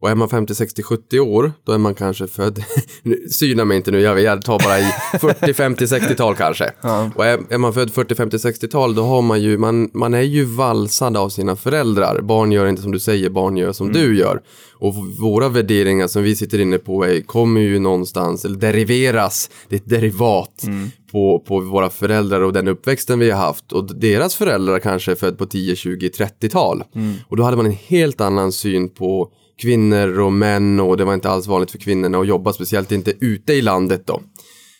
Och 0.00 0.10
är 0.10 0.14
man 0.14 0.28
50, 0.28 0.54
60, 0.54 0.82
70 0.82 1.20
år, 1.20 1.52
då 1.64 1.72
är 1.72 1.78
man 1.78 1.94
kanske 1.94 2.26
född, 2.26 2.64
syna 3.30 3.64
mig 3.64 3.76
inte 3.76 3.90
nu, 3.90 4.00
jag, 4.00 4.20
jag 4.20 4.42
tar 4.42 4.58
bara 4.58 4.78
i 4.78 4.84
40, 5.20 5.54
50, 5.54 5.84
60-tal 5.84 6.34
kanske. 6.34 6.72
Och 7.14 7.26
är, 7.26 7.38
är 7.50 7.58
man 7.58 7.74
född 7.74 7.90
40, 7.90 8.14
50, 8.14 8.36
60-tal, 8.36 8.94
då 8.94 9.02
har 9.02 9.22
man 9.22 9.42
ju, 9.42 9.58
man, 9.58 9.90
man 9.94 10.14
är 10.14 10.22
ju 10.22 10.44
valsad 10.44 11.16
av 11.16 11.28
sina 11.28 11.56
föräldrar. 11.56 12.20
Barn 12.20 12.52
gör 12.52 12.66
inte 12.66 12.82
som 12.82 12.92
du 12.92 12.98
säger, 12.98 13.30
barn 13.30 13.56
gör 13.56 13.72
som 13.72 13.92
du 13.92 14.18
gör. 14.18 14.40
Och 14.78 14.94
våra 15.20 15.48
värderingar 15.48 16.06
som 16.06 16.22
vi 16.22 16.36
sitter 16.36 16.60
inne 16.60 16.78
på 16.78 17.04
är, 17.04 17.20
kommer 17.20 17.60
ju 17.60 17.78
någonstans, 17.78 18.44
eller 18.44 18.58
deriveras, 18.58 19.50
det 19.68 19.76
är 19.76 19.80
ett 19.80 19.90
derivat 19.90 20.64
på, 21.12 21.44
på 21.48 21.60
våra 21.60 21.90
föräldrar 21.90 22.40
och 22.40 22.52
den 22.52 22.68
uppväxten 22.68 23.18
vi 23.18 23.30
har 23.30 23.38
haft. 23.38 23.72
Och 23.72 23.96
deras 23.96 24.34
föräldrar 24.34 24.78
kanske 24.78 25.10
är 25.10 25.16
född 25.16 25.38
på 25.38 25.46
10, 25.46 25.76
20, 25.76 26.08
30-tal. 26.08 26.84
Och 27.28 27.36
då 27.36 27.42
hade 27.42 27.56
man 27.56 27.66
en 27.66 27.76
helt 27.86 28.20
annan 28.20 28.52
syn 28.52 28.88
på 28.88 29.32
kvinnor 29.62 30.20
och 30.20 30.32
män 30.32 30.80
och 30.80 30.96
det 30.96 31.04
var 31.04 31.14
inte 31.14 31.30
alls 31.30 31.46
vanligt 31.46 31.70
för 31.70 31.78
kvinnorna 31.78 32.18
att 32.18 32.26
jobba, 32.26 32.52
speciellt 32.52 32.92
inte 32.92 33.12
ute 33.20 33.52
i 33.52 33.62
landet 33.62 34.06
då. 34.06 34.22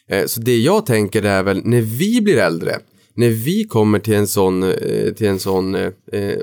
Eh, 0.08 0.26
så 0.26 0.40
det 0.40 0.56
jag 0.56 0.86
tänker 0.86 1.22
är 1.22 1.42
väl 1.42 1.62
när 1.64 1.80
vi 1.80 2.20
blir 2.20 2.38
äldre, 2.38 2.78
när 3.16 3.28
vi 3.28 3.64
kommer 3.64 3.98
till 3.98 4.14
en 4.14 4.26
sån, 4.26 4.62
eh, 4.62 5.12
till 5.16 5.26
en 5.26 5.38
sån 5.38 5.74
eh, 5.74 5.90
eh, 6.12 6.38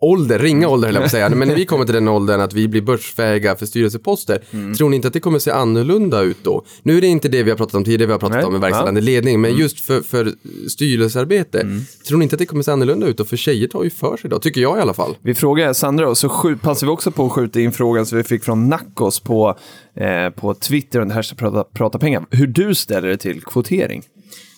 ålder, 0.00 0.38
ringa 0.38 0.68
ålder 0.68 0.88
höll 0.88 0.94
jag 0.94 1.02
på 1.02 1.06
att 1.06 1.10
säga, 1.10 1.28
men 1.28 1.48
när 1.48 1.54
vi 1.54 1.66
kommer 1.66 1.84
till 1.84 1.94
den 1.94 2.08
åldern 2.08 2.40
att 2.40 2.54
vi 2.54 2.68
blir 2.68 2.82
börsfähiga 2.82 3.56
för 3.56 3.66
styrelseposter, 3.66 4.42
tror 4.76 4.90
ni 4.90 4.96
inte 4.96 5.08
att 5.08 5.14
det 5.14 5.20
kommer 5.20 5.38
se 5.38 5.50
annorlunda 5.50 6.20
ut 6.20 6.36
då? 6.42 6.64
Nu 6.82 6.96
är 6.96 7.00
det 7.00 7.06
inte 7.06 7.28
det 7.28 7.42
vi 7.42 7.50
har 7.50 7.56
pratat 7.56 7.74
om 7.74 7.84
tidigare, 7.84 8.06
vi 8.06 8.12
har 8.12 8.18
pratat 8.18 8.36
Nej, 8.36 8.44
om 8.44 8.54
en 8.54 8.60
verkställande 8.60 9.00
ledning, 9.00 9.40
men 9.40 9.56
just 9.56 9.80
för, 9.80 10.00
för 10.00 10.32
styrelsearbete, 10.68 11.66
tror 12.08 12.18
ni 12.18 12.24
inte 12.24 12.34
att 12.34 12.38
det 12.38 12.46
kommer 12.46 12.62
se 12.62 12.70
annorlunda 12.70 13.06
ut 13.06 13.16
då? 13.16 13.24
För 13.24 13.36
tjejer 13.36 13.68
tar 13.68 13.84
ju 13.84 13.90
för 13.90 14.16
sig 14.16 14.30
då, 14.30 14.38
tycker 14.38 14.60
jag 14.60 14.78
i 14.78 14.80
alla 14.80 14.94
fall. 14.94 15.16
Vi 15.22 15.34
frågar 15.34 15.72
Sandra 15.72 16.08
och 16.08 16.18
så 16.18 16.28
skjut, 16.28 16.62
passar 16.62 16.86
vi 16.86 16.92
också 16.92 17.10
på 17.10 17.26
att 17.26 17.32
skjuta 17.32 17.60
in 17.60 17.72
frågan 17.72 18.06
som 18.06 18.18
vi 18.18 18.24
fick 18.24 18.44
från 18.44 18.68
Nackos 18.68 19.20
på, 19.20 19.58
eh, 19.96 20.30
på 20.30 20.54
Twitter 20.54 21.00
under 21.00 21.14
hashtag 21.14 21.38
prata, 21.38 21.64
prata 21.64 21.98
pengar. 21.98 22.26
Hur 22.30 22.46
du 22.46 22.74
ställer 22.74 23.08
dig 23.08 23.18
till 23.18 23.42
kvotering. 23.42 24.02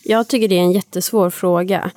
Jag 0.05 0.29
tycker 0.29 0.49
det 0.49 0.59
är 0.59 0.63
en 0.63 0.73
jättesvår 0.73 1.31
fråga. 1.31 1.91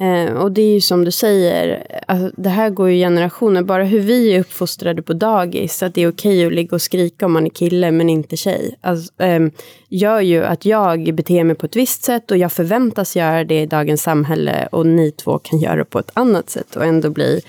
Eh, 0.00 0.32
och 0.32 0.52
det 0.52 0.62
är 0.62 0.74
ju 0.74 0.80
som 0.80 1.04
du 1.04 1.10
säger, 1.10 1.86
alltså, 2.06 2.42
det 2.42 2.48
här 2.48 2.70
går 2.70 2.90
ju 2.90 2.96
generationer. 2.96 3.62
Bara 3.62 3.84
hur 3.84 4.00
vi 4.00 4.32
är 4.32 4.40
uppfostrade 4.40 5.02
på 5.02 5.12
dagis, 5.12 5.82
att 5.82 5.94
det 5.94 6.02
är 6.02 6.10
okej 6.10 6.46
att 6.46 6.52
ligga 6.52 6.74
och 6.74 6.82
skrika 6.82 7.26
om 7.26 7.32
man 7.32 7.46
är 7.46 7.50
kille 7.50 7.90
men 7.90 8.08
inte 8.08 8.36
tjej. 8.36 8.78
Alltså, 8.80 9.22
eh, 9.22 9.40
gör 9.88 10.20
ju 10.20 10.44
att 10.44 10.64
jag 10.64 11.14
beter 11.14 11.44
mig 11.44 11.56
på 11.56 11.66
ett 11.66 11.76
visst 11.76 12.02
sätt 12.04 12.30
och 12.30 12.36
jag 12.36 12.52
förväntas 12.52 13.16
göra 13.16 13.44
det 13.44 13.60
i 13.60 13.66
dagens 13.66 14.02
samhälle 14.02 14.68
och 14.72 14.86
ni 14.86 15.10
två 15.10 15.38
kan 15.38 15.58
göra 15.58 15.76
det 15.76 15.84
på 15.84 15.98
ett 15.98 16.10
annat 16.12 16.50
sätt 16.50 16.76
och 16.76 16.84
ändå 16.84 17.10
bli 17.10 17.40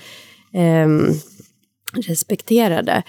eh, 0.52 0.88
respekterade. 2.08 3.02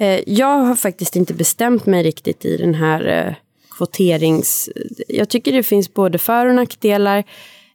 Eh, 0.00 0.20
jag 0.26 0.58
har 0.58 0.74
faktiskt 0.74 1.16
inte 1.16 1.34
bestämt 1.34 1.86
mig 1.86 2.02
riktigt 2.02 2.44
i 2.44 2.56
den 2.56 2.74
här 2.74 3.06
eh, 3.06 3.34
kvoterings... 3.76 4.68
Jag 5.08 5.28
tycker 5.28 5.52
det 5.52 5.62
finns 5.62 5.94
både 5.94 6.18
för 6.18 6.46
och 6.46 6.54
nackdelar. 6.54 7.24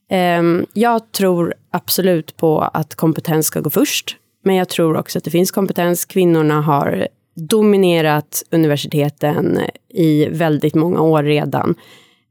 Ehm, 0.09 0.65
jag 0.73 1.11
tror 1.11 1.53
absolut 1.71 2.37
på 2.37 2.61
att 2.61 2.95
kompetens 2.95 3.47
ska 3.47 3.59
gå 3.59 3.69
först. 3.69 4.17
Men 4.43 4.55
jag 4.55 4.69
tror 4.69 4.97
också 4.97 5.17
att 5.17 5.23
det 5.23 5.31
finns 5.31 5.51
kompetens. 5.51 6.05
Kvinnorna 6.05 6.61
har 6.61 7.07
dominerat 7.35 8.43
universiteten 8.51 9.59
i 9.89 10.25
väldigt 10.25 10.75
många 10.75 11.01
år 11.01 11.23
redan. 11.23 11.75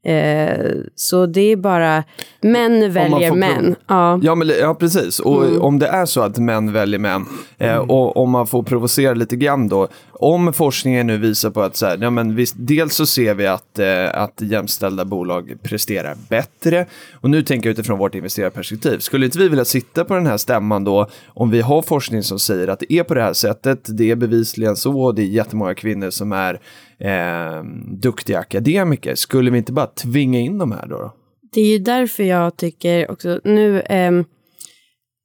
Eh, 0.09 0.77
så 0.95 1.27
det 1.27 1.53
är 1.53 1.57
bara, 1.57 2.05
män 2.41 2.93
väljer 2.93 3.33
män. 3.33 3.77
Ja. 3.87 4.21
Ja, 4.23 4.35
men, 4.35 4.49
ja 4.61 4.75
precis. 4.75 5.21
Och 5.21 5.65
om 5.65 5.79
det 5.79 5.87
är 5.87 6.07
så 6.07 6.21
att 6.21 6.39
män 6.39 6.73
väljer 6.73 6.99
män, 6.99 7.27
eh, 7.59 7.77
och 7.77 8.17
om 8.17 8.31
man 8.31 8.47
får 8.47 8.63
provocera 8.63 9.15
lite 9.15 9.37
grann 9.37 9.69
då, 9.69 9.89
om 10.13 10.53
forskningen 10.53 11.07
nu 11.07 11.17
visar 11.17 11.51
på 11.51 11.63
att 11.63 11.77
så 11.77 11.87
här, 11.87 11.99
ja, 12.01 12.11
men 12.11 12.35
visst, 12.37 12.55
dels 12.59 12.95
så 12.95 13.07
ser 13.07 13.35
vi 13.35 13.47
att, 13.47 13.79
eh, 13.79 14.23
att 14.23 14.41
jämställda 14.41 15.05
bolag 15.05 15.55
presterar 15.63 16.17
bättre, 16.29 16.87
och 17.21 17.31
nu 17.31 17.43
tänker 17.43 17.69
jag 17.69 17.73
utifrån 17.73 17.99
vårt 17.99 18.15
investerarperspektiv, 18.15 18.99
skulle 18.99 19.27
inte 19.27 19.39
vi 19.39 19.49
vilja 19.49 19.65
sitta 19.65 20.05
på 20.05 20.15
den 20.15 20.27
här 20.27 20.37
stämman 20.37 20.85
då, 20.85 21.07
om 21.27 21.51
vi 21.51 21.61
har 21.61 21.83
forskning 21.83 22.23
som 22.23 22.39
säger 22.39 22.69
att 22.69 22.81
det 22.81 22.93
är 22.93 23.03
på 23.03 23.15
det 23.15 23.23
här 23.23 23.33
sättet, 23.33 23.81
det 23.89 24.11
är 24.11 24.17
bevisligen 24.17 24.77
så, 24.77 25.01
och 25.01 25.15
det 25.15 25.23
är 25.23 25.27
jättemånga 25.27 25.75
kvinnor 25.75 26.11
som 26.11 26.33
är 26.33 26.61
eh, 26.99 27.63
duktiga 27.87 28.39
akademiker, 28.39 29.15
skulle 29.15 29.51
vi 29.51 29.59
inte 29.59 29.73
bara 29.73 29.87
tvinga 29.87 30.39
in 30.39 30.59
de 30.59 30.73
här 30.73 30.87
då? 30.87 30.99
då? 30.99 31.13
Det 31.53 31.61
är 31.61 31.73
ju 31.73 31.79
därför 31.79 32.23
jag 32.23 32.57
tycker 32.57 33.11
också 33.11 33.41
nu, 33.45 33.81
eh, 33.81 34.13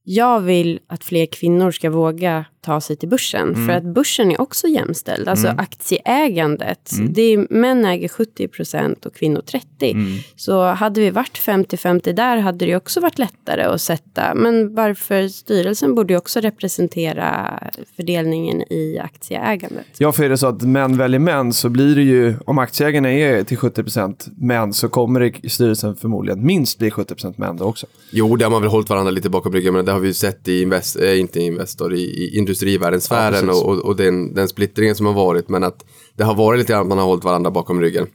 jag 0.04 0.42
vill 0.42 0.80
att 0.88 1.04
fler 1.04 1.26
kvinnor 1.26 1.72
ska 1.72 1.89
våga 1.89 2.46
ta 2.62 2.82
sig 2.82 2.96
till 2.96 3.10
börsen. 3.10 3.66
För 3.68 3.74
att 3.74 3.84
börsen 3.84 4.32
är 4.32 4.42
också 4.42 4.68
jämställd. 4.68 5.28
Alltså 5.28 5.48
aktieägandet. 5.58 6.92
Det 7.10 7.22
är, 7.22 7.48
män 7.50 7.86
äger 7.86 8.08
70 8.08 8.48
procent 8.48 9.06
och 9.06 9.16
kvinnor 9.16 9.42
30. 9.42 9.96
Så 10.36 10.63
hade 10.63 11.02
vi 11.02 11.10
varit 11.10 11.38
50-50 11.38 12.13
där 12.13 12.38
hade 12.38 12.66
det 12.66 12.76
också 12.76 13.00
varit 13.00 13.20
lättare 13.20 13.62
att 13.63 13.82
sätta. 13.82 14.36
Men 14.36 14.76
varför 14.76 15.28
styrelsen 15.28 15.96
borde 15.96 16.13
ju 16.13 16.18
också 16.18 16.39
representera 16.39 17.60
fördelningen 17.96 18.62
i 18.62 19.00
aktieägandet. 19.04 19.86
Ja, 19.98 20.12
för 20.12 20.24
är 20.24 20.30
det 20.30 20.38
så 20.38 20.48
att 20.48 20.62
män 20.62 20.98
väljer 20.98 21.20
män 21.20 21.54
så 21.54 21.70
blir 21.70 21.96
det 21.96 22.02
ju, 22.02 22.36
om 22.46 22.58
aktieägarna 22.58 23.12
är 23.12 23.44
till 23.44 23.58
70% 23.58 24.30
män 24.36 24.74
så 24.74 24.89
kommer 24.89 25.20
det 25.20 25.46
i 25.46 25.50
styrelsen 25.50 25.96
förmodligen 25.96 26.46
minst 26.46 26.78
bli 26.78 26.89
70% 26.89 27.34
män 27.38 27.58
då 27.58 27.66
också. 27.66 27.88
Jo, 28.12 28.36
det 28.36 28.46
har 28.46 28.52
man 28.52 28.62
väl 28.62 28.72
hållit 28.72 28.89
varandra 28.89 29.12
lite 29.12 29.30
bakom 29.30 29.54
ryggen, 29.54 29.74
men 29.74 29.86
det 29.86 29.92
har 29.93 29.99
vi 29.99 30.08
ju 30.08 30.13
sett 30.13 30.47
i, 30.47 30.62
invest, 30.62 30.95
äh, 30.99 31.19
inte 31.19 31.39
Investor, 31.39 31.93
i, 31.93 32.01
i 32.01 32.38
industrivärldensfären 32.38 33.47
Ja, 33.47 33.63
och, 33.63 33.79
och, 33.79 33.95
den, 33.95 34.34
den 34.34 34.47
splittringen 34.47 34.95
som 34.95 35.06
har 35.06 35.13
varit, 35.13 35.49
men 35.49 35.63
att 35.63 35.86
det 36.17 36.23
har 36.23 36.36
varit 36.36 36.60
lite 36.60 36.73
grann 36.73 36.82
att 36.82 36.88
man 36.88 36.97
har 36.97 37.06
hållit 37.06 37.23
varandra 37.23 37.51
bakom 37.51 37.82
ryggen. 37.82 38.08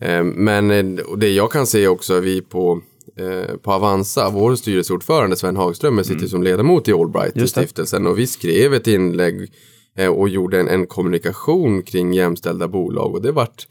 Eh, 0.00 0.22
men 0.24 0.70
eh, 0.70 1.04
och 1.04 1.18
det 1.18 1.30
jag 1.30 1.52
kan 1.52 1.66
se 1.66 1.88
också, 1.88 2.14
är 2.14 2.20
vi 2.20 2.42
på, 2.42 2.80
eh, 3.18 3.56
på 3.56 3.72
Avanza, 3.72 4.30
vår 4.30 4.54
styrelseordförande 4.56 5.36
Sven 5.36 5.56
Hagström 5.56 6.04
sitter 6.04 6.26
som 6.26 6.42
ledamot 6.42 6.88
i 6.88 6.92
Allbright, 6.92 7.34
Mm. 7.34 7.42
Just 7.42 7.54
det. 7.54 7.60
stiftelsen, 7.60 8.06
och 8.06 8.18
vi 8.18 8.26
skrev 8.26 8.74
ett 8.74 8.86
inlägg 8.86 9.52
eh, 9.98 10.08
och 10.08 10.28
gjorde 10.28 10.60
en, 10.60 10.68
en 10.68 10.86
kommunikation 10.86 11.82
kring 11.82 12.12
jämställda 12.14 12.68
bolag 12.68 13.14
och 13.14 13.22
det 13.22 13.32
vart 13.32 13.66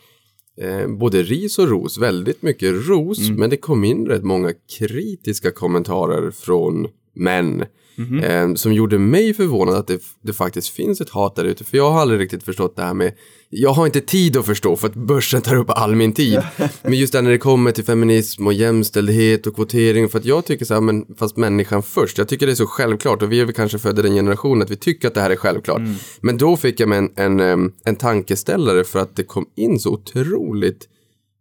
eh, 0.61 0.87
både 0.87 1.23
ris 1.23 1.59
och 1.59 1.69
ros, 1.69 1.97
väldigt 1.97 2.41
mycket 2.41 2.87
ros, 2.87 3.19
Mm. 3.19 3.39
men 3.39 3.49
det 3.49 3.57
kom 3.57 3.83
in 3.83 4.05
rätt 4.07 4.23
många 4.23 4.53
kritiska 4.79 5.51
kommentarer 5.51 6.31
från 6.31 6.87
män. 7.15 7.65
Mhm. 7.97 8.19
Eh, 8.19 8.53
som 8.53 8.73
gjorde 8.73 8.99
mig 8.99 9.33
förvånad 9.33 9.75
att 9.75 9.87
det, 9.87 10.01
det 10.21 10.33
faktiskt 10.33 10.69
finns 10.69 11.01
ett 11.01 11.09
hat 11.09 11.35
där 11.35 11.43
ute. 11.43 11.63
För 11.63 11.77
jag 11.77 11.91
har 11.91 12.01
aldrig 12.01 12.19
riktigt 12.19 12.43
förstått 12.43 12.75
det 12.75 12.81
här 12.81 12.93
med, 12.93 13.13
jag 13.49 13.69
har 13.69 13.85
inte 13.85 14.01
tid 14.01 14.37
att 14.37 14.45
förstå 14.45 14.75
för 14.75 14.87
att 14.87 14.95
börsen 14.95 15.41
tar 15.41 15.55
upp 15.55 15.69
all 15.69 15.95
min 15.95 16.13
tid. 16.13 16.41
men 16.83 16.93
just 16.93 17.13
där 17.13 17.21
när 17.21 17.31
det 17.31 17.37
kommer 17.37 17.71
till 17.71 17.83
feminism 17.83 18.47
och 18.47 18.53
jämställdhet 18.53 19.47
och 19.47 19.55
kvotering. 19.55 20.09
För 20.09 20.19
att 20.19 20.25
jag 20.25 20.45
tycker 20.45 20.65
så 20.65 20.73
här, 20.73 20.81
men 20.81 21.05
fast 21.17 21.37
människan 21.37 21.83
först. 21.83 22.17
Jag 22.17 22.27
tycker 22.27 22.45
det 22.45 22.53
är 22.53 22.55
så 22.55 22.67
självklart 22.67 23.21
och 23.21 23.31
vi 23.31 23.39
är 23.39 23.45
väl 23.45 23.53
kanske 23.53 23.79
födda 23.79 24.01
den 24.01 24.13
generationen 24.13 24.61
att 24.61 24.71
vi 24.71 24.75
tycker 24.75 25.07
att 25.07 25.13
det 25.13 25.21
här 25.21 25.29
är 25.29 25.35
självklart. 25.35 25.81
Men 26.21 26.37
då 26.37 26.57
fick 26.57 26.79
jag 26.79 26.89
mig 26.89 26.97
en, 26.97 27.11
en, 27.15 27.39
em, 27.39 27.73
en 27.83 27.95
tankeställare 27.95 28.83
för 28.83 28.99
att 28.99 29.15
det 29.15 29.23
kom 29.23 29.45
in 29.55 29.79
så 29.79 29.93
otroligt 29.93 30.87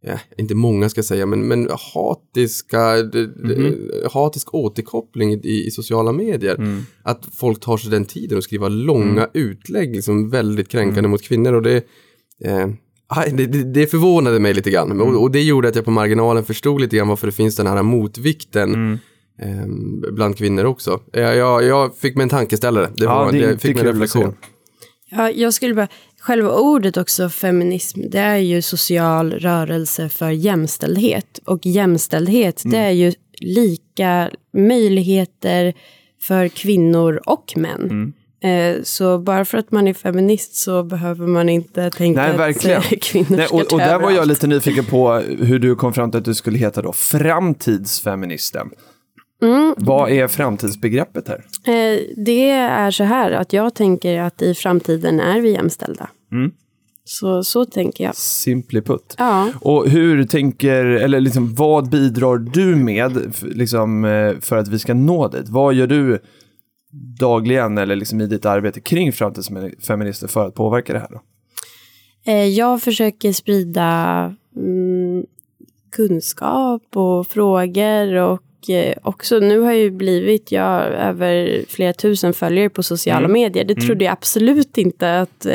ja, 0.07 0.19
inte 0.39 0.55
många 0.55 0.89
ska 0.89 0.99
jag 0.99 1.05
säga, 1.05 1.27
men, 1.27 1.41
men 1.49 1.69
hatiska, 1.95 3.03
d- 3.03 3.29
hatisk 4.13 4.55
återkoppling 4.55 5.33
i, 5.33 5.65
i 5.67 5.71
sociala 5.71 6.13
medier. 6.13 6.57
Att 7.03 7.25
folk 7.33 7.61
tar 7.61 7.77
sig 7.77 7.91
den 7.91 8.05
tiden 8.05 8.39
att 8.39 8.45
skriva 8.45 8.69
långa 8.69 9.29
utlägg, 9.35 9.95
liksom 9.97 10.31
väldigt 10.31 10.69
kränkande 10.69 11.09
mot 11.09 11.23
kvinnor. 11.23 11.53
Och 11.53 11.63
det, 11.63 11.77
eh, 12.45 12.69
det, 13.33 13.47
det, 13.47 13.65
det 13.65 13.87
förvånade 13.87 14.41
mig 14.41 14.55
lite 14.55 14.71
grann. 14.71 15.01
Och, 15.01 15.23
och 15.23 15.31
det 15.31 15.43
gjorde 15.43 15.69
att 15.69 15.77
jag 15.77 15.85
på 15.85 15.91
marginalen 15.91 16.45
förstod 16.45 16.81
lite 16.81 16.97
grann 16.97 17.09
varför 17.09 17.27
det 17.27 17.33
finns 17.33 17.57
den 17.57 17.67
här 17.67 17.83
motvikten. 17.83 18.99
eh, 19.43 19.67
Bland 20.13 20.37
kvinnor 20.37 20.65
också. 20.65 21.01
Jag, 21.13 21.37
jag, 21.37 21.65
jag 21.65 21.97
fick 21.97 22.17
mig 22.17 22.23
en 22.23 22.29
tankeställare. 22.29 22.91
Det, 22.97 23.05
Ja, 23.05 23.25
var, 23.25 23.33
det 23.33 23.39
är 23.39 23.43
det 23.47 23.53
inte 23.53 23.67
fick 23.67 23.77
mig 23.77 23.87
en 23.87 23.93
reflektion. 24.01 24.35
Ja, 25.11 25.31
jag 25.31 25.55
skulle 25.55 25.75
bara, 25.75 25.89
själva 26.25 26.51
ordet 26.51 26.97
också, 26.97 27.29
feminism, 27.29 28.01
det 28.11 28.19
är 28.19 28.37
ju 28.37 28.63
social 28.63 29.33
rörelse 29.33 30.09
för 30.09 30.31
jämställdhet. 30.31 31.41
Och 31.45 31.67
jämställdhet, 31.67 32.63
det 32.65 32.79
är 32.79 32.91
ju 32.91 33.13
lika 33.41 34.31
möjligheter 34.53 35.75
för 36.23 36.49
kvinnor 36.49 37.23
och 37.27 37.53
män. 37.57 38.13
Eh, 38.45 38.83
Så 38.83 39.19
bara 39.19 39.45
för 39.45 39.59
att 39.59 39.71
man 39.71 39.89
är 39.89 39.95
feminist 39.95 40.55
så 40.57 40.83
behöver 40.83 41.27
man 41.27 41.49
inte 41.49 41.91
tänka 41.91 42.21
Nej, 42.23 42.31
att 42.31 42.39
verkligen. 42.39 42.79
eh, 42.83 42.89
kvinnor 43.01 43.37
Nej, 43.37 43.47
ska 43.47 43.57
och, 43.57 43.69
ta 43.69 43.77
och 43.77 43.81
där 43.81 43.87
var 43.95 44.03
jag 44.03 44.11
överallt. 44.11 44.29
lite 44.29 44.47
nyfiken 44.47 44.85
på 44.85 45.13
hur 45.39 45.59
du 45.59 45.75
kom 45.77 45.93
fram 45.93 46.11
till 46.11 46.19
att 46.19 46.25
du 46.25 46.35
skulle 46.35 46.59
heta 46.59 46.83
då 46.83 46.93
framtidsfeministen. 46.93 48.71
Mm. 49.45 49.75
Vad 49.77 50.11
är 50.11 50.29
framtidsbegreppet 50.29 51.29
här? 51.29 51.45
Eh, 51.75 52.01
Det 52.17 52.51
är 52.51 52.91
så 52.91 53.05
här 53.05 53.31
att 53.31 53.53
jag 53.53 53.75
tänker 53.75 54.21
att 54.21 54.43
i 54.43 54.55
framtiden 54.55 55.21
är 55.21 55.41
vi 55.41 55.51
jämställda. 55.53 56.09
Mm. 56.33 56.51
Så, 57.05 57.45
så 57.45 57.65
tänker 57.65 58.05
jag. 58.05 58.17
Simply 58.17 58.81
put. 58.81 59.15
Ja. 59.19 59.49
Och 59.61 59.89
hur 59.89 60.25
tänker, 60.25 60.85
eller 60.85 61.21
liksom 61.21 61.55
vad 61.55 61.91
bidrar 61.91 62.39
du 62.39 62.77
med 62.77 63.33
liksom, 63.43 64.05
eh, 64.05 64.33
för 64.41 64.57
att 64.57 64.69
vi 64.69 64.79
ska 64.79 64.95
nå 64.95 65.29
dit? 65.29 65.49
Vad 65.49 65.75
gör 65.75 65.87
du 65.87 66.19
dagligen 67.21 67.79
eller 67.79 67.97
liksom 67.97 68.21
i 68.21 68.27
ditt 68.27 68.47
arbete 68.47 68.81
kring 68.81 69.13
framtidsfeminister 69.13 70.29
för 70.29 70.47
att 70.47 70.55
påverka 70.55 70.93
det 70.93 70.99
här? 70.99 71.09
Då? 71.11 71.21
Eh, 72.33 72.45
Jag 72.49 72.83
försöker 72.83 73.33
sprida 73.33 74.35
mm, 74.57 75.25
kunskap 75.97 76.83
och 76.95 77.27
frågor 77.27 78.15
och 78.15 78.41
eh, 78.71 78.95
också 79.03 79.39
nu 79.39 79.59
har 79.61 79.73
jag 79.73 79.81
ju 79.81 79.91
blivit 79.91 80.53
jag 80.53 80.83
över 80.85 81.65
flera 81.69 81.93
tusen 81.93 82.35
följare 82.35 82.69
på 82.69 82.83
sociala 82.83 83.29
medier. 83.29 83.65
Det 83.65 83.75
trodde 83.75 84.05
jag 84.05 84.13
absolut 84.13 84.79
inte 84.79 85.21
att 85.21 85.47
eh, 85.47 85.53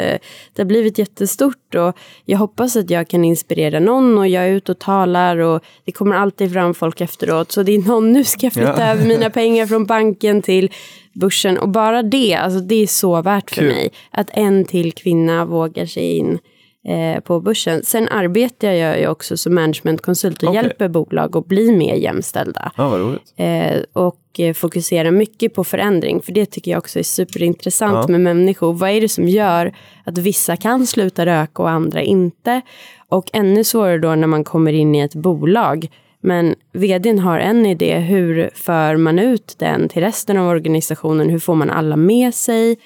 det 0.54 0.58
har 0.58 0.65
blivit 0.65 0.98
jättestort. 0.98 1.76
Och 1.76 1.98
jag 2.26 2.38
hoppas 2.38 2.76
att 2.76 2.89
jag 2.89 3.08
kan 3.08 3.26
inspirera 3.26 3.80
någon 3.80 4.17
och 4.17 4.28
jag 4.28 4.43
är 4.43 4.50
ute 4.50 4.72
och 4.72 4.80
talar 4.80 5.38
och 5.38 5.63
det 5.86 5.91
kommer 5.91 6.15
alltid 6.15 6.54
fram 6.54 6.74
folk 6.74 7.02
efteråt. 7.02 7.52
Så 7.52 7.63
det 7.63 7.76
är 7.76 7.80
någon, 7.80 8.12
nu 8.12 8.24
ska 8.24 8.45
jag 8.45 8.54
flytta 8.54 8.76
Ja. 8.78 8.91
över 8.91 9.06
mina 9.06 9.30
pengar 9.30 9.65
från 9.65 9.86
banken 9.86 10.41
till 10.41 10.72
börsen. 11.13 11.58
Och 11.58 11.69
bara 11.69 12.04
det, 12.04 12.36
alltså 12.36 12.60
det 12.60 12.76
är 12.84 12.88
så 12.88 13.22
värt 13.22 13.50
för 13.52 13.62
Kul. 13.62 13.67
mig. 13.72 13.91
Att 14.12 14.28
en 14.34 14.65
till 14.65 14.91
kvinna 14.93 15.45
vågar 15.45 15.86
sig 15.86 16.17
in 16.17 16.39
eh, 16.88 17.20
på 17.22 17.39
börsen. 17.39 17.82
Sen 17.84 18.08
arbetar 18.08 18.72
jag 18.72 19.00
ju 19.00 19.08
också 19.08 19.38
som 19.38 19.56
managementkonsult 19.56 20.44
och 20.44 20.50
Okej. 20.50 20.62
hjälper 20.63 20.88
bolag 20.88 21.38
att 21.38 21.46
bli 21.48 21.72
mer 21.72 21.96
jämställda. 21.96 22.72
Ja, 22.78 22.89
vad 22.89 23.00
roligt. 23.00 23.34
Eh, 23.36 23.82
och 23.94 24.20
eh, 24.39 24.54
fokuserar 24.54 25.12
mycket 25.12 25.54
på 25.54 25.63
förändring, 25.63 26.22
för 26.22 26.32
det 26.32 26.46
tycker 26.46 26.72
jag 26.72 26.78
också 26.78 27.00
är 27.00 27.04
superintressant 27.04 27.94
Ja. 27.94 28.08
med 28.08 28.22
människor. 28.22 28.74
Vad 28.74 28.89
är 28.89 29.02
det 29.02 29.10
som 29.10 29.28
gör 29.28 29.74
att 30.06 30.18
vissa 30.18 30.56
kan 30.58 30.88
sluta 30.88 31.26
röka 31.26 31.62
och 31.63 31.70
andra 31.70 32.02
inte? 32.02 32.62
Och 33.10 33.30
ännu 33.34 33.63
svårare 33.63 33.98
då 33.98 34.15
när 34.15 34.28
man 34.28 34.44
kommer 34.44 34.74
in 34.74 34.96
i 34.96 35.00
ett 35.00 35.15
bolag. 35.15 35.88
Men 36.22 36.56
vdn 36.74 37.20
har 37.20 37.39
en 37.39 37.65
idé, 37.65 37.98
hur 38.00 38.50
för 38.56 38.98
man 38.98 39.20
ut 39.20 39.56
den 39.60 39.89
till 39.89 40.02
resten 40.02 40.38
av 40.38 40.48
organisationen? 40.48 41.30
Hur 41.30 41.39
får 41.39 41.56
man 41.56 41.70
alla 41.70 41.96
med 41.96 42.36
sig? 42.36 42.78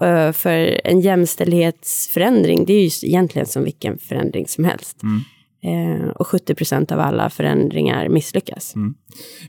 Eh, 0.00 0.32
för 0.32 0.80
en 0.84 1.00
jämställdhetsförändring, 1.00 2.64
det 2.64 2.72
är 2.72 2.82
ju 2.82 3.08
egentligen 3.08 3.46
som 3.46 3.64
vilken 3.64 3.98
förändring 3.98 4.48
som 4.48 4.64
helst. 4.64 5.02
Mm 5.02 5.20
och 6.14 6.26
70 6.26 6.54
procent 6.54 6.92
av 6.92 7.00
alla 7.00 7.30
förändringar 7.30 8.08
misslyckas. 8.08 8.74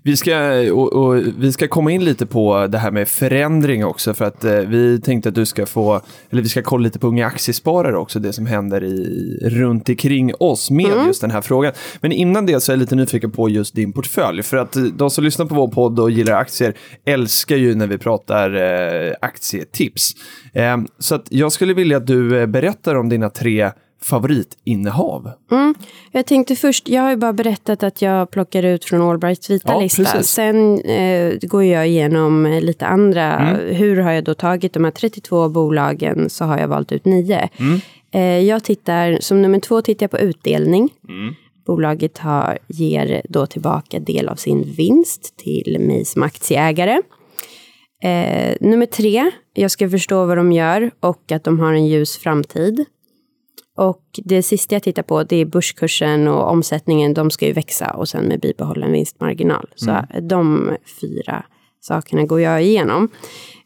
Vi 0.03 0.17
ska, 0.17 0.61
och, 0.73 0.93
och, 0.93 1.15
vi 1.37 1.51
ska 1.51 1.67
komma 1.67 1.91
in 1.91 2.05
lite 2.05 2.25
på 2.25 2.67
det 2.67 2.77
här 2.77 2.91
med 2.91 3.07
förändring 3.07 3.85
också 3.85 4.13
för 4.13 4.25
att 4.25 4.43
eh, 4.43 4.53
vi 4.53 5.01
tänkte 5.01 5.29
att 5.29 5.35
du 5.35 5.45
ska 5.45 5.65
få, 5.65 6.01
eller 6.29 6.41
vi 6.41 6.49
ska 6.49 6.61
kolla 6.61 6.83
lite 6.83 6.99
på 6.99 7.07
unga 7.07 7.25
aktiesparare 7.25 7.97
också, 7.97 8.19
det 8.19 8.33
som 8.33 8.45
händer 8.45 8.83
i, 8.83 9.39
runt 9.43 9.89
omkring 9.89 10.33
oss 10.39 10.71
med 10.71 11.05
just 11.07 11.21
den 11.21 11.31
här 11.31 11.41
frågan. 11.41 11.73
Men 12.01 12.11
innan 12.11 12.45
det 12.45 12.59
så 12.59 12.71
är 12.71 12.73
jag 12.73 12.79
lite 12.79 12.95
nyfiken 12.95 13.31
på 13.31 13.49
just 13.49 13.75
din 13.75 13.93
portfölj, 13.93 14.43
för 14.43 14.57
att 14.57 14.75
eh, 14.75 14.83
de 14.83 15.09
som 15.09 15.23
lyssnar 15.23 15.45
på 15.45 15.55
vår 15.55 15.67
podd 15.67 15.99
och 15.99 16.11
gillar 16.11 16.33
aktier 16.33 16.73
älskar 17.05 17.55
ju 17.55 17.75
när 17.75 17.87
vi 17.87 17.97
pratar 17.97 18.55
eh, 18.55 19.13
aktietips. 19.21 20.11
Eh, 20.53 20.77
så 20.99 21.15
att 21.15 21.27
jag 21.29 21.51
skulle 21.51 21.73
vilja 21.73 21.97
att 21.97 22.07
du 22.07 22.39
eh, 22.39 22.45
berättar 22.45 22.95
om 22.95 23.09
dina 23.09 23.29
tre 23.29 23.71
favoritinnehav. 24.01 25.31
Mm. 25.51 25.75
Jag 26.11 26.25
tänkte 26.25 26.55
först, 26.55 26.89
jag 26.89 27.01
har 27.01 27.09
ju 27.09 27.15
bara 27.15 27.33
berättat 27.33 27.83
att 27.83 28.01
jag 28.01 28.31
plockar 28.31 28.63
ut 28.63 28.85
från 28.85 29.01
Allbrights 29.01 29.49
vita 29.49 29.71
Ja, 29.73 29.79
lista. 29.79 30.03
precis. 30.03 30.27
Sen 30.31 30.81
eh, 30.81 31.33
går 31.41 31.63
jag 31.63 31.87
igenom 31.87 32.45
eh, 32.45 32.61
lite 32.61 32.85
andra. 32.85 33.37
Hur 33.55 33.97
har 33.97 34.11
jag 34.11 34.23
då 34.23 34.33
tagit 34.33 34.73
de 34.73 34.83
här 34.83 34.91
32 34.91 35.49
bolagen 35.49 36.29
så 36.29 36.45
har 36.45 36.57
jag 36.57 36.67
valt 36.67 36.91
ut 36.91 37.05
nio. 37.05 37.49
Eh, 38.11 38.21
jag 38.39 38.63
tittar, 38.63 39.17
som 39.21 39.41
nummer 39.41 39.59
två 39.59 39.81
tittar 39.81 40.03
jag 40.03 40.11
på 40.11 40.19
utdelning. 40.19 40.89
Bolaget 41.65 42.17
har, 42.17 42.57
ger 42.67 43.21
då 43.29 43.45
tillbaka 43.45 43.99
del 43.99 44.29
av 44.29 44.35
sin 44.35 44.63
vinst 44.63 45.37
till 45.37 45.77
mig 45.79 46.05
som 46.05 46.23
aktieägare. 46.23 47.01
Eh, 48.03 48.55
nummer 48.61 48.85
tre, 48.85 49.31
jag 49.53 49.71
ska 49.71 49.89
förstå 49.89 50.25
vad 50.25 50.37
de 50.37 50.51
gör 50.51 50.91
och 50.99 51.31
att 51.31 51.43
de 51.43 51.59
har 51.59 51.73
en 51.73 51.85
ljus 51.87 52.17
framtid. 52.17 52.85
Och 53.77 54.01
det 54.23 54.43
sista 54.43 54.75
jag 54.75 54.83
tittar 54.83 55.03
på 55.03 55.23
det 55.23 55.35
är 55.35 55.45
börskursen 55.45 56.27
och 56.27 56.51
omsättningen. 56.51 57.13
De 57.13 57.31
ska 57.31 57.45
ju 57.45 57.53
växa 57.53 57.91
och 57.91 58.09
sen 58.09 58.25
med 58.25 58.39
bibehållen 58.39 58.91
vinstmarginal. 58.91 59.69
Så 59.75 60.05
de 60.21 60.71
fyra 61.01 61.45
sakerna 61.81 62.23
går 62.23 62.41
jag 62.41 62.63
igenom. 62.63 63.09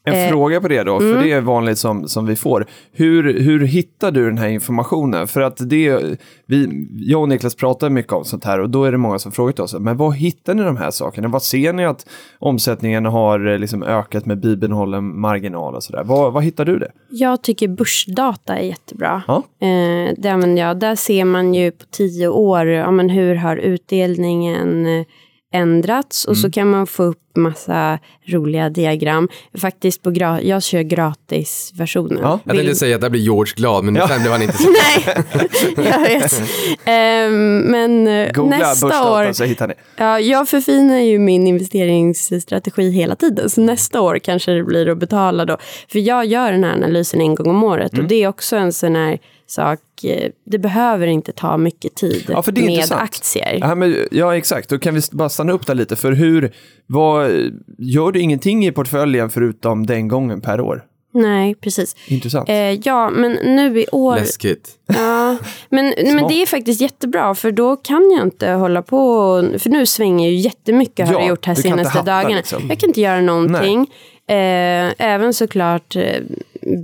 En 0.04 0.14
Eh, 0.14 0.30
fråga 0.30 0.62
på 0.62 0.68
det 0.68 0.84
då, 0.84 1.00
mm. 1.00 1.14
för 1.14 1.24
det 1.24 1.32
är 1.32 1.42
vanligt 1.42 1.78
som, 1.78 2.08
som 2.08 2.26
vi 2.26 2.36
får. 2.36 2.66
Hur, 2.92 3.40
hur 3.40 3.66
hittar 3.66 4.12
du 4.12 4.26
den 4.26 4.38
här 4.38 4.48
informationen? 4.48 5.28
För 5.28 5.42
att 5.42 5.70
det, 5.70 6.20
vi, 6.46 6.88
jag 6.94 7.22
och 7.22 7.30
Niklas 7.30 7.56
pratar 7.56 7.90
mycket 7.90 8.14
om 8.14 8.26
sånt 8.26 8.44
här 8.44 8.60
och 8.60 8.70
då 8.70 8.84
är 8.84 8.92
det 8.92 8.98
många 8.98 9.20
som 9.20 9.32
frågat 9.32 9.60
oss, 9.60 9.74
men 9.80 9.98
var 9.98 10.12
hittar 10.12 10.54
ni 10.54 10.64
de 10.64 10.78
här 10.78 10.92
sakerna? 10.92 11.28
Vad 11.28 11.44
ser 11.44 11.74
ni 11.74 11.86
att 11.86 12.06
omsättningen 12.40 13.06
har 13.06 13.48
eh, 13.48 13.60
liksom 13.60 13.84
ökat 13.84 14.26
med 14.26 14.40
bibehållen 14.40 15.20
marginal 15.20 15.76
och 15.76 15.84
sådär? 15.84 16.04
Var, 16.04 16.32
var 16.32 16.42
hittar 16.42 16.66
du 16.66 16.80
det? 16.80 16.92
Jag 17.10 17.42
tycker 17.42 17.68
börsdata 17.68 18.58
är 18.58 18.64
jättebra. 18.64 19.24
Ja. 19.28 19.44
Eh, 19.68 20.14
det 20.18 20.30
använder 20.30 20.62
jag. 20.62 20.80
Där 20.80 20.96
ser 20.96 21.26
man 21.26 21.54
ju 21.54 21.72
på 21.72 21.86
tio 21.92 22.28
år, 22.28 22.68
ja, 22.68 22.92
men 22.92 23.10
hur 23.10 23.36
har 23.36 23.58
utdelningen 23.58 25.06
ändrats? 25.52 26.26
Och 26.26 26.38
så 26.38 26.52
kan 26.52 26.70
man 26.70 26.88
få 26.88 27.04
upp 27.04 27.18
massa 27.36 28.00
roliga 28.26 28.70
diagram. 28.70 29.30
Faktiskt, 29.58 30.02
på 30.04 30.10
gra- 30.12 30.42
jag 30.44 30.64
kör 30.64 30.82
gratisversionen. 30.82 32.20
Ja, 32.22 32.30
Jag 32.44 32.56
tänkte 32.56 32.68
Vill- 32.68 32.76
säga 32.80 32.96
att 32.96 33.02
där 33.02 33.10
blir 33.10 33.22
George 33.22 33.54
glad, 33.56 33.84
men 33.84 34.08
sen 34.08 34.22
blev 34.22 34.32
han 34.32 34.42
inte 34.42 34.58
så 34.58 34.70
Nej, 35.78 35.86
jag 35.92 36.00
vet. 36.00 36.42
Ehm, 36.86 37.58
men 37.58 38.08
eh, 38.08 38.32
Googla 38.34 38.58
nästa 38.58 39.12
år, 39.12 39.34
så 39.34 39.44
hittar 39.44 39.68
ni. 39.68 39.74
ja, 39.98 40.20
jag 40.20 40.50
förfinar 40.50 41.00
ju 41.00 41.20
min 41.20 41.48
investeringsstrategi 41.48 42.90
hela 42.92 43.16
tiden. 43.16 43.50
Så 43.50 43.62
nästa 43.62 44.02
år 44.02 44.20
kanske 44.20 44.52
det 44.52 44.64
blir 44.64 44.90
att 44.90 44.98
betala 44.98 45.46
då. 45.46 45.58
För 45.92 46.00
jag 46.00 46.26
gör 46.26 46.52
den 46.52 46.64
här 46.64 46.74
analysen 46.74 47.22
en 47.22 47.36
gång 47.36 47.50
om 47.50 47.64
året. 47.64 47.94
Mm. 47.94 48.06
Och 48.06 48.10
det 48.10 48.24
är 48.24 48.28
också 48.28 48.56
en 48.56 48.74
sån 48.74 48.96
här 48.96 49.20
sak, 49.52 49.80
eh, 50.04 50.32
det 50.46 50.58
behöver 50.60 51.08
inte 51.08 51.32
ta 51.32 51.58
mycket 51.58 51.96
tid 51.96 52.26
Ja, 52.30 52.42
för 52.44 52.52
det 52.52 52.62
är 52.62 52.66
med 52.66 52.74
intressant. 52.74 53.02
aktier. 53.02 53.58
Ja, 53.62 53.76
men, 53.76 53.96
ja, 54.12 54.38
exakt. 54.38 54.70
Då 54.70 54.80
kan 54.80 54.96
vi 54.96 55.02
bara 55.12 55.30
stanna 55.30 55.52
upp 55.54 55.68
där 55.68 55.76
lite. 55.76 55.96
För 55.96 56.12
hur, 56.12 56.52
vad, 56.88 57.32
gör 57.78 58.12
du 58.12 58.20
ingenting 58.20 58.66
i 58.66 58.72
portföljen 58.72 59.30
förutom 59.30 59.86
den 59.86 60.08
gången 60.08 60.42
per 60.42 60.62
år? 60.62 60.84
Nej, 61.14 61.56
precis. 61.56 61.96
Intressant. 62.08 62.50
Eh, 62.50 62.56
ja, 62.56 63.10
men 63.10 63.32
nu 63.32 63.80
i 63.80 63.86
år... 63.92 64.16
läskigt. 64.16 64.70
Ja, 64.88 65.38
men, 65.70 65.94
men 66.16 66.28
det 66.28 66.42
är 66.42 66.46
faktiskt 66.46 66.82
jättebra 66.82 67.36
för 67.36 67.52
då 67.52 67.76
kan 67.76 68.12
jag 68.18 68.28
inte 68.28 68.50
hålla 68.50 68.82
på. 68.82 68.98
och- 68.98 69.62
För 69.62 69.70
nu 69.70 69.86
svänger 69.86 70.30
ju 70.30 70.36
jättemycket 70.36 71.08
har 71.08 71.14
Ja, 71.14 71.20
det 71.22 71.26
gjort 71.28 71.46
här 71.46 71.56
senaste 71.56 71.98
hatta, 72.00 72.12
dagarna. 72.12 72.36
liksom. 72.36 72.64
Jag 72.70 72.80
kan 72.80 72.90
inte 72.90 73.02
göra 73.02 73.22
någonting. 73.22 73.88
Eh, 74.28 74.94
även 74.98 75.34
såklart 75.34 75.96
eh, 75.96 76.22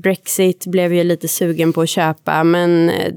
Brexit 0.03 0.65
blev 0.65 0.93
jag 0.93 1.05
lite 1.05 1.27
sugen 1.27 1.73
på 1.73 1.81
att 1.81 1.89
köpa, 1.89 2.43
men 2.43 2.89
eh, 2.89 3.13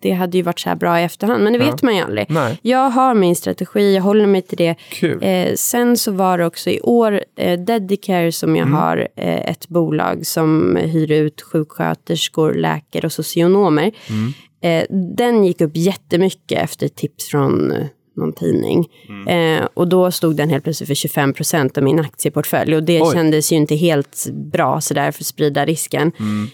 det 0.00 0.10
hade 0.12 0.36
ju 0.36 0.42
varit 0.42 0.60
så 0.60 0.68
här 0.68 0.76
bra 0.76 1.00
i 1.00 1.04
efterhand. 1.04 1.44
Men 1.44 1.52
det 1.52 1.58
vet 1.58 1.82
man 1.82 1.96
ju 1.96 2.02
aldrig. 2.02 2.26
Nej. 2.30 2.58
Jag 2.62 2.90
har 2.90 3.14
min 3.14 3.36
strategi, 3.36 3.94
jag 3.94 4.02
håller 4.02 4.26
mig 4.26 4.42
till 4.42 4.58
det. 4.58 4.76
Eh, 5.22 5.54
sen 5.54 5.96
så 5.96 6.12
var 6.12 6.38
det 6.38 6.46
också 6.46 6.70
i 6.70 6.80
år 6.80 7.20
eh, 7.36 7.60
Dedicare 7.60 8.32
som 8.32 8.50
Mm. 8.56 8.60
jag 8.60 8.78
har 8.78 9.08
eh, 9.16 9.50
ett 9.50 9.68
bolag 9.68 10.26
som 10.26 10.76
hyr 10.76 11.10
ut 11.12 11.42
sjuksköterskor, 11.42 12.54
läkare 12.54 13.06
och 13.06 13.12
socionomer. 13.12 13.92
Mm. 14.10 14.32
Eh, 14.64 14.86
den 15.16 15.44
gick 15.44 15.60
upp 15.60 15.72
jättemycket 15.76 16.62
efter 16.62 16.88
tips 16.88 17.28
från 17.30 17.72
någon 18.16 18.32
tidning. 18.32 18.88
Mm. 19.08 19.58
Eh, 19.62 19.68
och 19.74 19.88
då 19.88 20.10
stod 20.10 20.36
den 20.36 20.50
helt 20.50 20.64
plötsligt 20.64 20.86
för 20.88 20.94
25 20.94 21.32
procent 21.32 21.78
av 21.78 21.84
min 21.84 22.00
aktieportfölj. 22.00 22.76
Och 22.76 22.82
det 22.82 23.02
Oj. 23.02 23.12
kändes 23.14 23.52
ju 23.52 23.56
inte 23.56 23.74
helt 23.74 24.26
bra 24.32 24.80
sådär 24.80 25.10
för 25.12 25.22
att 25.22 25.26
sprida 25.26 25.64
risken. 25.64 26.12
Mm. 26.18 26.48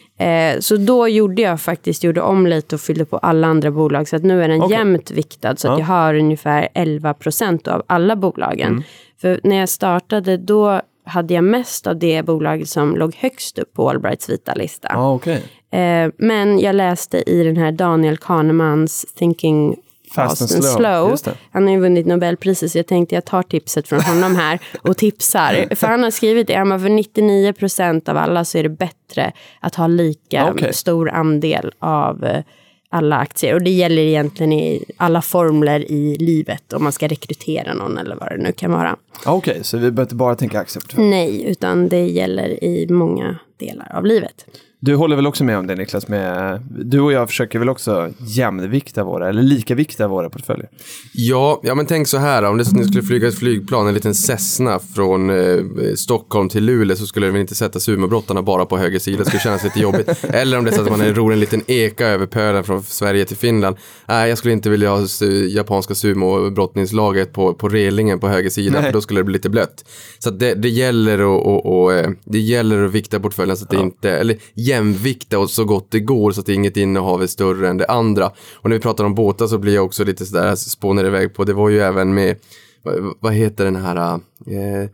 Eh, 0.57 0.61
så 0.61 0.77
då 0.77 1.09
gjorde 1.09 1.43
jag 1.43 1.61
faktiskt 1.61 2.05
gjorde 2.05 2.21
om 2.21 2.47
lite 2.47 2.75
och 2.75 2.81
fyllde 2.81 3.05
på 3.05 3.19
alla 3.19 3.47
andra 3.47 3.71
bolag. 3.71 4.09
Så 4.09 4.17
att 4.17 4.23
nu 4.25 4.43
är 4.43 4.49
den 4.49 4.63
Okej. 4.63 4.77
jämnt 4.77 5.11
viktad. 5.11 5.57
Så 5.57 5.69
att 5.69 5.79
Ja. 5.79 5.79
jag 5.79 5.87
har 5.87 6.15
ungefär 6.15 6.69
11 6.75 7.15
procent 7.15 7.69
av 7.69 7.83
alla 7.87 8.17
bolagen. 8.17 8.69
Mm. 8.69 8.83
För 9.21 9.41
när 9.45 9.57
jag 9.57 9.69
startade 9.69 10.37
då 10.37 10.81
hade 11.05 11.35
jag 11.35 11.45
mest 11.45 11.87
av 11.87 11.99
det 11.99 12.23
bolaget 12.23 12.69
som 12.69 12.97
låg 12.97 13.15
högst 13.19 13.59
upp 13.59 13.75
på 13.75 13.91
Allbrights 13.91 14.31
vita 14.31 14.55
lista. 14.55 14.89
Ja, 14.93 15.15
okej. 15.15 15.43
Eh, 15.71 16.11
men 16.19 16.59
jag 16.59 16.75
läste 16.77 17.31
i 17.31 17.45
den 17.45 17.57
här 17.57 17.73
Daniel 17.73 18.17
Kahnemans 18.17 19.07
Thinking 19.15 19.77
Fast, 20.15 20.55
and 20.55 20.65
Slow. 20.65 21.17
Det. 21.25 21.35
Han 21.51 21.65
har 21.67 21.71
ju 21.71 21.81
vunnit 21.81 22.07
Nobelpriset 22.07 22.73
så 22.73 22.79
jag 22.79 22.87
tänkte 22.87 23.15
jag 23.15 23.25
tar 23.25 23.43
tipset 23.43 23.89
från 23.89 24.01
honom 24.01 24.37
här 24.37 24.59
och 24.83 24.97
tipsar. 24.97 25.69
För 25.75 25.87
han 25.87 26.03
har 26.03 26.11
skrivit 26.11 26.47
det, 26.47 26.65
bara, 26.65 26.79
för 26.79 26.89
99 26.89 27.53
procent 27.53 28.09
av 28.09 28.17
alla 28.17 28.45
så 28.45 28.59
är 28.59 28.63
det 28.63 28.69
bättre 28.69 29.33
att 29.61 29.75
ha 29.75 29.87
lika 29.87 30.51
Okej. 30.51 30.75
stor 30.75 31.11
andel 31.11 31.73
av 31.79 32.25
eh, 32.25 32.43
alla 32.91 33.17
aktier. 33.17 33.55
Och 33.55 33.63
det 33.63 33.71
gäller 33.71 34.03
egentligen 34.03 34.53
i 34.53 34.85
alla 34.97 35.23
formler 35.23 35.91
i 35.91 36.17
livet 36.21 36.73
om 36.73 36.83
man 36.83 36.93
ska 36.93 37.09
rekrytera 37.09 37.75
någon 37.75 37.99
eller 37.99 38.17
vad 38.17 38.29
det 38.29 38.37
nu 38.37 38.53
kan 38.53 38.73
vara. 38.73 38.97
Ja, 39.25 39.33
Okej, 39.33 39.61
så 39.63 39.77
vi 39.77 39.81
behöver 39.81 40.03
inte 40.03 40.15
bara 40.15 40.35
tänka 40.35 40.61
aktieportfölj. 40.61 41.05
Nej, 41.07 41.45
utan 41.51 41.89
det 41.89 42.07
gäller 42.07 42.65
i 42.65 42.87
många 42.91 43.39
delar 43.57 43.93
av 43.95 44.07
livet. 44.07 44.47
Du 44.81 44.95
håller 44.95 45.17
väl 45.17 45.27
också 45.27 45.45
med 45.45 45.59
om 45.59 45.67
det 45.67 45.75
Niklas? 45.75 46.09
Med, 46.09 46.61
du 46.71 47.01
och 47.01 47.13
jag 47.13 47.29
försöker 47.29 47.59
väl 47.59 47.69
också 47.69 48.13
jämnvikta 48.19 49.05
våra, 49.05 49.29
eller 49.29 49.43
likavikta 49.43 50.09
våra 50.09 50.31
portföljer? 50.31 50.69
Ja, 51.13 51.61
ja 51.63 51.75
men 51.75 51.87
tänk 51.87 52.09
så 52.09 52.19
här 52.19 52.43
om 52.43 52.59
det 52.59 52.73
ni 52.73 52.85
skulle 52.85 53.03
flyga 53.03 53.29
ett 53.29 53.39
flygplan, 53.39 53.89
en 53.89 53.95
liten 53.95 54.15
Cessna 54.15 54.79
från 54.79 55.31
eh, 55.31 55.65
Stockholm 55.97 56.49
till 56.49 56.65
Luleå 56.65 56.97
så 56.97 57.07
skulle 57.07 57.27
det 57.27 57.33
väl 57.33 57.41
inte 57.41 57.55
sätta 57.55 57.81
sumobrottarna 57.81 58.43
bara 58.43 58.67
på 58.67 58.79
höger 58.79 58.99
sida, 58.99 59.19
det 59.19 59.25
skulle 59.25 59.41
kännas 59.41 59.65
lite 59.65 59.81
jobbigt. 59.81 60.09
Eller 60.25 60.59
om 60.59 60.65
det 60.65 60.71
är 60.71 60.75
så 60.75 60.83
att 60.83 60.99
man 60.99 61.15
ror 61.15 61.33
en 61.33 61.41
liten 61.41 61.63
eka 61.67 62.07
över 62.07 62.27
pölen 62.27 62.65
från 62.65 62.83
Sverige 62.83 63.25
till 63.25 63.37
Finland. 63.37 63.77
Nej, 64.09 64.29
jag 64.29 64.39
skulle 64.39 64.53
inte 64.53 64.71
vilja 64.71 64.91
ha 64.91 65.07
japanska 65.49 65.95
sumobrottningslaget 65.95 67.33
på, 67.33 67.55
på 67.55 67.69
relingen 67.69 68.21
på 68.21 68.29
höger 68.29 68.51
sida, 68.51 68.81
Nej. 68.81 68.83
för 68.83 68.93
då 68.93 69.01
skulle 69.01 69.21
det 69.21 69.25
bli 69.25 69.33
lite 69.33 69.51
blött. 69.51 69.85
Så 70.19 70.31
det, 70.31 70.55
det 70.55 70.69
gäller 70.69 71.19
att 71.19 71.47
och, 71.47 71.83
och, 71.83 71.93
eh, 71.93 72.11
det 72.25 72.39
gäller 72.39 72.85
att 72.85 72.93
vikta 72.93 73.21
portföljen 73.21 73.57
så 73.57 73.65
att 73.65 73.71
det 73.71 73.77
inte, 73.77 74.11
eller 74.11 74.37
jämvikta 74.69 75.39
och 75.39 75.51
så 75.51 75.65
gott 75.65 75.91
det 75.91 76.01
går 76.01 76.33
så 76.33 76.41
att 76.41 76.49
inget 76.49 76.77
innehav 76.77 77.23
är 77.23 77.27
större 77.27 77.69
än 77.69 77.77
det 77.77 77.87
andra. 77.87 78.27
Och 78.55 78.71
när 78.71 78.77
vi 78.77 78.83
pratar 78.83 79.05
om 79.05 79.15
båtar 79.15 79.47
så 79.47 79.59
blir 79.59 79.75
jag 79.75 79.85
också 79.85 80.05
lite 80.05 80.27
sådär, 80.27 80.57
spånar 80.57 81.05
iväg 81.05 81.35
på, 81.35 81.45
det 81.45 81.53
var 81.53 81.69
ju 81.69 81.81
även 81.81 82.15
med, 82.15 82.37
vad, 82.83 83.15
vad 83.21 83.33
heter 83.33 83.65
den 83.65 83.77
här 83.77 84.21
eh, 84.47 84.91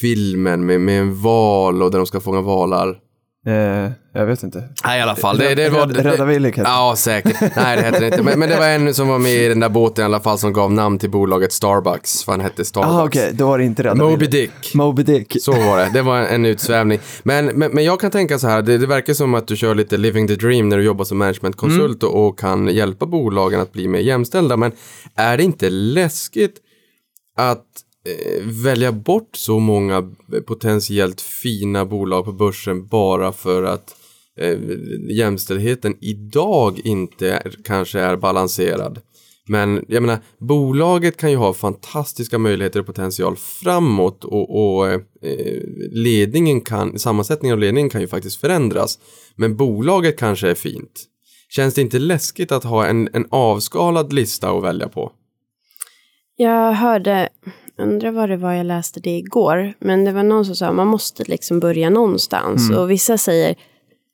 filmen 0.00 0.66
med, 0.66 0.80
med 0.80 1.00
en 1.00 1.20
val 1.20 1.82
och 1.82 1.90
där 1.90 1.98
de 1.98 2.06
ska 2.06 2.20
fånga 2.20 2.40
valar? 2.40 2.98
Eh, 3.46 3.90
jag 4.14 4.26
vet 4.26 4.42
inte. 4.42 4.64
Nej, 4.84 4.98
i 4.98 5.02
alla 5.02 5.16
fall. 5.16 5.38
Det, 5.38 5.54
det 5.54 5.68
var, 5.68 5.86
Rädda- 5.86 6.02
Rädda 6.02 6.24
Willy 6.24 6.52
kanske? 6.52 6.72
Ja, 6.72 6.94
säkert. 6.96 7.40
Nej, 7.56 7.76
det 7.76 7.82
heter 7.82 8.00
det 8.00 8.06
inte. 8.06 8.22
Men, 8.22 8.38
men 8.38 8.48
det 8.48 8.56
var 8.56 8.66
en 8.68 8.94
som 8.94 9.08
var 9.08 9.18
med 9.18 9.32
i 9.34 9.48
den 9.48 9.60
där 9.60 9.68
båten 9.68 10.02
i 10.02 10.04
alla 10.04 10.20
fall 10.20 10.38
som 10.38 10.52
gav 10.52 10.72
namn 10.72 10.98
till 10.98 11.10
bolaget 11.10 11.52
Starbucks. 11.52 12.24
För 12.24 12.32
han 12.32 12.40
hette 12.40 12.64
Starbucks. 12.64 12.92
Ah, 12.94 13.04
okej, 13.04 13.30
då 13.34 13.46
var 13.46 13.58
det 13.58 13.64
inte 13.64 13.82
Rädda 13.82 13.94
Moby 14.04 14.16
Willy. 14.16 14.30
Dick. 14.30 14.74
Moby 14.74 15.02
Dick. 15.02 15.36
Så 15.40 15.52
var 15.52 15.78
det. 15.78 15.90
Det 15.92 16.02
var 16.02 16.18
en, 16.18 16.26
en 16.26 16.44
utsvävning. 16.46 16.98
Men, 17.22 17.46
men, 17.46 17.70
men 17.72 17.84
jag 17.84 18.00
kan 18.00 18.10
tänka 18.10 18.38
så 18.38 18.46
här, 18.48 18.62
det, 18.62 18.78
det 18.78 18.86
verkar 18.86 19.14
som 19.14 19.34
att 19.34 19.46
du 19.48 19.56
kör 19.56 19.74
lite 19.74 19.96
living 19.96 20.28
the 20.28 20.34
dream 20.34 20.68
när 20.68 20.76
du 20.78 20.84
jobbar 20.84 21.04
som 21.04 21.18
managementkonsult 21.18 22.02
och, 22.02 22.26
och 22.26 22.38
kan 22.38 22.68
hjälpa 22.68 23.06
bolagen 23.06 23.60
att 23.60 23.72
bli 23.72 23.88
mer 23.88 24.00
jämställda. 24.00 24.56
Men 24.56 24.72
är 25.16 25.36
det 25.36 25.42
inte 25.42 25.70
läskigt 25.70 26.54
att 27.38 27.64
Eh, 28.04 28.42
välja 28.64 28.92
bort 28.92 29.36
så 29.36 29.58
många 29.58 29.96
eh, 30.32 30.40
potentiellt 30.40 31.20
fina 31.20 31.84
bolag 31.84 32.24
på 32.24 32.32
börsen 32.32 32.86
bara 32.86 33.32
för 33.32 33.62
att 33.62 33.94
eh, 34.38 34.58
jämställdheten 35.10 35.96
idag 36.00 36.80
inte 36.84 37.30
är, 37.32 37.54
kanske 37.64 38.00
är 38.00 38.16
balanserad. 38.16 39.00
Men 39.48 39.84
jag 39.88 40.02
menar, 40.02 40.18
bolaget 40.38 41.16
kan 41.16 41.30
ju 41.30 41.36
ha 41.36 41.52
fantastiska 41.52 42.38
möjligheter 42.38 42.80
och 42.80 42.86
potential 42.86 43.36
framåt 43.36 44.24
och, 44.24 44.76
och 44.76 44.88
eh, 44.88 45.00
ledningen 45.90 46.60
kan, 46.60 46.98
sammansättningen 46.98 47.52
av 47.52 47.60
ledningen 47.60 47.90
kan 47.90 48.00
ju 48.00 48.08
faktiskt 48.08 48.40
förändras. 48.40 48.98
Men 49.36 49.56
bolaget 49.56 50.18
kanske 50.18 50.50
är 50.50 50.54
fint. 50.54 51.04
Känns 51.48 51.74
det 51.74 51.80
inte 51.80 51.98
läskigt 51.98 52.52
att 52.52 52.64
ha 52.64 52.86
en, 52.86 53.08
en 53.12 53.26
avskalad 53.30 54.12
lista 54.12 54.50
att 54.50 54.64
välja 54.64 54.88
på? 54.88 55.12
Jag 56.36 56.72
hörde, 56.72 57.28
undrar 57.78 58.10
vad 58.10 58.28
det 58.28 58.36
var 58.36 58.52
jag 58.52 58.66
läste 58.66 59.00
det 59.00 59.16
igår, 59.16 59.74
men 59.78 60.04
det 60.04 60.12
var 60.12 60.22
någon 60.22 60.44
som 60.44 60.56
sa 60.56 60.66
att 60.66 60.74
man 60.74 60.86
måste 60.86 61.24
liksom 61.26 61.60
börja 61.60 61.90
någonstans. 61.90 62.70
Och 62.70 62.90
vissa 62.90 63.18
säger, 63.18 63.54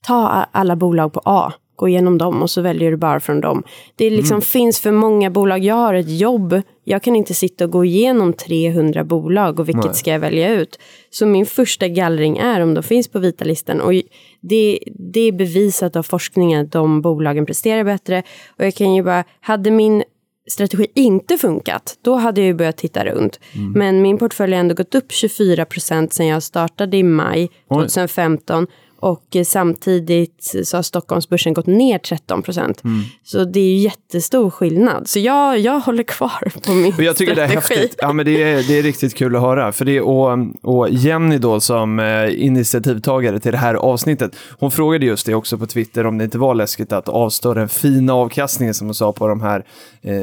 ta 0.06 0.46
alla 0.52 0.76
bolag 0.76 1.12
på 1.12 1.20
A, 1.24 1.52
gå 1.76 1.88
igenom 1.88 2.18
dem 2.18 2.42
och 2.42 2.50
så 2.50 2.60
väljer 2.60 2.90
du 2.90 2.96
bara 2.96 3.20
från 3.20 3.40
dem. 3.40 3.62
Det 3.96 4.10
liksom 4.10 4.42
finns 4.42 4.80
för 4.80 4.92
många 4.92 5.30
bolag, 5.30 5.64
jag 5.64 5.74
har 5.74 5.94
ett 5.94 6.20
jobb, 6.20 6.62
jag 6.84 7.02
kan 7.02 7.16
inte 7.16 7.34
sitta 7.34 7.64
och 7.64 7.70
gå 7.70 7.84
igenom 7.84 8.32
300 8.32 9.04
bolag 9.04 9.60
och 9.60 9.68
vilket 9.68 9.84
Nej. 9.84 9.94
ska 9.94 10.10
jag 10.10 10.18
välja 10.18 10.54
ut? 10.54 10.78
Så 11.10 11.26
min 11.26 11.46
första 11.46 11.88
gallring 11.88 12.38
är 12.38 12.60
om 12.60 12.74
de 12.74 12.82
finns 12.82 13.08
på 13.08 13.18
vita 13.18 13.44
listan. 13.44 13.80
Och 13.80 13.92
det, 14.40 14.78
det 15.12 15.20
är 15.20 15.32
bevisat 15.32 15.96
av 15.96 16.02
forskningen 16.02 16.64
att 16.64 16.72
de 16.72 17.02
bolagen 17.02 17.46
presterar 17.46 17.84
bättre. 17.84 18.22
Och 18.58 18.64
jag 18.66 18.74
kan 18.74 18.94
ju 18.94 19.02
bara, 19.02 19.24
hade 19.40 19.70
min 19.70 20.02
strategi 20.50 20.86
inte 20.94 21.38
funkat, 21.38 21.98
då 22.02 22.14
hade 22.14 22.40
jag 22.40 22.46
ju 22.46 22.54
börjat 22.54 22.76
titta 22.76 23.04
runt. 23.04 23.40
Mm. 23.52 23.72
Men 23.72 24.02
min 24.02 24.18
portfölj 24.18 24.52
har 24.52 24.60
ändå 24.60 24.74
gått 24.74 24.94
upp 24.94 25.12
24 25.12 25.64
procent 25.64 26.12
sedan 26.12 26.26
jag 26.26 26.42
startade 26.42 26.96
i 26.96 27.02
maj 27.02 27.50
2015. 27.72 28.66
Och 29.00 29.36
samtidigt 29.44 30.54
så 30.64 30.76
har 30.76 30.82
Stockholmsbörsen 30.82 31.54
gått 31.54 31.66
ner 31.66 31.98
13 31.98 32.42
procent. 32.42 32.84
Mm. 32.84 33.02
Så 33.24 33.44
det 33.44 33.60
är 33.60 33.64
ju 33.64 33.76
jättestor 33.76 34.50
skillnad. 34.50 35.08
Så 35.08 35.18
jag, 35.18 35.58
jag 35.58 35.80
håller 35.80 36.02
kvar 36.02 36.60
på 36.66 36.72
min 36.72 36.94
Och 36.94 37.02
jag 37.02 37.16
tycker 37.16 37.34
det 37.34 37.42
är 37.42 37.48
strategi. 37.48 37.74
häftigt. 37.74 37.98
Ja, 37.98 38.12
men 38.12 38.26
det, 38.26 38.42
är, 38.42 38.62
det 38.68 38.78
är 38.78 38.82
riktigt 38.82 39.14
kul 39.14 39.36
att 39.36 39.42
höra. 39.42 39.72
För 39.72 39.84
det, 39.84 40.00
och, 40.00 40.38
och 40.62 40.90
Jenny 40.90 41.38
då 41.38 41.60
som 41.60 41.98
eh, 41.98 42.44
initiativtagare 42.44 43.40
till 43.40 43.52
det 43.52 43.58
här 43.58 43.74
avsnittet, 43.74 44.36
hon 44.58 44.70
frågade 44.70 45.06
just 45.06 45.26
det 45.26 45.34
också 45.34 45.58
på 45.58 45.66
Twitter 45.66 46.06
om 46.06 46.18
det 46.18 46.24
inte 46.24 46.38
var 46.38 46.54
läskigt 46.54 46.92
att 46.92 47.08
avstå 47.08 47.54
den 47.54 47.68
fina 47.68 48.14
avkastningen 48.14 48.74
som 48.74 48.86
hon 48.86 48.94
sa 48.94 49.12
på 49.12 49.28
de 49.28 49.40
här, 49.40 49.64
eh, 50.02 50.14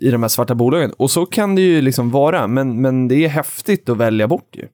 i 0.00 0.08
de 0.12 0.22
här 0.22 0.28
svarta 0.28 0.54
bolagen. 0.54 0.92
Och 0.96 1.10
så 1.10 1.26
kan 1.26 1.54
det 1.54 1.62
ju 1.62 1.80
liksom 1.80 2.10
vara, 2.10 2.46
men, 2.46 2.80
men 2.80 3.08
det 3.08 3.24
är 3.24 3.28
häftigt 3.28 3.88
att 3.88 3.96
välja 3.96 4.28
bort 4.28 4.56
ju. 4.56 4.66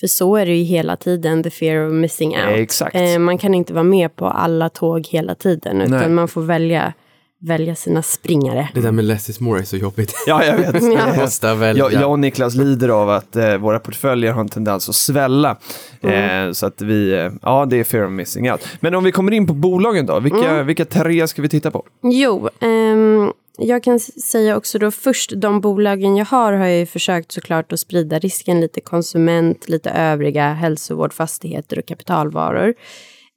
För 0.00 0.06
så 0.06 0.36
är 0.36 0.46
det 0.46 0.54
ju 0.54 0.64
hela 0.64 0.96
tiden, 0.96 1.42
the 1.42 1.50
fear 1.50 1.86
of 1.86 1.92
missing 1.92 2.30
out. 2.30 2.58
Exakt. 2.58 2.96
Eh, 2.96 3.18
man 3.18 3.38
kan 3.38 3.54
inte 3.54 3.72
vara 3.72 3.84
med 3.84 4.16
på 4.16 4.26
alla 4.26 4.68
tåg 4.68 5.06
hela 5.06 5.34
tiden, 5.34 5.80
utan 5.80 5.98
Nej. 5.98 6.08
man 6.08 6.28
får 6.28 6.42
välja, 6.42 6.92
välja 7.40 7.74
sina 7.74 8.02
springare. 8.02 8.68
Det 8.74 8.80
där 8.80 8.92
med 8.92 9.04
less 9.04 9.28
is 9.28 9.40
more 9.40 9.60
är 9.60 9.64
så 9.64 9.76
jobbigt. 9.76 10.14
Ja, 10.26 10.44
jag 10.44 10.56
vet. 10.56 10.82
Ja. 10.98 11.14
Måste 11.16 11.54
välja. 11.54 11.84
Jag, 11.84 12.02
jag 12.02 12.10
och 12.10 12.18
Niklas 12.18 12.54
lider 12.54 12.88
av 12.88 13.10
att 13.10 13.36
eh, 13.36 13.56
våra 13.56 13.78
portföljer 13.78 14.32
har 14.32 14.40
en 14.40 14.48
tendens 14.48 14.88
att 14.88 14.94
svälla. 14.94 15.56
Eh, 16.00 16.52
så 16.52 16.66
att 16.66 16.82
vi, 16.82 17.12
eh, 17.12 17.30
ja 17.42 17.66
det 17.66 17.76
är 17.76 17.84
fear 17.84 18.04
of 18.04 18.10
missing 18.10 18.50
out. 18.52 18.68
Men 18.80 18.94
om 18.94 19.04
vi 19.04 19.12
kommer 19.12 19.32
in 19.32 19.46
på 19.46 19.54
bolagen 19.54 20.06
då, 20.06 20.20
vilka, 20.20 20.62
vilka 20.62 20.84
tre 20.84 21.28
ska 21.28 21.42
vi 21.42 21.48
titta 21.48 21.70
på? 21.70 21.84
Jo, 22.02 22.48
ehm, 22.60 23.32
jag 23.58 23.82
kan 23.82 24.00
säga 24.00 24.56
också 24.56 24.78
då 24.78 24.90
först, 24.90 25.32
de 25.36 25.60
bolagen 25.60 26.16
jag 26.16 26.26
har 26.26 26.52
har 26.52 26.66
jag 26.66 26.78
ju 26.78 26.86
försökt 26.86 27.32
såklart 27.32 27.72
att 27.72 27.80
sprida 27.80 28.18
risken 28.18 28.60
lite 28.60 28.80
konsument, 28.80 29.68
lite 29.68 29.90
övriga 29.90 30.52
hälsovård, 30.52 31.12
fastigheter 31.12 31.78
och 31.78 31.86
kapitalvaror. 31.86 32.74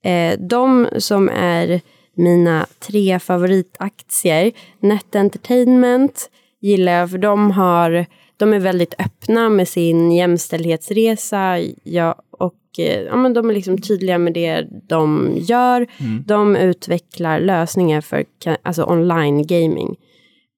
Eh, 0.03 0.39
de 0.39 0.87
som 0.97 1.29
är 1.29 1.81
mina 2.15 2.67
tre 2.79 3.19
favoritaktier, 3.19 4.51
Net 4.79 5.15
Entertainment 5.15 6.29
gillar 6.61 6.91
jag 6.91 7.11
för 7.11 7.17
de 7.17 7.51
har 7.51 8.05
de 8.41 8.53
är 8.53 8.59
väldigt 8.59 8.93
öppna 8.99 9.49
med 9.49 9.67
sin 9.67 10.11
jämställdhetsresa 10.11 11.59
ja, 11.83 12.15
och 12.31 12.79
eh, 12.79 13.01
ja, 13.01 13.15
men 13.15 13.33
de 13.33 13.49
är 13.49 13.53
liksom 13.53 13.81
tydliga 13.81 14.17
med 14.17 14.33
det 14.33 14.67
de 14.87 15.31
gör. 15.35 15.87
De 16.25 16.55
utvecklar 16.55 17.39
lösningar 17.39 18.01
för 18.01 18.25
alltså 18.63 18.83
online 18.83 19.47
gaming. 19.47 19.97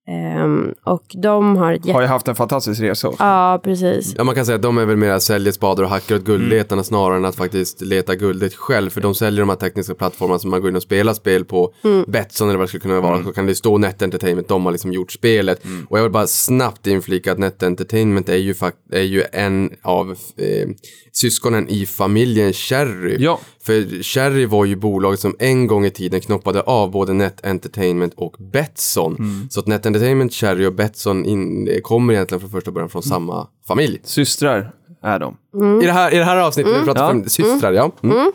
Ehm, 0.08 0.74
och 0.84 1.04
de 1.24 1.56
har 1.58 1.74
ett 1.74 1.92
Har 1.92 2.02
ju 2.02 2.08
haft 2.08 2.28
en 2.28 2.36
fantastisk 2.36 2.82
resa 2.82 3.08
också. 3.08 3.24
Ja, 3.24 3.62
precis. 3.64 4.14
Ja, 4.18 4.24
man 4.24 4.36
kan 4.36 4.46
säga 4.46 4.56
att 4.56 4.62
de 4.62 4.78
är 4.78 4.86
väl 4.86 4.98
mer 4.98 5.20
säljer 5.20 5.52
spadar 5.54 5.84
och 5.84 5.90
hackar 5.90 6.16
åt 6.16 6.24
guldletarna 6.24 6.84
snarare 6.84 7.18
än 7.18 7.26
att 7.26 7.36
faktiskt 7.36 7.82
leta 7.82 8.16
guldet 8.16 8.56
själv. 8.56 8.90
För 8.90 9.02
de 9.02 9.16
säljer 9.16 9.40
de 9.40 9.50
här 9.50 9.56
tekniska 9.56 9.94
plattformarna 9.96 10.40
som 10.40 10.50
man 10.50 10.62
går 10.62 10.70
in 10.70 10.76
och 10.76 10.82
spelar 10.84 11.14
spel 11.14 11.46
på. 11.46 11.74
Betsson 12.08 12.50
eller 12.50 12.58
vad 12.58 12.64
det 12.64 12.68
skulle 12.70 12.82
kunna 12.82 13.02
vara. 13.02 13.24
Så 13.24 13.32
kan 13.34 13.46
det 13.46 13.56
stå 13.56 13.78
Net 13.78 14.02
Entertainment, 14.02 14.48
de 14.48 14.66
har 14.66 14.72
liksom 14.72 14.94
gjort 14.94 15.12
spelet. 15.12 15.62
Och 15.90 15.98
jag 15.98 16.04
vill 16.04 16.12
bara 16.12 16.28
snabbt 16.28 16.88
inflika 16.88 17.32
att 17.32 17.38
Net 17.40 17.64
Entertainment 17.64 18.30
är 18.30 18.38
ju, 18.38 18.54
fakt- 18.54 18.94
är 18.94 19.02
ju 19.02 19.24
en 19.32 19.70
av 19.82 20.12
eh, 20.12 20.70
syskonen 21.12 21.70
i 21.70 21.86
familjen 21.86 22.54
Cherry. 22.54 23.16
Ja. 23.20 23.40
För 23.66 24.04
Cherry 24.04 24.46
var 24.46 24.66
ju 24.66 24.76
bolaget 24.76 25.20
som 25.20 25.36
en 25.40 25.68
gång 25.68 25.86
i 25.86 25.90
tiden 25.92 26.22
knoppade 26.22 26.62
av 26.62 26.92
både 26.92 27.14
Net 27.14 27.46
Entertainment 27.46 28.14
och 28.14 28.36
Betsson. 28.40 29.18
Så 29.50 29.60
att 29.60 29.68
Net 29.68 29.86
Entertainment, 29.86 30.34
Cherry 30.34 30.66
och 30.66 30.74
Betsson 30.74 31.26
in, 31.26 31.70
kommer 31.84 32.14
egentligen 32.14 32.40
från 32.40 32.50
första 32.50 32.72
början 32.72 32.90
från 32.90 33.04
samma 33.04 33.48
familj. 33.68 34.00
Systrar 34.04 34.72
är 35.04 35.20
de. 35.20 35.38
I, 35.84 35.86
det 35.86 35.92
här, 35.92 36.14
I 36.14 36.18
det 36.18 36.24
här 36.24 36.38
avsnittet, 36.38 36.82
vi 36.82 36.86
pratar 36.86 37.04
Ja. 37.04 37.10
om 37.12 37.30
systrar, 37.30 37.72
ja. 37.74 37.92
Mm. 38.04 38.32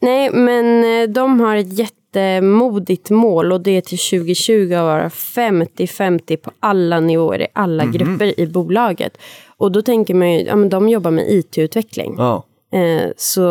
Nej, 0.00 0.30
men 0.32 0.84
eh, 1.02 1.08
de 1.08 1.40
har 1.40 1.56
ett 1.56 1.78
jättemodigt 1.78 3.10
mål 3.10 3.52
och 3.52 3.60
det 3.60 3.70
är 3.76 3.80
till 3.80 3.98
2020 3.98 4.72
att 4.74 4.82
vara 4.82 5.08
50-50 5.08 6.36
på 6.36 6.50
alla 6.60 7.00
nivåer 7.00 7.42
i 7.42 7.46
alla 7.52 7.84
grupper 7.84 8.40
i 8.40 8.46
bolaget. 8.46 9.18
Och 9.56 9.72
då 9.72 9.82
tänker 9.82 10.14
man 10.14 10.32
ju, 10.32 10.40
ja 10.40 10.56
men 10.56 10.68
de 10.68 10.88
jobbar 10.88 11.10
med 11.10 11.30
IT-utveckling. 11.30 12.14
Ja. 12.18 12.44
Eh, 12.72 13.10
så 13.16 13.42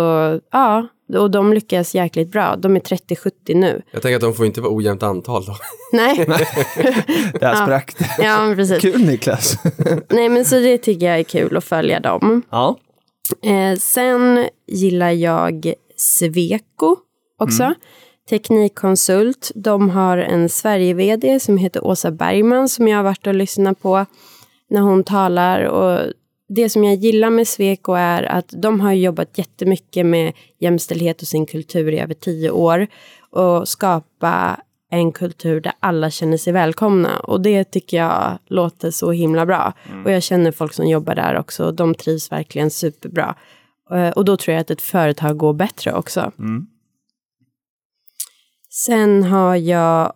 ja, 0.52 0.88
och 1.16 1.32
de 1.32 1.54
lyckas 1.54 1.96
jäkligt 1.96 2.32
bra. 2.32 2.56
De 2.56 2.76
är 2.76 2.80
30-70 2.80 3.32
nu. 3.48 3.82
Jag 3.92 4.02
tänker 4.02 4.16
att 4.16 4.22
de 4.22 4.34
får 4.34 4.46
inte 4.46 4.62
vara 4.62 4.76
ojämnt 4.76 5.04
antal 5.04 5.46
då. 5.46 5.56
Nej, 5.94 6.16
Där 7.40 7.56
sprack 7.56 7.96
det. 7.98 8.24
ja 8.24 8.46
men 8.46 8.56
precis. 8.56 8.82
Kul 8.82 9.06
Niklas. 9.06 9.58
Nej 10.10 10.30
men 10.30 10.46
så 10.46 10.56
det 10.60 10.78
tycker 10.78 11.06
jag 11.06 11.20
är 11.20 11.24
kul 11.24 11.58
att 11.58 11.64
följa 11.64 12.00
dem. 12.00 12.42
ja. 12.50 12.78
Eh, 13.44 13.78
sen 13.80 14.48
gillar 14.68 15.12
jag 15.12 15.74
Sweco 15.96 16.96
också. 17.40 17.74
Teknikkonsult. 18.30 19.52
De 19.56 19.90
har 19.90 20.18
en 20.18 20.50
Sverige-VD 20.50 21.40
som 21.40 21.58
heter 21.58 21.86
Åsa 21.86 22.12
Bergman 22.12 22.70
som 22.70 22.88
jag 22.88 22.98
har 22.98 23.04
varit 23.04 23.28
och 23.28 23.34
lyssnat 23.36 23.82
på 23.82 24.06
när 24.70 24.82
hon 24.82 25.04
talar. 25.04 25.62
Och 25.64 26.00
det 26.50 26.70
som 26.70 26.84
jag 26.84 26.96
gillar 26.96 27.30
med 27.30 27.48
Sweco 27.48 27.94
är 27.94 28.24
att 28.24 28.54
de 28.58 28.80
har 28.80 28.94
jobbat 28.94 29.38
jättemycket 29.38 30.06
med 30.06 30.34
jämställdhet 30.60 31.22
och 31.22 31.28
sin 31.28 31.46
kultur 31.46 31.92
i 31.92 32.00
över 32.00 32.14
tio 32.14 32.52
år. 32.52 32.88
Och 33.30 33.68
skapa 33.68 34.60
en 34.92 35.12
kultur 35.12 35.62
där 35.62 35.74
alla 35.80 36.12
känner 36.12 36.38
sig 36.38 36.54
välkomna. 36.54 37.20
Och 37.20 37.42
det 37.42 37.64
tycker 37.64 37.98
jag 37.98 38.38
låter 38.48 38.92
så 38.92 39.12
himla 39.12 39.46
bra. 39.46 39.74
Och 40.06 40.12
jag 40.12 40.24
känner 40.24 40.52
folk 40.52 40.74
som 40.74 40.88
jobbar 40.88 41.16
där 41.16 41.38
också. 41.40 41.66
Och 41.66 41.74
de 41.74 41.96
trivs 41.96 42.32
verkligen 42.32 42.70
superbra. 42.72 43.36
Eh, 43.92 44.10
Och 44.10 44.26
då 44.26 44.38
tror 44.38 44.54
jag 44.54 44.62
att 44.62 44.72
ett 44.72 44.82
företag 44.82 45.38
går 45.38 45.54
bättre 45.54 45.94
också. 45.94 46.32
Sen 48.70 49.24
har 49.24 49.56
jag, 49.56 50.14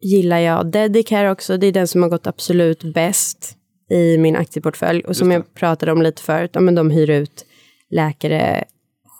gillar 0.00 0.38
jag 0.38 0.66
Dedicare 0.66 1.30
också. 1.30 1.56
Det 1.56 1.66
är 1.66 1.72
den 1.72 1.88
som 1.88 2.02
har 2.02 2.08
gått 2.10 2.26
absolut 2.26 2.82
bäst 2.94 3.56
i 3.90 4.18
min 4.18 4.36
aktieportfölj. 4.36 5.00
Och 5.04 5.16
som 5.16 5.30
jag 5.30 5.54
pratade 5.54 5.92
om 5.92 6.02
lite 6.02 6.22
förut, 6.22 6.50
ja, 6.54 6.60
men 6.60 6.74
de 6.74 6.90
hyr 6.90 7.10
ut 7.10 7.46
läkare, 7.90 8.64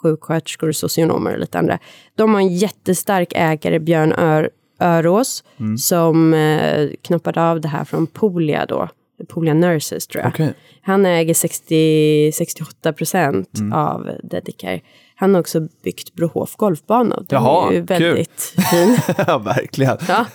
sjuksköterskor, 0.02 0.72
socionomer 0.72 1.32
och 1.32 1.38
lite 1.38 1.58
andra. 1.58 1.78
De 2.14 2.34
har 2.34 2.40
en 2.40 2.56
jättestark 2.56 3.32
ägare, 3.36 3.78
Björn 3.78 4.12
Ör, 4.12 4.50
Örås, 4.80 5.44
som 5.78 6.34
eh, 6.34 6.88
knoppade 7.02 7.42
av 7.42 7.60
det 7.60 7.68
här 7.68 7.84
från 7.84 8.06
Polia 8.06 8.66
då. 8.66 8.88
Polia 9.28 9.54
Nurses 9.54 10.06
tror 10.06 10.22
jag. 10.24 10.32
Okej. 10.32 10.54
Han 10.82 11.06
äger 11.06 11.34
60, 11.34 12.32
68 12.34 12.92
procent 12.92 13.58
Mm. 13.58 13.72
av 13.72 14.10
Dedicare. 14.22 14.80
Han 15.16 15.34
har 15.34 15.40
också 15.40 15.60
byggt 15.84 16.14
Brohof 16.14 16.56
golfbana. 16.56 17.16
Den 17.16 17.42
Jaha, 17.42 17.68
är 17.68 17.72
ju 17.72 17.86
kul. 17.86 17.86
väldigt 17.86 18.40
fin. 18.70 18.98
ja, 19.26 19.38
verkligen. 19.38 19.96
Ja. 20.08 20.26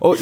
Och 0.00 0.16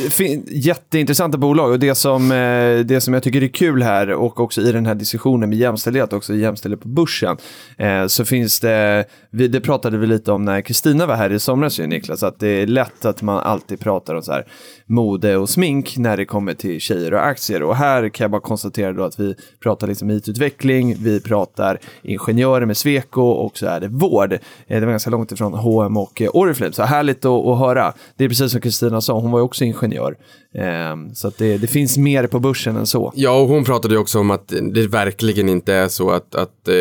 jätteintressanta 0.47 1.39
bolag 1.39 1.71
och 1.71 1.79
det 1.79 1.95
som, 1.95 2.33
eh, 2.33 2.79
det 2.79 3.01
som 3.01 3.15
jag 3.15 3.23
tycker 3.23 3.43
är 3.43 3.49
kul 3.49 3.83
här 3.83 4.11
och 4.11 4.41
också 4.41 4.61
i 4.61 4.73
den 4.73 4.87
här 4.87 4.95
diskussionen 4.95 5.49
med 5.49 5.59
jämställdhet, 5.59 6.13
också 6.13 6.35
jämställdhet 6.35 6.83
på 6.83 6.89
börsen, 6.89 7.37
eh, 7.79 8.07
så 8.07 8.25
finns 8.25 8.61
det, 8.61 9.05
det 9.31 9.61
pratade 9.61 9.99
vi 9.99 10.07
lite 10.07 10.33
om 10.33 10.45
när 10.45 10.61
Kristina 10.61 11.07
var 11.07 11.15
här 11.15 11.33
i 11.33 11.39
somras 11.39 11.81
ju 11.81 11.87
Niklas, 11.87 12.23
att 12.23 12.41
det 12.41 12.49
är 12.49 12.67
lätt 12.67 13.05
att 13.05 13.23
man 13.23 13.39
alltid 13.39 13.81
pratar 13.81 14.15
om 14.15 14.23
så 14.23 14.33
här 14.33 14.47
mode 14.87 15.37
och 15.37 15.49
smink 15.49 15.97
när 15.97 16.17
det 16.17 16.25
kommer 16.25 16.55
till 16.55 16.81
tjejer 16.81 17.15
och 17.15 17.27
aktier 17.27 17.63
och 17.63 17.77
här 17.77 18.09
kan 18.09 18.25
jag 18.25 18.31
bara 18.31 18.41
konstatera 18.41 18.93
då 18.93 19.05
att 19.05 19.21
vi 19.21 19.35
pratar 19.63 19.87
liksom 19.87 20.11
IT-utveckling, 20.11 20.97
vi 21.01 21.21
pratar 21.21 21.79
ingenjörer 22.03 22.67
med 22.67 22.77
Sweco 22.77 23.23
och 23.23 23.59
så 23.59 23.67
är 23.67 23.81
det 23.81 23.89
vård. 24.09 24.33
Eh, 24.33 24.39
Det 24.67 24.81
var 24.81 24.91
ganska 24.93 25.11
långt 25.11 25.33
ifrån 25.33 25.55
H&M 25.55 25.97
och 25.97 26.23
eh, 26.23 26.31
Oriflame, 26.35 26.73
så 26.73 26.83
härligt 26.83 27.25
att, 27.25 27.47
att 27.47 27.59
höra. 27.59 27.93
Det 28.17 28.25
är 28.25 28.29
precis 28.29 28.53
som 28.53 28.61
Kristina 28.61 29.01
sa, 29.01 29.21
hon 29.21 29.31
var 29.31 29.39
ju 29.39 29.45
också 29.45 29.65
ingenjör. 29.65 30.17
Ehm, 30.55 31.15
Så 31.15 31.29
att 31.29 31.39
det, 31.39 31.59
det 31.59 31.67
finns 31.67 31.99
mer 31.99 32.27
på 32.27 32.39
börsen 32.41 32.77
än 32.77 32.87
så. 32.87 33.13
Ja, 33.17 33.41
och 33.41 33.49
hon 33.49 33.65
pratade 33.65 33.95
ju 33.95 34.01
också 34.01 34.19
om 34.19 34.31
att 34.31 34.49
det 34.73 34.87
verkligen 34.87 35.49
inte 35.49 35.75
är 35.75 35.89
så 35.89 36.11
att, 36.11 36.35
att 36.35 36.69
eh, 36.69 36.75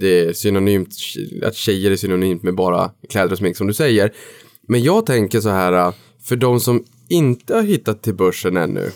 det 0.00 0.20
är 0.28 0.32
synonymt, 0.32 0.88
att 1.46 1.54
tjejer 1.54 1.90
är 1.90 1.96
synonymt 1.96 2.42
med 2.42 2.54
bara 2.54 2.90
kläder 3.10 3.32
och 3.32 3.38
smink 3.38 3.56
som 3.56 3.66
du 3.66 3.74
säger. 3.74 4.12
Men 4.68 4.82
jag 4.82 5.06
tänker 5.06 5.40
så 5.40 5.48
här, 5.50 5.92
för 6.22 6.36
de 6.36 6.60
som 6.60 6.84
inte 7.08 7.54
har 7.54 7.62
hittat 7.62 8.02
till 8.02 8.14
börsen 8.14 8.56
ännu, 8.56 8.90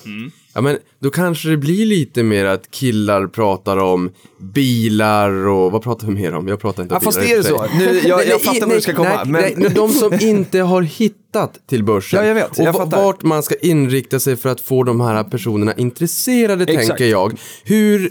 ja 0.56 0.62
men 0.62 0.78
då 0.98 1.10
kanske 1.10 1.48
det 1.48 1.56
blir 1.56 1.86
lite 1.86 2.22
mer 2.22 2.44
att 2.44 2.70
killar 2.70 3.26
pratar 3.26 3.76
om 3.76 4.10
bilar 4.54 5.30
och 5.48 5.72
vad 5.72 5.82
pratar 5.82 6.06
vi 6.06 6.12
mer 6.14 6.34
om? 6.34 6.48
Jag 6.48 6.60
pratar 6.60 6.82
inte 6.82 6.94
om 6.94 7.00
Ja, 7.02 7.04
fast 7.04 7.20
bilar. 7.20 7.42
det 7.42 7.48
är 7.48 7.52
och 7.54 7.70
så. 7.70 7.78
Nu, 7.78 8.00
jag, 8.08 8.16
Nej, 8.18 8.28
jag 8.28 8.40
fattar 8.42 8.60
nej, 8.60 8.68
var 8.68 8.74
du 8.74 8.80
ska 8.80 8.92
komma. 8.94 9.24
nej, 9.24 9.54
men... 9.56 9.74
de 9.74 9.88
som 9.90 10.12
inte 10.20 10.58
har 10.60 10.82
hittat 10.82 11.58
till 11.68 11.84
börsen. 11.84 12.20
Ja, 12.20 12.26
jag 12.26 12.34
vet. 12.34 12.58
Jag 12.58 12.68
och 12.68 12.80
fattar. 12.82 13.02
vart 13.04 13.22
man 13.22 13.42
ska 13.42 13.54
inrikta 13.62 14.20
sig 14.20 14.36
för 14.36 14.48
att 14.48 14.60
få 14.60 14.82
de 14.82 15.00
här 15.00 15.24
personerna 15.24 15.74
intresserade, 15.74 16.64
Exakt. 16.64 16.86
tänker 16.88 17.04
jag. 17.06 17.38
Hur, 17.64 18.10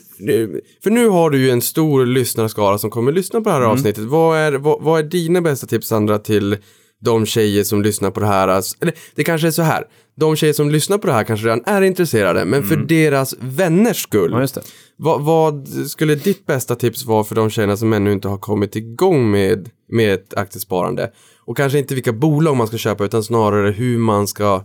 för 0.84 0.90
nu 0.90 1.08
har 1.08 1.30
du 1.30 1.38
ju 1.38 1.50
en 1.50 1.62
stor 1.62 2.06
lyssnarskara 2.06 2.78
som 2.78 2.90
kommer 2.90 3.12
lyssna 3.12 3.42
på 3.42 3.50
det 3.50 3.54
här 3.56 3.62
Mm. 3.62 3.72
avsnittet. 3.72 4.04
Vad 4.04 4.38
är, 4.38 4.52
vad, 4.54 4.82
vad 4.84 5.00
är 5.00 5.04
dina 5.04 5.42
bästa 5.42 5.68
tips, 5.68 5.88
Sandra, 5.88 6.20
till 6.20 6.58
de 7.06 7.26
tjejer 7.26 7.64
som 7.64 7.82
lyssnar 7.82 8.12
på 8.12 8.20
det 8.20 8.26
här? 8.26 8.48
Alltså, 8.48 8.78
Eller 8.82 8.94
det 9.16 9.24
kanske 9.24 9.48
är 9.48 9.52
så 9.52 9.62
här. 9.62 9.84
De 10.16 10.36
tjejer 10.36 10.54
som 10.54 10.70
lyssnar 10.70 10.98
på 10.98 11.08
det 11.08 11.14
här 11.14 11.24
kanske 11.24 11.46
redan 11.46 11.64
är 11.66 11.82
intresserade, 11.82 12.46
men 12.46 12.64
för 12.64 12.76
deras 12.76 13.36
vänners 13.40 14.04
skull. 14.04 14.34
Mm. 14.34 14.48
Ja. 14.56 14.62
Vad, 14.98 15.22
vad 15.22 15.68
skulle 15.68 16.16
ditt 16.16 16.46
bästa 16.46 16.76
tips 16.76 17.06
vara 17.06 17.24
för 17.24 17.36
de 17.36 17.50
tjejerna 17.50 17.78
som 17.78 17.94
ännu 17.94 18.12
inte 18.12 18.28
har 18.28 18.38
kommit 18.38 18.76
igång 18.76 19.32
med, 19.32 19.70
med 19.90 20.14
ett 20.14 20.34
aktiesparande? 20.34 21.12
Och 21.46 21.58
kanske 21.58 21.80
inte 21.80 21.94
vilka 21.96 22.14
bolag 22.14 22.58
man 22.58 22.68
ska 22.68 22.78
köpa 22.78 23.06
utan 23.06 23.24
snarare 23.24 23.72
hur 23.72 23.98
man 23.98 24.28
ska 24.28 24.64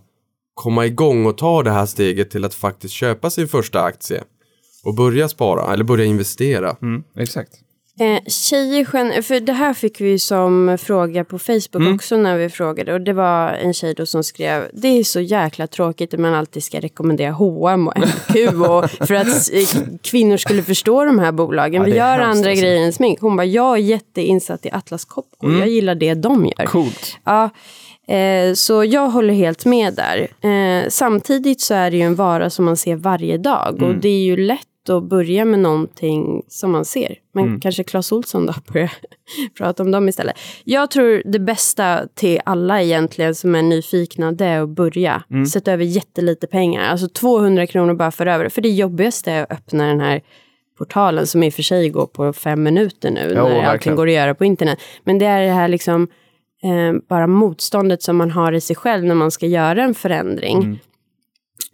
komma 0.55 0.87
igång 0.87 1.27
och 1.27 1.39
ta 1.39 1.63
det 1.63 1.71
här 1.71 1.87
steget 1.87 2.31
till 2.31 2.45
att 2.45 2.55
faktiskt 2.55 2.95
köpa 2.95 3.31
sin 3.31 3.49
första 3.49 3.83
aktie. 3.83 4.23
Och 4.85 4.95
börja 4.95 5.29
spara, 5.29 5.73
eller 5.73 5.85
börja 5.85 6.05
investera. 6.05 6.77
Mm, 6.83 7.03
exakt. 7.17 7.53
Eh, 8.01 8.19
tjejer 8.27 9.23
för 9.23 9.41
det 9.41 9.53
här 9.53 9.75
fick 9.75 10.01
vi 10.01 10.19
som 10.19 10.79
fråga 10.81 11.25
på 11.25 11.39
Facebook 11.39 11.75
Mm. 11.75 11.95
också 11.95 12.17
när 12.17 12.37
vi 12.37 12.49
frågade. 12.49 12.93
Och 12.95 13.01
det 13.01 13.13
var 13.13 13.49
en 13.53 13.75
tjej 13.75 13.95
då 13.95 14.07
som 14.07 14.25
skrev, 14.25 14.69
det 14.73 14.89
är 14.89 15.05
så 15.05 15.21
jäkla 15.21 15.67
tråkigt 15.67 16.15
att 16.15 16.21
man 16.21 16.35
alltid 16.35 16.63
ska 16.65 16.81
rekommendera 16.81 17.31
H&M 17.31 17.89
och 17.89 17.95
MQ 17.99 18.37
och 18.69 18.91
för 19.07 19.15
att 19.15 19.27
eh, 19.53 19.81
kvinnor 20.03 20.37
skulle 20.37 20.63
förstå 20.63 21.05
de 21.05 21.19
här 21.19 21.33
bolagen. 21.33 21.83
Ja, 21.83 21.87
vi 21.87 21.97
gör 21.97 22.19
andra 22.19 22.27
alltså. 22.27 22.43
grejer 22.63 22.85
än 22.87 22.93
smink. 22.93 23.21
Hon 23.21 23.37
bara, 23.37 23.45
jag 23.45 23.73
är 23.79 23.83
jätteinsatt 23.83 24.67
i 24.67 24.71
Atlas 24.73 25.05
Copco. 25.05 25.47
Mm. 25.47 25.59
Jag 25.59 25.69
gillar 25.69 25.95
det 25.95 26.15
de 26.15 26.47
gör. 26.47 26.67
Coolt. 26.67 27.17
Ja, 27.25 27.51
eh, 28.15 28.55
så 28.55 28.85
jag 28.85 29.09
håller 29.09 29.35
helt 29.35 29.65
med 29.65 29.95
där. 29.95 30.29
Eh, 30.51 30.89
samtidigt 30.89 31.61
så 31.61 31.75
är 31.75 31.91
det 31.91 31.97
ju 31.97 32.03
en 32.03 32.15
vara 32.15 32.51
som 32.51 32.65
man 32.65 32.77
ser 32.77 32.97
varje 32.97 33.39
dag 33.39 33.75
och 33.75 33.89
Mm. 33.89 34.01
det 34.01 34.09
är 34.09 34.23
ju 34.23 34.37
lätt 34.37 34.67
att 34.89 35.05
börja 35.05 35.45
med 35.45 35.59
någonting 35.59 36.43
som 36.49 36.71
man 36.71 36.85
ser. 36.85 37.15
Men 37.35 37.45
Mm. 37.45 37.61
kanske 37.61 37.85
Clas 37.85 38.13
Ohlson 38.13 38.47
då 38.47 38.55
börjar 38.73 38.93
prata 39.59 39.83
om 39.83 39.91
dem 39.91 40.09
istället. 40.09 40.37
Jag 40.65 40.91
tror 40.91 41.23
det 41.25 41.39
bästa 41.39 42.07
till 42.15 42.41
alla 42.45 42.83
egentligen 42.83 43.35
som 43.35 43.55
är 43.55 43.63
nyfikna 43.63 44.33
det 44.33 44.45
är 44.45 44.61
att 44.63 44.69
börja. 44.69 45.23
Mm. 45.31 45.47
Sätta 45.47 45.73
över 45.73 45.85
jättelite 45.85 46.47
pengar. 46.47 46.83
Alltså 46.85 47.09
200 47.09 47.67
kronor 47.67 47.95
bara 47.95 48.11
för 48.11 48.27
över. 48.27 48.49
För 48.49 48.63
det 48.63 48.69
jobbigaste 48.69 49.33
är 49.33 49.43
att 49.43 49.53
öppna 49.53 49.87
den 49.87 50.01
här 50.01 50.21
portalen 50.79 51.27
som 51.27 51.43
i 51.43 51.49
och 51.49 51.55
för 51.55 51.63
sig 51.63 51.89
går 51.89 52.07
på 52.07 52.33
fem 52.33 52.63
minuter 52.63 53.11
nu 53.11 53.21
Jo, 53.29 53.35
när 53.35 53.43
allting 53.43 53.63
verkligen. 53.63 53.97
går 53.97 54.07
att 54.07 54.13
göra 54.15 54.35
på 54.35 54.45
internet. 54.45 54.79
Men 55.05 55.19
det 55.19 55.27
är 55.27 55.41
det 55.47 55.53
här 55.53 55.69
liksom 55.69 56.09
eh, 56.63 57.01
bara 57.09 57.27
motståndet 57.27 58.03
som 58.03 58.17
man 58.17 58.31
har 58.31 58.53
i 58.53 58.61
sig 58.61 58.77
själv 58.77 59.05
när 59.05 59.15
man 59.15 59.31
ska 59.31 59.47
göra 59.47 59.83
en 59.85 59.95
förändring. 59.95 60.81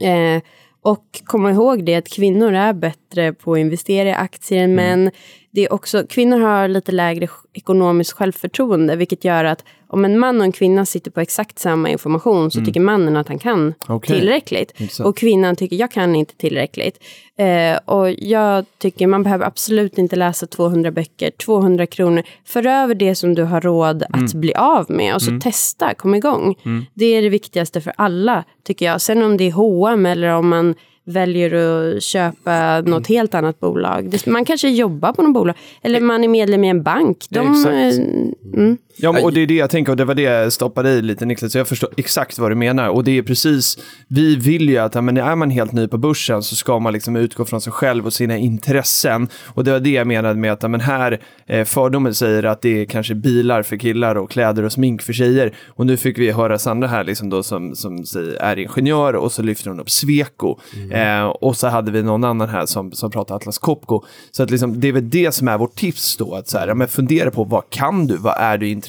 Eh, 0.01 0.43
och 0.87 1.23
komma 1.25 1.51
ihåg 1.51 1.85
det 1.85 1.95
att 1.95 2.09
kvinnor 2.09 2.53
är 2.53 2.73
bättre 2.73 3.06
på 3.33 3.53
att 3.53 3.59
investera 3.59 4.09
i 4.09 4.13
aktier 4.13 4.65
än 4.65 4.75
män. 4.75 5.11
det 5.51 5.65
är 5.65 5.73
också, 5.73 6.07
kvinnor 6.09 6.39
har 6.39 6.69
lite 6.69 6.93
lägre 6.93 7.29
ekonomiskt 7.53 8.13
självförtroende, 8.13 8.97
vilket 8.97 9.25
gör 9.25 9.45
att 9.45 9.65
om 9.89 10.05
en 10.05 10.19
man 10.19 10.39
och 10.39 10.45
en 10.45 10.53
kvinna 10.53 10.87
sitter 10.87 11.11
på 11.11 11.21
exakt 11.21 11.59
samma 11.59 11.89
information 11.89 12.51
så 12.51 12.65
tycker 12.65 12.81
mannen 12.81 13.17
att 13.17 13.29
han 13.29 13.39
kan 13.39 13.75
Okej. 13.89 14.19
tillräckligt. 14.19 14.81
Intressant. 14.81 15.07
Och 15.07 15.17
kvinnan 15.17 15.57
tycker 15.57 15.77
jag 15.77 15.91
kan 15.91 16.17
inte 16.17 16.37
tillräckligt. 16.37 17.05
Eh, 17.39 17.79
och 17.85 18.11
jag 18.11 18.65
tycker 18.79 19.07
man 19.07 19.23
behöver 19.23 19.47
absolut 19.47 19.99
inte 19.99 20.17
läsa 20.17 20.47
200 20.47 20.91
böcker, 20.91 21.31
200 21.31 21.87
kronor. 21.87 22.23
För 22.45 22.67
över 22.67 22.95
det 22.95 23.15
som 23.15 23.35
du 23.35 23.43
har 23.43 23.61
råd 23.61 24.05
att 24.11 24.35
bli 24.35 24.55
av 24.55 24.87
med 24.89 25.15
och 25.15 25.23
så 25.23 25.39
testa, 25.41 25.95
kom 25.95 26.15
igång. 26.15 26.55
Det 26.95 27.07
är 27.07 27.23
det 27.23 27.29
viktigaste 27.29 27.81
för 27.81 27.93
alla 27.97 28.45
tycker 28.65 28.87
jag. 28.87 29.01
Sen 29.01 29.23
om 29.23 29.37
det 29.37 29.45
är 29.45 29.53
H&M 29.53 30.07
eller 30.07 30.29
om 30.29 30.49
man 30.49 30.75
väljer 31.07 31.55
att 31.55 32.03
köpa 32.03 32.81
något 32.81 33.07
helt 33.07 33.35
annat 33.35 33.61
bolag. 33.61 34.17
Man 34.27 34.45
kanske 34.45 34.69
jobbar 34.69 35.13
på 35.13 35.23
något 35.23 35.35
bolag. 35.35 35.57
Eller 35.83 36.01
man 36.01 36.25
är 36.25 36.29
medlem 36.29 36.65
i 36.65 36.69
en 36.69 36.83
bank. 36.83 37.27
De, 37.31 37.53
Exakt. 37.53 37.75
eh, 37.75 38.61
mm. 38.61 38.79
Ja, 38.97 39.23
och 39.23 39.33
det 39.33 39.41
är 39.41 39.47
det 39.47 39.55
jag 39.55 39.71
tänker 39.71 39.93
och 39.93 39.97
det 39.97 40.05
var 40.05 40.15
det 40.15 40.23
jag 40.23 40.53
stoppade 40.53 40.91
i 40.91 41.03
lite 41.03 41.27
Niklas, 41.27 41.53
så 41.53 41.59
jag 41.59 41.69
förstår 41.69 41.91
exakt 41.97 42.39
vad 42.39 42.51
du 42.51 42.55
menar. 42.55 42.89
Och 42.89 43.05
det 43.05 43.19
är 43.19 43.23
precis, 43.23 43.79
vi 44.09 44.37
vill 44.37 44.69
ju 44.69 44.79
att 44.79 45.05
men 45.05 45.17
är 45.17 45.37
man 45.37 45.51
helt 45.51 45.73
ny 45.73 45.89
på 45.89 45.99
börsen 45.99 46.43
så 46.43 46.57
ska 46.57 46.79
man 46.79 46.93
liksom 46.93 47.17
utgå 47.17 47.45
från 47.45 47.61
sig 47.61 47.73
själv 47.73 48.07
och 48.07 48.13
sina 48.13 48.37
intressen. 48.37 49.29
Och 49.47 49.65
det 49.65 49.73
var 49.73 49.81
det 49.81 49.91
jag 49.91 50.07
menade 50.07 50.35
med 50.35 50.53
att 50.53 50.71
men 50.71 50.81
här 50.81 51.21
eh, 51.47 51.65
fördomen 51.65 52.15
säger 52.15 52.43
att 52.43 52.63
det 52.63 52.81
är 52.83 52.85
kanske 52.85 53.15
bilar 53.15 53.63
för 53.63 53.77
killar 53.77 54.15
och 54.17 54.31
kläder 54.31 54.63
och 54.63 54.73
smink 54.73 55.03
för 55.03 55.13
tjejer. 55.13 55.55
Och 55.69 55.87
nu 55.87 55.97
fick 55.97 56.19
vi 56.19 56.31
höra 56.31 56.59
Sandra 56.59 56.89
här 56.89 57.05
liksom 57.05 57.31
då 57.31 57.43
som, 57.43 57.77
som 57.77 58.05
är 58.41 58.59
ingenjör 58.59 59.17
och 59.17 59.33
så 59.33 59.43
lyfter 59.43 59.71
hon 59.71 59.81
upp 59.81 59.91
Sweco. 59.91 60.59
Eh, 60.93 61.25
och 61.27 61.57
så 61.57 61.69
hade 61.69 61.91
vi 61.91 62.03
någon 62.03 62.25
annan 62.25 62.49
här 62.49 62.67
som, 62.67 62.93
som 62.93 63.11
pratade 63.11 63.37
Atlas 63.37 63.59
Copco. 63.59 64.05
Så 64.31 64.43
att 64.43 64.51
liksom, 64.51 64.81
det 64.81 64.89
är 64.89 64.93
väl 64.93 65.11
det 65.11 65.33
som 65.33 65.49
är 65.49 65.59
vårt 65.59 65.75
tips 65.75 66.17
då, 66.17 66.35
att 66.35 66.49
så 66.49 66.59
här, 66.59 66.75
men 66.75 66.89
fundera 66.89 67.31
på 67.31 67.45
vad 67.45 67.71
kan 67.71 68.07
du, 68.07 68.17
vad 68.17 68.35
är 68.39 68.59
du 68.59 68.69
intresserad 68.69 68.86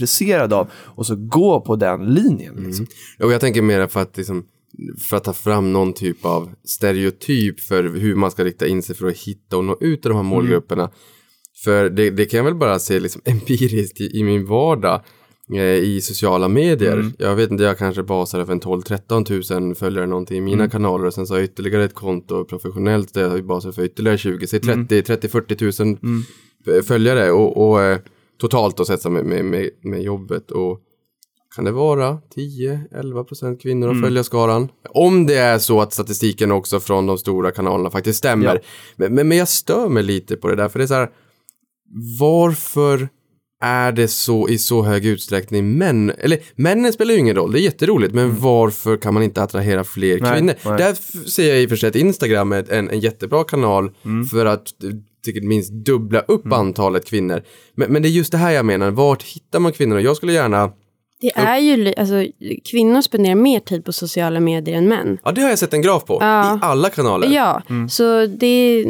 av 0.53 0.67
och 0.73 1.05
så 1.05 1.15
gå 1.15 1.61
på 1.61 1.75
den 1.75 2.05
linjen. 2.13 2.55
Liksom. 2.67 2.87
Och 3.19 3.31
jag 3.31 3.41
tänker 3.41 3.61
mer 3.61 3.87
för 3.87 4.01
att, 4.01 4.17
liksom, 4.17 4.45
för 5.09 5.17
att 5.17 5.23
ta 5.23 5.33
fram 5.33 5.73
någon 5.73 5.93
typ 5.93 6.25
av 6.25 6.49
stereotyp 6.65 7.59
för 7.59 7.83
hur 7.83 8.15
man 8.15 8.31
ska 8.31 8.43
rikta 8.43 8.67
in 8.67 8.83
sig 8.83 8.95
för 8.95 9.07
att 9.07 9.17
hitta 9.17 9.57
och 9.57 9.63
nå 9.65 9.77
ut 9.81 10.01
till 10.01 10.09
de 10.09 10.15
här 10.15 10.23
målgrupperna. 10.23 10.91
För 11.63 11.89
det, 11.89 12.09
det 12.09 12.25
kan 12.25 12.37
jag 12.37 12.43
väl 12.45 12.55
bara 12.55 12.79
se 12.79 12.99
liksom 12.99 13.21
empiriskt 13.25 14.01
i, 14.01 14.19
i 14.19 14.23
min 14.23 14.45
vardag 14.45 15.01
eh, 15.55 15.61
i 15.63 16.01
sociala 16.01 16.47
medier. 16.47 16.97
Jag 17.19 17.35
vet 17.35 17.51
inte, 17.51 17.63
jag 17.63 17.77
kanske 17.77 18.03
basar 18.03 18.39
över 18.39 18.51
en 18.53 18.61
12-13 18.61 19.25
tusen 19.25 19.75
följare 19.75 20.07
någonting 20.07 20.37
i 20.37 20.41
mina 20.41 20.69
kanaler 20.69 21.05
och 21.05 21.13
sen 21.13 21.27
så 21.27 21.33
har 21.33 21.39
jag 21.39 21.45
ytterligare 21.45 21.83
ett 21.83 21.93
konto 21.95 22.45
professionellt 22.45 23.13
där 23.13 23.21
jag 23.21 23.45
basar 23.45 23.71
för 23.71 23.83
ytterligare 23.83 24.17
20, 24.17 24.47
säg 24.47 24.59
30-40 24.59 25.55
tusen 25.55 25.97
f- 26.67 26.85
följare 26.85 27.31
och, 27.31 27.69
och 27.69 27.81
eh, 27.81 27.99
totalt 28.37 28.77
då 28.77 28.85
sätta 28.85 29.09
med, 29.09 29.25
med, 29.25 29.69
med, 29.81 30.01
jobbet 30.01 30.51
och 30.51 30.79
kan 31.55 31.65
det 31.65 31.71
vara 31.71 32.17
10-11% 32.35 33.57
kvinnor 33.57 33.87
Mm. 33.87 33.97
av 33.97 34.07
följarskaran? 34.07 34.69
Om 34.89 35.25
det 35.25 35.35
är 35.37 35.59
så 35.59 35.81
att 35.81 35.93
statistiken 35.93 36.51
också 36.51 36.79
från 36.79 37.05
de 37.05 37.17
stora 37.17 37.51
kanalerna 37.51 37.91
faktiskt 37.91 38.19
stämmer. 38.19 38.45
Ja. 38.55 38.59
Men, 38.95 39.13
men, 39.13 39.27
men 39.27 39.37
jag 39.37 39.47
stör 39.47 39.89
mig 39.89 40.03
lite 40.03 40.35
på 40.35 40.47
det 40.47 40.55
där, 40.55 40.69
för 40.69 40.79
det 40.79 40.85
är 40.85 40.87
så 40.87 40.93
här, 40.93 41.09
varför 42.19 43.09
är 43.61 43.91
det 43.91 44.07
så 44.07 44.49
i 44.49 44.57
så 44.57 44.83
hög 44.83 45.05
utsträckning 45.05 45.77
män, 45.77 46.11
eller 46.19 46.39
männen 46.55 46.93
spelar 46.93 47.13
ju 47.13 47.19
ingen 47.19 47.35
roll, 47.35 47.51
det 47.51 47.59
är 47.59 47.61
jätteroligt, 47.61 48.13
men 48.13 48.39
varför 48.39 48.97
kan 48.97 49.13
man 49.13 49.23
inte 49.23 49.43
attrahera 49.43 49.83
fler 49.83 50.19
Nej, 50.21 50.31
kvinnor? 50.31 50.53
nej. 50.65 50.77
Där 50.77 50.93
ser 51.29 51.49
jag 51.49 51.61
i 51.61 51.65
och 51.65 51.69
för 51.69 51.75
sig 51.75 51.89
att 51.89 51.95
Instagram 51.95 52.51
är 52.51 52.71
en, 52.71 52.89
en 52.89 52.99
jättebra 52.99 53.43
kanal 53.43 53.91
för 54.31 54.45
att 54.45 54.83
eh, 54.83 54.89
säkert 55.25 55.43
minst 55.43 55.71
dubbla 55.71 56.19
upp 56.19 56.53
antalet 56.53 57.05
kvinnor. 57.05 57.41
Men, 57.75 57.91
men 57.93 58.01
det 58.01 58.07
är 58.07 58.11
just 58.11 58.31
det 58.31 58.37
här 58.37 58.51
jag 58.51 58.65
menar, 58.65 58.91
vart 58.91 59.23
hittar 59.23 59.59
man 59.59 59.71
kvinnorna? 59.71 60.01
Jag 60.01 60.17
skulle 60.17 60.33
gärna 60.33 60.71
Det 61.21 61.31
är 61.35 61.57
ju, 61.57 61.93
alltså, 61.97 62.25
kvinnor 62.71 63.01
spenderar 63.01 63.35
mer 63.35 63.59
tid 63.59 63.85
på 63.85 63.93
sociala 63.93 64.39
medier 64.39 64.77
än 64.77 64.87
män. 64.87 65.17
Ja, 65.23 65.31
det 65.31 65.41
har 65.41 65.49
jag 65.49 65.59
sett 65.59 65.73
en 65.73 65.81
graf 65.81 66.05
på. 66.05 66.17
Ja. 66.21 66.55
I 66.55 66.59
alla 66.61 66.89
kanaler. 66.89 67.27
Ja, 67.27 67.61
så 67.89 68.25
det... 68.25 68.85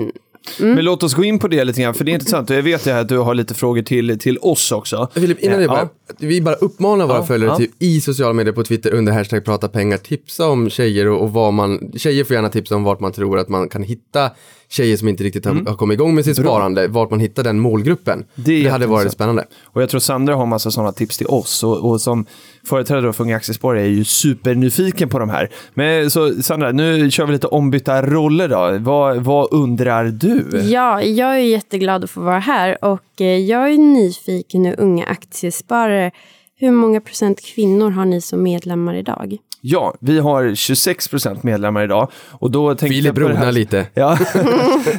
Men 0.60 0.86
låt 0.86 1.04
oss 1.04 1.14
gå 1.14 1.24
in 1.24 1.40
på 1.40 1.48
det 1.48 1.64
lite 1.64 1.82
grann, 1.82 1.94
för 1.94 2.04
det 2.04 2.12
är 2.12 2.14
intressant. 2.14 2.50
Och 2.50 2.56
jag 2.56 2.64
vet 2.64 2.88
att 2.88 3.10
du 3.10 3.18
har 3.18 3.34
lite 3.36 3.54
frågor 3.54 3.82
till, 3.82 4.20
till 4.20 4.38
oss 4.42 4.72
också. 4.72 5.10
Filip, 5.14 5.40
innan 5.40 5.60
det 5.60 5.68
bara, 5.68 5.90
vi 6.20 6.42
bara 6.42 6.56
uppmanar 6.56 7.08
våra 7.08 7.18
Ja, 7.18 7.26
följare 7.26 7.52
ja. 7.52 7.58
typ, 7.58 7.72
i 7.80 8.02
sociala 8.02 8.34
medier 8.34 8.54
på 8.54 8.64
Twitter 8.64 8.94
under 8.94 9.14
hashtag 9.14 9.46
prata 9.46 9.68
pengar 9.68 9.98
tipsa 9.98 10.48
om 10.48 10.70
tjejer 10.70 11.08
och, 11.08 11.24
och 11.24 11.34
vad 11.34 11.54
man, 11.54 11.92
tjejer 11.96 12.24
får 12.24 12.34
gärna 12.36 12.50
tipsa 12.50 12.76
om 12.76 12.84
vart 12.84 13.00
man 13.00 13.12
tror 13.12 13.40
att 13.40 13.50
man 13.50 13.70
kan 13.70 13.84
hitta 13.84 14.32
tjejer 14.70 14.98
som 14.98 15.08
inte 15.08 15.24
riktigt 15.24 15.46
har, 15.46 15.54
har 15.54 15.76
kommit 15.76 15.96
igång 15.96 16.16
med 16.16 16.26
sitt 16.26 16.38
sparande, 16.38 16.88
vart 16.88 17.10
man 17.10 17.20
hittar 17.20 17.44
den 17.44 17.60
målgruppen. 17.60 18.14
Mm. 18.14 18.28
Det 18.36 18.64
det 18.64 18.70
hade 18.70 18.88
varit 18.88 19.12
spännande. 19.12 19.46
Och 19.64 19.82
jag 19.82 19.90
tror 19.90 20.00
Sandra 20.00 20.36
har 20.36 20.46
massa 20.46 20.72
sådana 20.72 20.92
tips 20.92 21.18
till 21.18 21.28
oss. 21.28 21.64
Och, 21.64 21.90
och 21.90 22.02
som 22.02 22.26
företrädare 22.66 23.14
för 23.14 23.24
Unga 23.24 23.36
Aktiesparare 23.36 23.82
är 23.82 23.88
ju 23.88 24.04
supernyfiken 24.04 25.10
på 25.10 25.20
de 25.20 25.30
här. 25.30 25.50
Men 25.74 26.12
så 26.12 26.44
Sandra, 26.44 26.72
nu 26.72 27.12
kör 27.12 27.26
vi 27.26 27.34
lite 27.34 27.48
ombytta 27.48 28.02
roller 28.02 28.48
då. 28.48 28.78
Vad, 28.80 29.18
vad 29.18 29.48
undrar 29.54 30.06
du? 30.06 30.62
Ja, 30.64 31.02
jag 31.02 31.36
är 31.36 31.40
jätteglad 31.40 32.04
att 32.04 32.10
få 32.10 32.22
vara 32.22 32.40
här 32.40 32.86
och 32.86 33.22
eh, 33.22 33.38
jag 33.38 33.74
är 33.74 33.78
nyfiken 33.78 34.64
nu, 34.64 34.76
unga 34.78 35.06
aktiesparare. 35.06 36.12
Hur 36.60 36.72
många 36.72 37.02
procent 37.02 37.42
kvinnor 37.42 37.90
har 37.90 38.06
ni 38.06 38.22
som 38.22 38.44
medlemmar 38.44 38.96
idag? 38.96 39.38
Ja, 39.70 39.94
vi 40.00 40.20
har 40.20 40.44
26% 40.44 41.40
medlemmar 41.42 41.84
idag. 41.84 42.12
Och 42.32 42.52
då 42.52 42.70
tänkte 42.70 42.88
Filip 42.88 43.06
jag 43.06 43.16
på 43.16 43.22
det 43.22 43.28
rodnar 43.28 43.46
här- 43.46 43.52
lite. 43.52 43.88
Ja, 43.94 44.18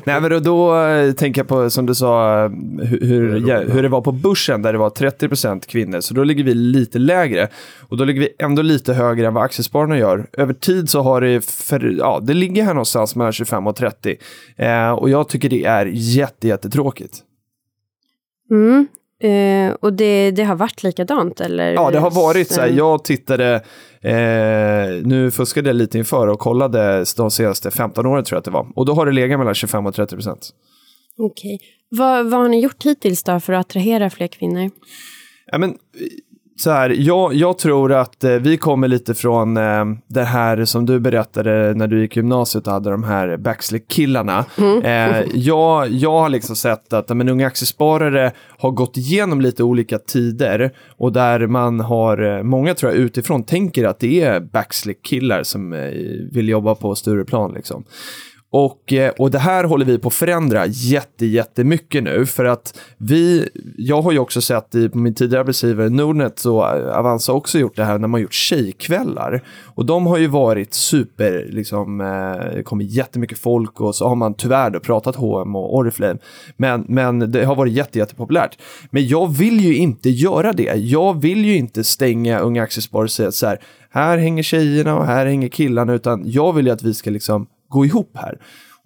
nej 0.05 0.21
men 0.21 0.31
då, 0.31 0.39
då 0.41 0.81
eh, 0.81 1.13
tänker 1.13 1.41
jag 1.41 1.49
på 1.49 1.71
som 1.71 1.87
du 1.87 1.95
sa 1.95 2.43
hur, 2.49 3.01
hur, 3.07 3.49
ja, 3.49 3.61
hur 3.61 3.83
det 3.83 3.89
var 3.89 4.01
på 4.01 4.13
börsen 4.13 4.63
där 4.63 4.73
det 4.73 4.79
var 4.79 4.91
30% 4.91 5.67
kvinnor. 5.69 6.01
Så 6.01 6.15
då 6.15 6.25
ligger 6.25 6.45
vi 6.45 6.55
lite 6.55 6.99
lägre. 6.99 7.49
Och 7.89 7.97
då 7.97 8.05
ligger 8.05 8.21
vi 8.21 8.29
ändå 8.39 8.63
lite 8.63 8.95
högre 8.95 9.27
än 9.27 9.35
vad 9.35 9.45
aktiespararna 9.45 9.99
gör. 9.99 10.27
Över 10.33 10.53
tid 10.55 10.91
så 10.91 11.03
har 11.03 11.21
det, 11.21 11.45
för, 11.45 11.95
ja 11.99 12.21
det 12.23 12.35
ligger 12.35 12.63
här 12.65 12.75
någonstans 12.75 13.17
mellan 13.17 13.33
25 13.33 13.67
och 13.67 13.77
30. 13.77 14.17
Eh, 14.57 14.91
och 14.91 15.11
jag 15.11 15.29
tycker 15.29 15.49
det 15.49 15.65
är 15.65 15.87
jätte, 15.93 16.49
jättetråkigt. 16.49 17.15
Mm. 18.51 18.87
Eh, 19.21 19.73
och 19.81 19.93
det, 19.93 20.31
det 20.31 20.45
har 20.45 20.57
varit 20.57 20.83
likadant 20.83 21.41
eller? 21.41 21.73
Ja, 21.73 21.91
det 21.91 21.99
har 21.99 22.11
varit 22.11 22.49
så 22.53 22.61
här. 22.61 22.69
Sen- 22.69 22.77
Jag 22.77 23.05
tittade, 23.05 23.55
eh, 24.03 25.07
nu 25.07 25.31
fuskade 25.31 25.69
jag 25.69 25.77
lite 25.77 25.99
inför 25.99 26.27
och 26.29 26.39
kollade 26.39 27.05
de 27.17 27.31
senaste 27.31 27.71
15 27.71 28.07
åren 28.07 28.25
tror 28.25 28.37
jag 28.37 28.39
att 28.39 28.45
det 28.45 28.51
var. 28.51 28.67
Och 28.75 28.87
då 28.87 28.93
har 28.95 29.07
det 29.07 29.13
legat 29.13 29.39
mellan 29.39 29.55
25 29.55 29.87
och 29.87 29.95
30 29.95 30.15
procent. 30.15 30.51
Okej. 31.19 31.59
Vad, 31.91 32.31
vad 32.31 32.41
har 32.41 32.49
ni 32.49 32.61
gjort 32.61 32.85
hittills 32.85 33.23
då 33.23 33.41
för 33.41 33.53
att 33.53 33.67
attrahera 33.67 34.11
fler 34.11 34.27
kvinnor? 34.27 34.71
Ja, 35.53 35.59
men, 35.59 35.75
så 36.59 36.71
här, 36.71 36.91
jag, 36.91 37.35
jag 37.35 37.59
tror 37.59 37.93
att 37.93 38.25
eh, 38.25 38.31
vi 38.33 38.57
kommer 38.57 38.89
lite 38.89 39.15
från 39.15 39.57
eh, 39.57 39.85
det 40.07 40.25
här 40.25 40.65
som 40.65 40.87
du 40.87 41.01
berättade 41.01 41.75
när 41.75 41.87
du 41.87 42.01
gick 42.01 42.17
gymnasiet 42.17 42.67
och 42.67 42.73
hade 42.73 42.91
de 42.91 43.05
här 43.05 43.37
backslick-killarna. 43.37 44.45
Eh, 44.85 45.25
jag, 45.35 45.89
jag 45.89 46.21
har 46.21 46.29
liksom 46.29 46.57
sett 46.57 46.93
att 46.93 47.09
men, 47.09 47.29
unga 47.29 47.47
aktiesparare 47.47 48.33
har 48.59 48.71
gått 48.71 48.97
igenom 48.97 49.41
lite 49.41 49.63
olika 49.63 49.99
tider 49.99 50.71
och 50.97 51.13
där 51.13 51.47
man 51.47 51.81
har, 51.81 52.37
eh, 52.37 52.43
många 52.43 52.75
tror 52.75 52.93
jag 52.93 53.01
utifrån 53.01 53.43
tänker 53.43 53.85
att 53.85 54.01
det 54.01 54.21
är 54.21 54.41
backslick-killar 54.41 55.43
som 55.43 55.73
eh, 55.73 55.91
vill 56.33 56.49
jobba 56.49 56.75
på 56.75 56.95
Stureplan 56.95 57.53
liksom. 57.53 57.85
Och, 58.51 58.93
eh, 58.93 59.13
och 59.19 59.31
det 59.31 59.39
här 59.39 59.65
håller 59.65 59.85
vi 59.85 59.99
på 59.99 60.09
att 60.09 60.15
förändra 60.15 60.67
jätte, 60.67 61.27
jättemycket 61.27 62.03
nu 62.03 62.27
för 62.27 62.45
att 62.45 62.81
vi, 62.97 63.49
jag 63.77 64.03
har 64.03 64.13
ju 64.13 64.19
också 64.19 64.41
sett 64.41 64.75
i, 64.75 64.89
på 64.89 64.99
min 64.99 65.15
tidigare 65.15 65.41
arbetsgivare 65.41 65.89
Nordnet 65.89 66.39
så 66.39 66.61
eh, 66.61 66.99
Avanza 66.99 67.33
också 67.33 67.59
gjort 67.59 67.77
det 67.77 67.85
här 67.85 67.99
när 67.99 68.09
man 68.09 68.21
gjort 68.21 68.33
tjejkvällar. 68.33 69.45
Och 69.65 69.87
de 69.87 70.07
har 70.07 70.19
ju 70.19 70.27
varit 70.27 70.75
super, 70.75 71.47
liksom, 71.51 72.01
eh, 72.01 72.55
det 72.57 72.63
kommer 72.63 72.85
jättemycket 72.85 73.39
folk 73.39 73.81
och 73.81 73.95
så 73.95 74.09
har 74.09 74.17
man 74.17 74.35
tyvärr 74.35 74.71
då 74.71 74.81
pratat 74.81 75.17
H&M 75.17 75.57
och 75.57 75.77
Oriflame. 75.77 76.19
Men, 76.57 76.85
men 76.89 77.33
det 77.33 77.45
har 77.45 77.55
varit 77.55 77.73
jätte, 77.73 77.99
jättepopulärt. 77.99 78.59
Men 78.91 79.07
jag 79.07 79.37
vill 79.37 79.61
ju 79.61 79.77
inte 79.77 80.11
göra 80.11 80.53
det. 80.53 80.75
Jag 80.75 81.21
vill 81.21 81.45
ju 81.45 81.57
inte 81.57 81.85
stänga 81.85 82.39
Unga 82.39 82.63
Aktiesparare 82.63 83.05
och 83.05 83.11
säga 83.11 83.33
så 83.33 83.47
här, 83.47 83.61
här 83.91 84.19
hänger 84.19 84.43
tjejerna 84.43 84.97
och 84.97 85.07
här 85.07 85.27
hänger 85.27 85.49
killarna, 85.49 85.93
utan 85.93 86.23
jag 86.27 86.53
vill 86.53 86.67
ju 86.67 86.73
att 86.73 86.83
vi 86.83 86.95
ska 86.95 87.11
liksom 87.11 87.47
gå 87.69 87.85
ihop 87.85 88.17
här. 88.17 88.39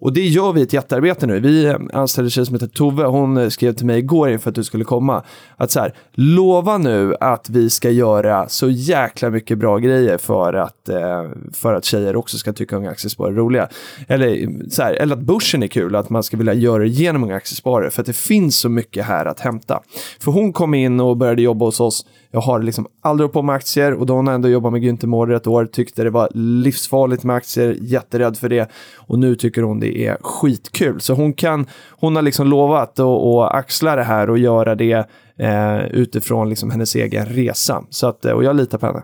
Och 0.03 0.13
det 0.13 0.21
gör 0.21 0.53
vi 0.53 0.61
ett 0.61 0.73
jättearbete 0.73 1.27
nu. 1.27 1.39
Vi 1.39 1.65
eh, 1.65 1.75
anställde 1.93 2.27
en 2.27 2.31
tjej 2.31 2.45
som 2.45 2.55
heter 2.55 2.67
Tove, 2.67 3.03
hon 3.03 3.37
eh, 3.37 3.49
skrev 3.49 3.73
till 3.73 3.85
mig 3.85 3.99
igår 3.99 4.29
inför 4.29 4.49
att 4.49 4.55
du 4.55 4.63
skulle 4.63 4.83
komma. 4.83 5.23
Att 5.57 5.71
så 5.71 5.79
här, 5.79 5.93
lova 6.11 6.77
nu 6.77 7.15
att 7.19 7.49
vi 7.49 7.69
ska 7.69 7.89
göra 7.89 8.49
så 8.49 8.69
jäkla 8.69 9.29
mycket 9.29 9.57
bra 9.57 9.77
grejer 9.77 10.17
för 10.17 10.53
att, 10.53 10.89
eh, 10.89 11.23
för 11.53 11.73
att 11.73 11.85
tjejer 11.85 12.15
också 12.15 12.37
ska 12.37 12.53
tycka 12.53 12.75
Unga 12.75 12.89
Aktiesparare 12.89 13.33
är 13.33 13.35
roliga. 13.35 13.67
Eller, 14.07 14.47
så 14.69 14.83
här, 14.83 14.93
eller 14.93 15.15
att 15.15 15.21
börsen 15.21 15.63
är 15.63 15.67
kul, 15.67 15.95
att 15.95 16.09
man 16.09 16.23
ska 16.23 16.37
vilja 16.37 16.53
göra 16.53 16.83
det 16.83 16.89
genom 16.89 17.23
Unga 17.23 17.35
Aktiesparare. 17.35 17.89
För 17.89 18.01
att 18.01 18.07
det 18.07 18.15
finns 18.15 18.59
så 18.59 18.69
mycket 18.69 19.05
här 19.05 19.25
att 19.25 19.39
hämta. 19.39 19.81
För 20.19 20.31
hon 20.31 20.53
kom 20.53 20.73
in 20.73 20.99
och 20.99 21.17
började 21.17 21.41
jobba 21.41 21.65
hos 21.65 21.79
oss. 21.79 22.05
Jag 22.31 22.41
har 22.41 22.61
liksom 22.61 22.87
aldrig 23.01 23.23
hållit 23.23 23.33
på 23.33 23.41
med 23.41 23.55
aktier 23.55 23.93
och 23.93 24.05
då 24.05 24.13
har 24.13 24.17
hon 24.17 24.27
ändå 24.27 24.49
jobbat 24.49 24.71
med 24.71 24.83
Günther 24.83 25.07
Mårder 25.07 25.35
ett 25.35 25.47
år. 25.47 25.65
Tyckte 25.65 26.03
det 26.03 26.09
var 26.09 26.29
livsfarligt 26.33 27.23
med 27.23 27.35
aktier, 27.35 27.77
jätterädd 27.81 28.37
för 28.37 28.49
det. 28.49 28.69
Och 28.95 29.19
nu 29.19 29.35
tycker 29.35 29.61
hon 29.61 29.79
det 29.79 29.92
det 29.93 30.05
är 30.07 30.17
skitkul. 30.21 31.01
Så 31.01 31.13
hon, 31.13 31.33
kan, 31.33 31.65
hon 31.89 32.15
har 32.15 32.23
liksom 32.23 32.47
lovat 32.47 32.99
att 32.99 33.05
att 33.05 33.51
axla 33.55 33.95
det 33.95 34.03
här 34.03 34.29
och 34.29 34.37
göra 34.37 34.75
det 34.75 35.07
eh, 35.39 35.85
utifrån 35.91 36.49
liksom 36.49 36.71
hennes 36.71 36.95
egen 36.95 37.25
resa. 37.25 37.83
Så 37.89 38.07
att, 38.07 38.25
eh, 38.25 38.31
och 38.31 38.43
jag 38.43 38.55
litar 38.55 38.77
på 38.77 38.85
henne. 38.85 39.03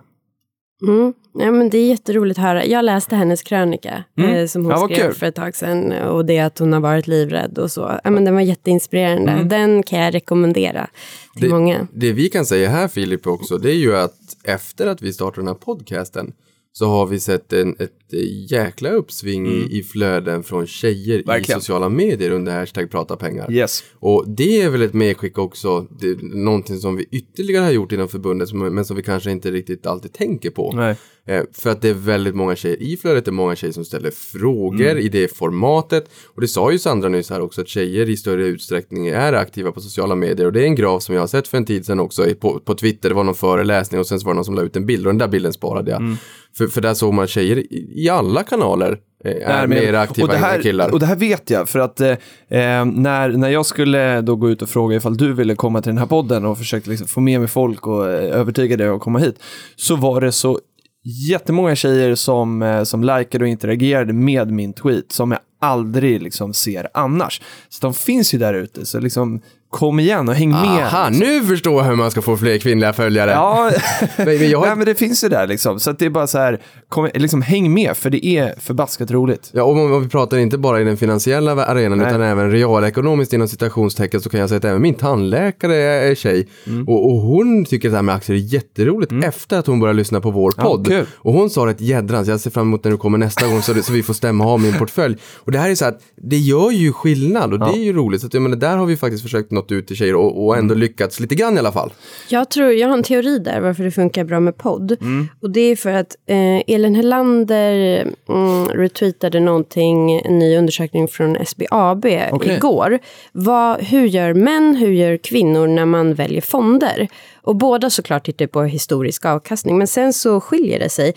Mm. 0.87 1.13
Ja, 1.39 1.51
men 1.51 1.69
det 1.69 1.77
är 1.77 1.87
jätteroligt 1.87 2.39
att 2.39 2.45
höra. 2.45 2.65
Jag 2.65 2.85
läste 2.85 3.15
hennes 3.15 3.43
krönika 3.43 4.03
Mm. 4.17 4.33
eh, 4.35 4.45
som 4.45 4.65
hon 4.65 4.71
Ja, 4.71 4.77
skrev 4.85 5.05
kul. 5.05 5.13
för 5.13 5.25
ett 5.25 5.35
tag 5.35 5.55
sedan. 5.55 5.91
Och 5.91 6.25
det 6.25 6.39
att 6.39 6.59
hon 6.59 6.73
har 6.73 6.79
varit 6.79 7.07
livrädd 7.07 7.57
och 7.57 7.71
så. 7.71 7.99
Ja, 8.03 8.09
men 8.09 8.25
den 8.25 8.33
var 8.33 8.41
jätteinspirerande. 8.41 9.31
Mm. 9.31 9.49
Den 9.49 9.83
kan 9.83 9.99
jag 9.99 10.13
rekommendera 10.13 10.87
till 11.33 11.43
Det- 11.49 11.55
många. 11.55 11.87
Det 11.93 12.11
vi 12.11 12.29
kan 12.29 12.45
säga 12.45 12.69
här 12.69 12.87
Filip 12.87 13.27
också, 13.27 13.57
det 13.57 13.69
är 13.71 13.75
ju 13.75 13.95
att 13.97 14.13
efter 14.43 14.87
att 14.87 15.01
vi 15.01 15.13
startade 15.13 15.41
den 15.41 15.47
här 15.47 15.55
podcasten 15.55 16.33
så 16.71 16.85
har 16.85 17.05
vi 17.05 17.19
sett 17.19 17.53
en, 17.53 17.75
ett 17.79 18.13
jäkla 18.49 18.89
uppsving 18.89 19.47
i, 19.47 19.79
i 19.79 19.83
flöden 19.83 20.43
från 20.43 20.67
tjejer 20.67 21.23
Verkligen. 21.25 21.57
i 21.57 21.61
sociala 21.61 21.89
medier 21.89 22.31
under 22.31 22.59
hashtag 22.59 22.91
prata 22.91 23.15
pengar. 23.15 23.51
Yes. 23.51 23.83
Och 23.93 24.25
det 24.27 24.61
är 24.61 24.69
väl 24.69 24.81
ett 24.81 24.93
medskick 24.93 25.37
också, 25.37 25.87
det 25.99 26.21
någonting 26.21 26.77
som 26.77 26.95
vi 26.95 27.05
ytterligare 27.11 27.63
har 27.63 27.71
gjort 27.71 27.91
inom 27.91 28.07
förbundet 28.07 28.53
men 28.53 28.85
som 28.85 28.95
vi 28.97 29.03
kanske 29.03 29.31
inte 29.31 29.51
riktigt 29.51 29.85
alltid 29.85 30.13
tänker 30.13 30.49
på. 30.49 30.71
Nej. 30.75 30.95
Eh, 31.29 31.43
för 31.53 31.69
att 31.69 31.81
det 31.81 31.89
är 31.89 31.93
väldigt 31.93 32.35
många 32.35 32.55
tjejer 32.55 32.81
i 32.81 32.97
flödet, 32.97 33.25
det 33.25 33.29
är 33.29 33.33
många 33.33 33.55
tjejer 33.55 33.73
som 33.73 33.85
ställer 33.85 34.11
frågor 34.11 34.97
i 34.97 35.09
det 35.09 35.37
formatet. 35.37 36.09
Och 36.35 36.41
det 36.41 36.47
sa 36.47 36.71
ju 36.71 36.79
Sandra 36.79 37.09
nyss 37.09 37.29
här 37.29 37.41
också 37.41 37.61
att 37.61 37.67
tjejer 37.67 38.09
i 38.09 38.17
större 38.17 38.43
utsträckning 38.43 39.07
är 39.07 39.33
aktiva 39.33 39.71
på 39.71 39.81
sociala 39.81 40.15
medier. 40.15 40.45
Och 40.45 40.53
det 40.53 40.61
är 40.61 40.65
en 40.65 40.75
graf 40.75 41.03
som 41.03 41.15
jag 41.15 41.21
har 41.21 41.27
sett 41.27 41.47
för 41.47 41.57
en 41.57 41.65
tid 41.65 41.85
sedan 41.85 41.99
också 41.99 42.25
på, 42.39 42.59
på 42.59 42.75
Twitter. 42.75 43.09
Det 43.09 43.15
var 43.15 43.23
någon 43.23 43.35
föreläsning 43.35 43.99
och 43.99 44.07
sen 44.07 44.19
så 44.19 44.25
var 44.25 44.33
det 44.33 44.35
någon 44.35 44.45
som 44.45 44.55
la 44.55 44.61
ut 44.61 44.75
en 44.75 44.85
bild 44.85 45.07
och 45.07 45.13
den 45.13 45.17
där 45.17 45.27
bilden 45.27 45.53
sparade 45.53 45.91
jag. 45.91 46.17
För, 46.57 46.67
för 46.67 46.81
där 46.81 46.93
såg 46.93 47.13
man 47.13 47.23
att 47.23 47.29
tjejer 47.29 47.57
i, 47.57 47.91
i 47.95 48.09
alla 48.09 48.43
kanaler 48.43 48.99
eh, 49.25 49.49
är 49.49 49.67
Nej, 49.67 49.81
mer 49.81 49.93
aktiva 49.93 50.27
och 50.27 50.33
det 50.33 50.39
här, 50.39 50.55
än 50.55 50.63
killar. 50.63 50.93
Och 50.93 50.99
det 50.99 51.05
här 51.05 51.15
vet 51.15 51.49
jag, 51.49 51.69
för 51.69 51.79
att 51.79 52.01
eh, 52.01 52.09
eh, 52.09 52.85
när, 52.85 53.29
när 53.29 53.49
jag 53.49 53.65
skulle 53.65 54.21
då 54.21 54.35
gå 54.35 54.49
ut 54.49 54.61
och 54.61 54.69
fråga 54.69 54.95
ifall 54.95 55.17
du 55.17 55.33
ville 55.33 55.55
komma 55.55 55.81
till 55.81 55.89
den 55.89 55.97
här 55.97 56.05
podden 56.05 56.45
och 56.45 56.57
försökte 56.57 56.89
liksom 56.89 57.07
få 57.07 57.19
med 57.19 57.39
mig 57.39 57.49
folk 57.49 57.87
och 57.87 58.05
övertyga 58.07 58.77
dig 58.77 58.87
att 58.87 59.01
komma 59.01 59.19
hit, 59.19 59.39
så 59.75 59.95
var 59.95 60.21
det 60.21 60.31
så 60.31 60.59
jättemånga 61.03 61.75
tjejer 61.75 62.15
som, 62.15 62.61
eh, 62.61 62.83
som 62.83 63.03
likade 63.03 63.45
och 63.45 63.49
interagerade 63.49 64.13
med 64.13 64.51
min 64.51 64.73
tweet 64.73 65.11
som 65.11 65.31
jag 65.31 65.39
aldrig 65.61 66.21
liksom 66.21 66.53
ser 66.53 66.87
annars. 66.93 67.41
Så 67.69 67.79
de 67.81 67.93
finns 67.93 68.33
ju 68.33 68.37
där 68.37 68.53
ute, 68.53 68.85
så 68.85 68.99
liksom 68.99 69.41
kom 69.69 69.99
igen 69.99 70.29
och 70.29 70.35
häng 70.35 70.49
med. 70.49 70.83
Aha, 70.85 71.09
nu 71.09 71.41
förstår 71.41 71.81
jag 71.81 71.89
hur 71.89 71.95
man 71.95 72.11
ska 72.11 72.21
få 72.21 72.37
fler 72.37 72.57
kvinnliga 72.57 72.93
följare. 72.93 73.31
Ja, 73.31 73.71
Men, 74.17 74.49
jag 74.49 74.61
Nej, 74.61 74.75
men 74.75 74.85
det 74.85 74.95
finns 74.95 75.23
ju 75.23 75.29
där 75.29 75.47
liksom. 75.47 75.79
Så 75.79 75.91
det 75.91 76.05
är 76.05 76.09
bara 76.09 76.27
så 76.27 76.37
här, 76.37 76.61
kom, 76.89 77.09
liksom 77.13 77.41
häng 77.41 77.73
med, 77.73 77.97
för 77.97 78.09
det 78.09 78.25
är 78.25 78.53
förbaskat 78.59 79.11
roligt. 79.11 79.49
Ja, 79.53 79.63
och 79.63 80.03
vi 80.03 80.09
pratar 80.09 80.37
inte 80.37 80.57
bara 80.57 80.81
i 80.81 80.83
den 80.83 80.97
finansiella 80.97 81.65
arenan 81.65 81.97
Nej. 81.97 82.07
utan 82.07 82.21
även 82.21 82.51
realekonomiskt 82.51 83.33
inom 83.33 83.47
citationstecken 83.47 84.21
så 84.21 84.29
kan 84.29 84.39
jag 84.39 84.49
säga 84.49 84.57
att 84.57 84.65
även 84.65 84.81
min 84.81 84.93
tandläkare 84.93 85.75
är 85.75 86.15
tjej. 86.15 86.47
Mm. 86.67 86.87
Och, 86.87 87.11
och 87.11 87.21
hon 87.21 87.65
tycker 87.65 87.87
att 87.87 87.91
det 87.93 87.97
här 87.97 88.03
med 88.03 88.15
aktier 88.15 88.35
är 88.37 88.41
jätteroligt 88.41 89.11
efter 89.23 89.59
att 89.59 89.67
hon 89.67 89.79
började 89.79 89.97
lyssna 89.97 90.21
på 90.21 90.31
vår 90.31 90.53
Ja, 90.57 90.63
podd. 90.63 90.87
kul. 90.87 91.05
och 91.15 91.33
hon 91.33 91.49
sa 91.49 91.69
ett 91.69 91.81
jädrans, 91.81 92.27
jag 92.27 92.39
ser 92.39 92.51
fram 92.51 92.67
emot 92.67 92.83
när 92.83 92.91
du 92.91 92.97
kommer 92.97 93.17
nästa 93.17 93.47
gång 93.47 93.61
så, 93.61 93.73
det, 93.73 93.83
så 93.83 93.93
vi 93.93 94.03
får 94.03 94.13
stämma 94.13 94.45
av 94.45 94.61
min 94.61 94.73
portfölj. 94.73 95.17
Och 95.35 95.51
det 95.51 95.59
här 95.59 95.69
är 95.69 95.75
så 95.75 95.85
att 95.85 95.99
det 96.15 96.37
gör 96.37 96.71
ju 96.71 96.93
skillnad 96.93 97.53
och 97.53 97.59
det 97.59 97.79
är 97.79 97.83
ju 97.83 97.93
roligt. 97.93 98.21
Så 98.21 98.27
att, 98.27 98.33
jag 98.33 98.43
menar, 98.43 98.57
där 98.57 98.77
har 98.77 98.85
vi 98.85 98.97
faktiskt 98.97 99.23
försökt 99.23 99.51
nått 99.59 99.71
ut 99.71 99.87
till 99.87 99.95
tjejer 99.95 100.15
och, 100.15 100.45
och 100.45 100.57
ändå 100.57 100.73
Mm. 100.73 100.79
lyckats 100.81 101.19
lite 101.19 101.35
grann 101.35 101.55
i 101.55 101.59
alla 101.59 101.71
fall. 101.71 101.93
Jag 102.29 102.49
tror, 102.49 102.71
jag 102.71 102.87
har 102.87 102.97
en 102.97 103.03
teori 103.03 103.39
där 103.39 103.59
varför 103.61 103.83
det 103.83 103.91
funkar 103.91 104.23
bra 104.23 104.39
med 104.39 104.57
podd. 104.57 104.91
Mm. 105.01 105.27
Och 105.41 105.49
det 105.49 105.61
är 105.61 105.75
för 105.75 105.91
att 105.93 106.15
eh, 106.25 106.75
Elin 106.75 106.95
Helander 106.95 108.01
mm, 108.29 108.67
retweetade 108.67 109.39
någonting, 109.39 110.21
en 110.25 110.39
ny 110.39 110.57
undersökning 110.57 111.07
från 111.07 111.37
SBAB 111.45 112.05
Okej. 112.31 112.55
igår. 112.55 112.99
Vad, 113.31 113.83
hur 113.83 114.05
gör 114.05 114.33
män, 114.33 114.75
hur 114.75 114.91
gör 114.91 115.17
kvinnor 115.17 115.67
när 115.67 115.85
man 115.85 116.13
väljer 116.13 116.41
fonder? 116.41 117.07
Och 117.41 117.55
båda 117.55 117.89
såklart 117.89 118.25
tittar 118.25 118.47
på 118.47 118.63
historisk 118.63 119.25
avkastning, 119.25 119.77
men 119.77 119.87
sen 119.87 120.13
så 120.13 120.41
skiljer 120.41 120.79
det 120.79 120.89
sig. 120.89 121.13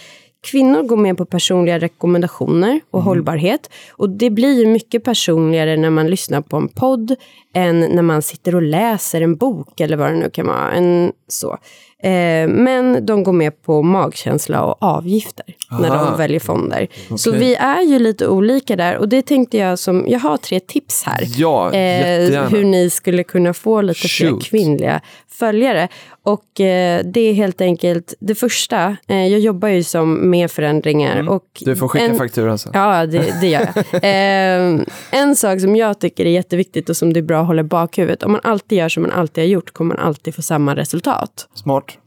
Kvinnor 0.51 0.83
går 0.83 0.97
med 0.97 1.17
på 1.17 1.25
personliga 1.25 1.79
rekommendationer 1.79 2.81
och 2.91 2.99
Mm. 3.01 3.07
hållbarhet. 3.07 3.71
Och 3.93 4.11
det 4.11 4.31
blir 4.31 4.67
mycket 4.67 5.05
personligare 5.05 5.77
när 5.77 5.91
man 5.91 6.07
lyssnar 6.11 6.41
på 6.41 6.57
en 6.57 6.69
podd 6.69 7.15
än 7.55 7.81
när 7.81 8.03
man 8.03 8.23
sitter 8.23 8.55
och 8.55 8.63
läser 8.63 9.21
en 9.21 9.37
bok 9.37 9.81
eller 9.81 9.97
vad 9.97 10.11
det 10.13 10.17
nu 10.19 10.31
kan 10.31 10.47
vara. 10.47 10.73
En, 10.73 11.13
så. 11.29 11.59
Eh, 12.03 12.49
men 12.49 13.07
de 13.07 13.23
går 13.23 13.33
med 13.33 13.63
på 13.63 13.83
magkänsla 13.83 14.63
och 14.65 14.77
avgifter 14.83 15.45
när 15.81 15.91
Aha. 15.91 16.05
de 16.11 16.19
väljer 16.19 16.41
fonder. 16.41 16.89
Så 17.17 17.31
Okej. 17.31 17.41
vi 17.41 17.55
är 17.55 17.83
ju 17.83 17.99
lite 17.99 18.29
olika 18.29 18.77
där. 18.77 18.97
Och 18.97 19.09
det 19.09 19.23
tänkte 19.23 19.57
jag 19.59 19.79
som, 19.79 20.05
jag 20.09 20.19
har 20.19 20.37
tre 20.37 20.61
tips 20.61 21.03
här. 21.05 21.25
Ja, 21.37 21.75
jättegärna. 21.75 22.49
hur 22.49 22.65
ni 22.65 22.91
skulle 22.91 23.25
kunna 23.25 23.55
få 23.55 23.81
lite 23.83 24.09
fler 24.09 24.29
Shoot. 24.31 24.45
kvinnliga 24.45 25.01
följare. 25.43 25.89
Och 26.23 26.61
eh, 26.61 27.05
det 27.05 27.21
är 27.21 27.33
helt 27.33 27.61
enkelt 27.61 28.15
det 28.21 28.35
första. 28.35 28.97
Eh, 29.09 29.27
jag 29.27 29.41
jobbar 29.41 29.69
ju 29.69 29.83
som 29.83 30.31
med 30.31 30.51
förändringar. 30.51 31.29
Och 31.29 31.43
Mm. 31.63 31.75
Du 31.75 31.77
får 31.77 31.89
skicka 31.89 32.07
en, 32.07 32.17
fakturan 32.17 32.59
sen. 32.59 32.73
Ja, 32.75 33.07
det, 33.07 33.41
det 33.41 33.49
gör 33.49 33.69
jag. 33.75 33.77
eh, 34.03 34.81
en 35.11 35.37
sak 35.37 35.61
som 35.61 35.77
jag 35.77 35.99
tycker 36.01 36.27
är 36.27 36.31
jätteviktigt 36.31 36.89
och 36.89 36.97
som 36.97 37.13
det 37.13 37.21
är 37.21 37.23
bra 37.23 37.41
att 37.41 37.47
hålla 37.47 37.61
i 37.61 37.65
bakhuvudet. 37.65 38.23
Om 38.23 38.33
man 38.33 38.41
alltid 38.45 38.79
gör 38.79 38.89
som 38.89 39.03
man 39.03 39.13
alltid 39.13 39.45
har 39.45 39.49
gjort 39.49 39.71
kommer 39.71 39.95
man 39.95 40.07
alltid 40.07 40.35
få 40.35 40.43
samma 40.43 40.77
resultat. 40.77 41.49
Smart. 41.55 41.99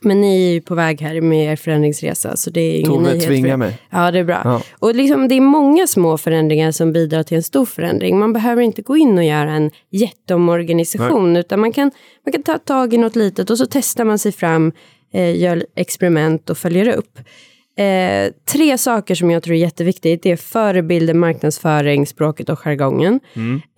Men 0.00 0.20
ni 0.20 0.46
är 0.48 0.52
ju 0.52 0.60
på 0.60 0.74
väg 0.74 1.00
här 1.00 1.20
med 1.20 1.52
er 1.52 1.56
förändringsresa 1.56 2.36
så 2.36 2.50
det 2.50 2.60
är 2.60 2.78
ingen 2.78 2.92
Tove 2.92 3.12
nyhet. 3.12 3.26
tvingar 3.26 3.56
mig. 3.56 3.78
Ja, 3.90 4.10
det 4.10 4.18
är 4.18 4.24
bra. 4.24 4.40
Ja. 4.44 4.62
Och 4.78 4.94
liksom, 4.94 5.28
det 5.28 5.34
är 5.34 5.40
många 5.40 5.86
små 5.86 6.18
förändringar 6.18 6.70
som 6.70 6.92
bidrar 6.92 7.22
till 7.22 7.36
en 7.36 7.42
stor 7.42 7.66
förändring. 7.66 8.18
Man 8.18 8.32
behöver 8.32 8.62
inte 8.62 8.82
gå 8.82 8.96
in 8.96 9.18
och 9.18 9.24
göra 9.24 9.50
en 9.52 9.70
jätteomorganisation 9.90 11.36
utan 11.36 11.60
man 11.60 11.72
kan, 11.72 11.90
man 12.26 12.32
kan 12.32 12.42
ta 12.42 12.58
tag 12.58 12.94
i 12.94 12.98
något 12.98 13.16
litet 13.16 13.50
och 13.50 13.58
så 13.58 13.66
testar 13.70 14.04
man 14.04 14.18
sig 14.18 14.32
fram, 14.32 14.72
eh, 15.12 15.36
gör 15.40 15.66
experiment 15.76 16.50
och 16.50 16.58
följer 16.58 16.96
upp. 16.96 17.18
Eh, 17.78 18.32
tre 18.52 18.78
saker 18.78 19.14
som 19.14 19.30
jag 19.30 19.42
tror 19.42 19.54
är 19.56 19.60
jätteviktigt. 19.60 20.22
Det 20.22 20.30
är 20.30 20.36
förebilder, 20.36 21.14
marknadsföring, 21.14 22.06
språket 22.06 22.48
och 22.48 22.58
jargongen. 22.58 23.20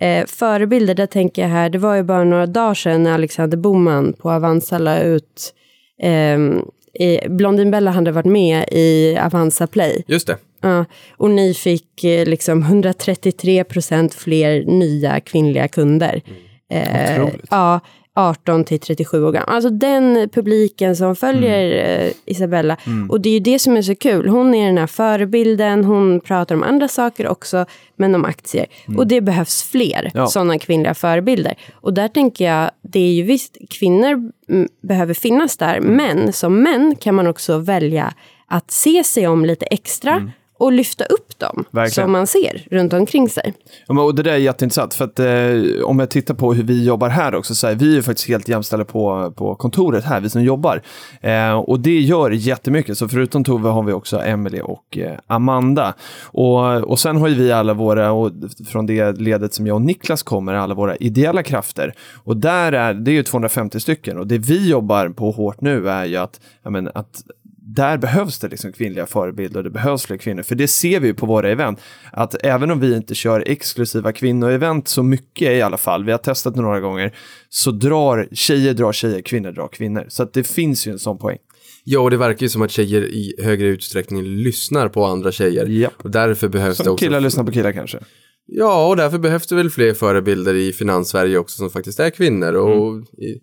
Eh, 0.01 0.27
förebilder, 0.27 0.95
där 0.95 1.07
tänker 1.07 1.43
jag 1.43 1.49
här, 1.49 1.71
det 1.71 1.79
var 1.79 1.95
ju 1.95 2.03
bara 2.03 2.25
några 2.25 2.47
dagar 2.47 2.75
sedan 2.75 3.03
när 3.03 3.13
Alexander 3.15 3.57
Boman 3.57 4.13
på 4.13 4.31
Avanza 4.31 4.79
la 4.79 5.01
ut 5.01 5.55
ehm, 6.03 6.63
i, 6.95 7.29
Blondin 7.29 7.71
Bella 7.71 7.91
hade 7.91 8.13
varit 8.13 8.27
med 8.27 8.65
i 8.71 9.19
Avanza 9.21 9.67
Play. 9.67 10.05
Just 10.07 10.27
det. 10.27 10.37
Ja, 10.61 10.85
och 11.17 11.31
ni 11.31 11.55
fick 11.55 12.05
eh, 12.05 12.27
liksom 12.27 12.63
133 12.63 13.65
procent 13.65 14.15
fler 14.15 14.65
nya 14.65 15.21
kvinnliga 15.21 15.69
kunder. 15.69 16.23
Eh, 16.71 17.13
Otroligt. 17.15 17.47
ja, 17.51 17.81
18 18.17 18.65
till 18.65 18.81
37 18.81 19.25
år 19.25 19.33
gamla. 19.33 19.53
Alltså 19.53 19.71
den 19.71 20.29
publiken 20.33 20.97
som 20.97 21.17
följer 21.17 21.85
eh, 22.07 22.13
Isabella. 22.27 22.77
Och 23.09 23.21
det 23.21 23.29
är 23.29 23.33
ju 23.33 23.41
det 23.41 23.59
som 23.59 23.77
är 23.77 23.83
så 23.83 23.95
kul. 23.95 24.29
Hon 24.29 24.55
är 24.55 24.67
den 24.67 24.79
här 24.79 24.87
förebilden, 24.87 25.85
hon 25.85 26.21
pratar 26.21 26.55
om 26.55 26.63
andra 26.63 26.89
saker 26.89 27.29
också, 27.29 27.67
men 27.97 28.15
om 28.15 28.25
aktier. 28.25 28.67
Och 28.97 29.07
det 29.07 29.21
behövs 29.21 29.63
fler 29.63 30.11
Ja. 30.15 30.27
sådana 30.27 30.59
kvinnliga 30.59 30.95
förebilder. 30.95 31.55
Och 31.75 31.95
där 31.95 32.09
tänker 32.09 32.45
jag, 32.45 32.71
det 32.83 33.01
är 33.01 33.13
ju 33.13 33.23
visst, 33.23 33.57
kvinnor 33.71 34.31
mm, 34.49 34.69
behöver 34.83 35.15
finnas 35.15 35.57
där, 35.57 35.81
men 35.81 36.33
som 36.33 36.63
män 36.63 36.97
kan 37.01 37.15
man 37.15 37.27
också 37.27 37.59
välja 37.59 38.15
att 38.47 38.71
se 38.71 39.05
sig 39.05 39.27
om 39.29 39.45
lite 39.45 39.67
extra 39.67 40.31
och 40.65 40.73
lyfta 40.73 41.05
upp 41.05 41.39
dem 41.39 41.65
Verkligen. 41.71 41.91
som 41.91 42.13
man 42.13 42.27
ser 42.27 42.67
runt 42.71 42.93
omkring 42.93 43.29
sig. 43.29 43.55
Ja, 43.87 44.03
och 44.03 44.15
det 44.15 44.23
där 44.23 44.33
är 44.33 44.37
jätteintressant, 44.37 44.95
för 44.95 45.05
att 45.05 45.19
eh, 45.19 45.85
om 45.85 45.99
jag 45.99 46.11
tittar 46.11 46.35
på 46.35 46.55
hur 46.55 46.63
vi 46.63 46.85
jobbar 46.85 47.09
här 47.09 47.35
också, 47.35 47.55
så 47.55 47.67
här, 47.67 47.75
vi 47.75 47.91
är 47.91 47.97
ju 47.97 48.03
faktiskt 48.03 48.29
helt 48.29 48.49
jämställda 48.49 48.85
på, 48.85 49.33
på 49.37 49.55
kontoret 49.55 50.05
här, 50.05 50.21
vi 50.21 50.31
som 50.31 50.43
jobbar. 50.43 50.83
Eh, 51.21 51.53
och 51.53 51.81
det 51.81 52.01
gör 52.01 52.31
jättemycket, 52.31 52.99
så 52.99 53.09
förutom 53.09 53.45
Tove 53.45 53.69
har 53.69 53.83
vi 53.83 53.93
också 53.93 54.21
Emily 54.21 54.61
och 54.61 54.99
eh, 54.99 55.19
Amanda. 55.27 55.95
Och, 56.23 56.91
och 56.91 56.99
sen 56.99 57.17
har 57.17 57.29
ju 57.29 57.35
vi 57.35 57.53
alla 57.53 57.75
våra, 57.75 58.13
och 58.13 58.33
från 58.67 58.87
det 58.87 59.13
ledet 59.13 59.55
som 59.55 59.67
jag 59.67 59.75
och 59.75 59.83
Niklas 59.83 60.23
kommer, 60.23 60.55
alla 60.55 60.75
våra 60.75 60.97
ideella 60.97 61.43
krafter. 61.43 61.95
Och 62.25 62.37
där 62.37 62.73
är, 62.73 62.95
det 62.95 63.11
är 63.11 63.13
ju 63.13 63.23
250 63.23 63.81
stycken, 63.81 64.19
och 64.19 64.27
det 64.27 64.39
vi 64.39 64.69
jobbar 64.69 65.09
på 65.09 65.31
hårt 65.31 65.61
nu 65.61 65.89
är 65.89 66.05
ju 66.05 66.17
att, 66.17 66.41
men, 66.63 66.91
att 66.95 67.23
där 67.67 67.99
behövs 67.99 68.39
det 68.39 68.49
liksom 68.49 68.73
kvinnliga 68.73 69.07
förebilder 69.07 69.59
och 69.59 69.65
det 69.65 69.71
behövs 69.71 70.07
fler 70.07 70.17
kvinnor. 70.17 70.43
För 70.43 70.55
det 70.55 70.69
ser 70.69 71.01
vi 71.01 71.07
ju 71.07 71.15
på 71.15 71.27
våra 71.27 71.51
event. 71.51 71.81
Att 72.13 72.45
även 72.45 72.71
om 72.71 72.81
vi 72.81 72.97
inte 72.97 73.15
kör 73.15 73.45
exklusiva 73.47 74.13
kvinnoevent 74.13 74.89
så 74.89 75.03
mycket 75.03 75.53
i 75.53 75.63
alla 75.63 75.77
fall, 75.77 76.05
vi 76.05 76.11
har 76.13 76.19
testat 76.19 76.55
det 76.55 76.61
några 76.61 76.81
gånger, 76.81 77.17
så 77.49 77.71
drar 77.71 78.29
tjejer 78.33 78.75
drar 78.75 78.93
tjejer, 78.93 79.21
kvinnor 79.21 79.53
drar 79.53 79.69
kvinnor. 79.69 80.07
Så 80.09 80.23
att 80.23 80.33
det 80.33 80.45
finns 80.45 80.87
ju 80.87 80.93
en 80.93 80.99
sån 80.99 81.19
poäng. 81.19 81.39
Ja, 81.85 82.01
och 82.01 82.11
det 82.11 82.17
verkar 82.17 82.43
ju 82.43 82.49
som 82.49 82.63
att 82.63 82.71
tjejer 82.71 83.03
i 83.03 83.35
högre 83.43 83.67
utsträckning 83.67 84.23
lyssnar 84.23 84.89
på 84.89 85.05
andra 85.05 85.33
tjejer. 85.33 85.67
Japp. 85.67 85.93
Och 86.05 86.11
därför 86.11 86.49
behövs 86.49 86.79
det 86.79 86.85
Som 86.85 86.93
också... 86.93 87.05
killar 87.05 87.21
lyssnar 87.21 87.45
på 87.45 87.53
killar 87.53 87.73
kanske. 87.73 87.99
Ja, 88.47 88.89
och 88.89 88.97
därför 88.97 89.19
behövs 89.19 89.47
det 89.47 89.55
väl 89.55 89.71
fler 89.71 89.95
förebilder 89.95 90.55
i 90.55 90.73
finans-Sverige 90.73 91.39
också 91.39 91.57
som 91.57 91.71
faktiskt 91.71 92.01
är 92.01 92.11
kvinnor. 92.11 92.53
Och 92.53 92.93
Mm. 92.93 93.03
i, 93.03 93.41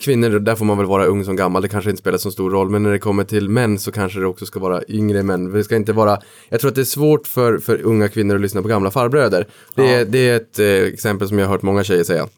Kvinnor, 0.00 0.38
där 0.38 0.54
får 0.54 0.64
man 0.64 0.78
väl 0.78 0.86
vara 0.86 1.04
ung 1.06 1.24
som 1.24 1.36
gammal, 1.36 1.62
det 1.62 1.68
kanske 1.68 1.90
inte 1.90 2.00
spelar 2.00 2.18
så 2.18 2.30
stor 2.30 2.50
roll. 2.50 2.70
Men 2.70 2.82
när 2.82 2.90
det 2.92 2.98
kommer 2.98 3.24
till 3.24 3.48
män 3.48 3.78
så 3.78 3.92
kanske 3.92 4.20
det 4.20 4.26
också 4.26 4.46
ska 4.46 4.60
vara 4.60 4.82
yngre 4.88 5.22
män. 5.22 5.52
Det 5.52 5.64
ska 5.64 5.76
inte 5.76 5.92
vara, 5.92 6.18
jag 6.48 6.60
tror 6.60 6.68
att 6.68 6.74
det 6.74 6.80
är 6.80 6.84
svårt 6.84 7.26
för, 7.26 7.58
för 7.58 7.82
unga 7.82 8.08
kvinnor 8.08 8.34
att 8.34 8.40
lyssna 8.40 8.62
på 8.62 8.68
gamla 8.68 8.90
farbröder. 8.90 9.46
Det, 9.74 9.94
är, 9.94 10.04
det 10.04 10.28
är 10.28 10.36
ett 10.36 10.58
eh, 10.58 10.66
exempel 10.66 11.28
som 11.28 11.38
jag 11.38 11.46
har 11.46 11.52
hört 11.52 11.62
många 11.62 11.84
tjejer 11.84 12.04
säga. 12.04 12.28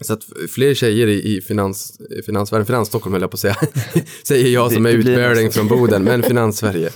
Så 0.00 0.12
att 0.12 0.20
fler 0.54 0.74
tjejer 0.74 1.06
i, 1.06 1.36
i 1.36 1.40
finans, 1.40 2.00
i 2.18 2.22
finansvärlden, 2.22 2.66
Finansstockholm 2.66 3.12
höll 3.12 3.22
jag 3.22 3.30
på 3.30 3.34
att 3.34 3.40
säga, 3.40 3.56
säger 4.26 4.48
jag 4.48 4.72
som 4.72 4.82
Det- 4.82 4.90
är 4.90 5.34
nästan 5.34 5.50
från 5.68 5.78
Boden, 5.78 6.02
men 6.04 6.22
Finanssverige. 6.22 6.90